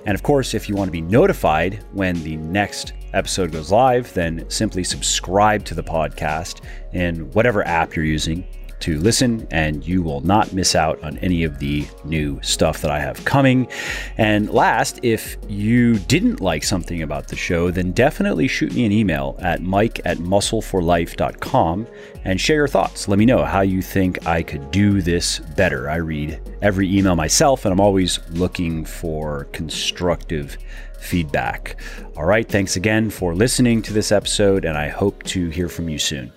And 0.07 0.15
of 0.15 0.23
course, 0.23 0.53
if 0.53 0.69
you 0.69 0.75
want 0.75 0.87
to 0.87 0.91
be 0.93 1.01
notified 1.01 1.83
when 1.91 2.23
the 2.23 2.37
next 2.37 2.93
episode 3.13 3.51
goes 3.51 3.73
live, 3.73 4.13
then 4.13 4.49
simply 4.49 4.85
subscribe 4.85 5.65
to 5.65 5.75
the 5.75 5.83
podcast 5.83 6.61
in 6.93 7.29
whatever 7.31 7.67
app 7.67 7.93
you're 7.93 8.05
using 8.05 8.47
to 8.81 8.99
listen, 8.99 9.47
and 9.51 9.85
you 9.85 10.01
will 10.01 10.21
not 10.21 10.53
miss 10.53 10.75
out 10.75 11.01
on 11.03 11.17
any 11.19 11.43
of 11.43 11.59
the 11.59 11.87
new 12.03 12.39
stuff 12.41 12.81
that 12.81 12.91
I 12.91 12.99
have 12.99 13.23
coming. 13.25 13.67
And 14.17 14.49
last, 14.49 14.99
if 15.03 15.37
you 15.47 15.97
didn't 15.99 16.41
like 16.41 16.63
something 16.63 17.01
about 17.01 17.27
the 17.27 17.35
show, 17.35 17.71
then 17.71 17.91
definitely 17.91 18.47
shoot 18.47 18.73
me 18.73 18.85
an 18.85 18.91
email 18.91 19.37
at 19.39 19.61
mike 19.61 20.01
at 20.05 20.17
muscleforlife.com 20.17 21.87
and 22.25 22.41
share 22.41 22.57
your 22.57 22.67
thoughts. 22.67 23.07
Let 23.07 23.19
me 23.19 23.25
know 23.25 23.45
how 23.45 23.61
you 23.61 23.81
think 23.81 24.25
I 24.27 24.43
could 24.43 24.71
do 24.71 25.01
this 25.01 25.39
better. 25.39 25.89
I 25.89 25.95
read 25.95 26.39
every 26.61 26.95
email 26.95 27.15
myself, 27.15 27.65
and 27.65 27.71
I'm 27.71 27.79
always 27.79 28.19
looking 28.31 28.85
for 28.85 29.45
constructive 29.53 30.57
feedback. 30.99 31.79
All 32.15 32.25
right, 32.25 32.47
thanks 32.47 32.75
again 32.75 33.09
for 33.09 33.33
listening 33.33 33.81
to 33.83 33.93
this 33.93 34.11
episode, 34.11 34.65
and 34.65 34.77
I 34.77 34.89
hope 34.89 35.23
to 35.23 35.49
hear 35.49 35.69
from 35.69 35.89
you 35.89 35.97
soon. 35.97 36.31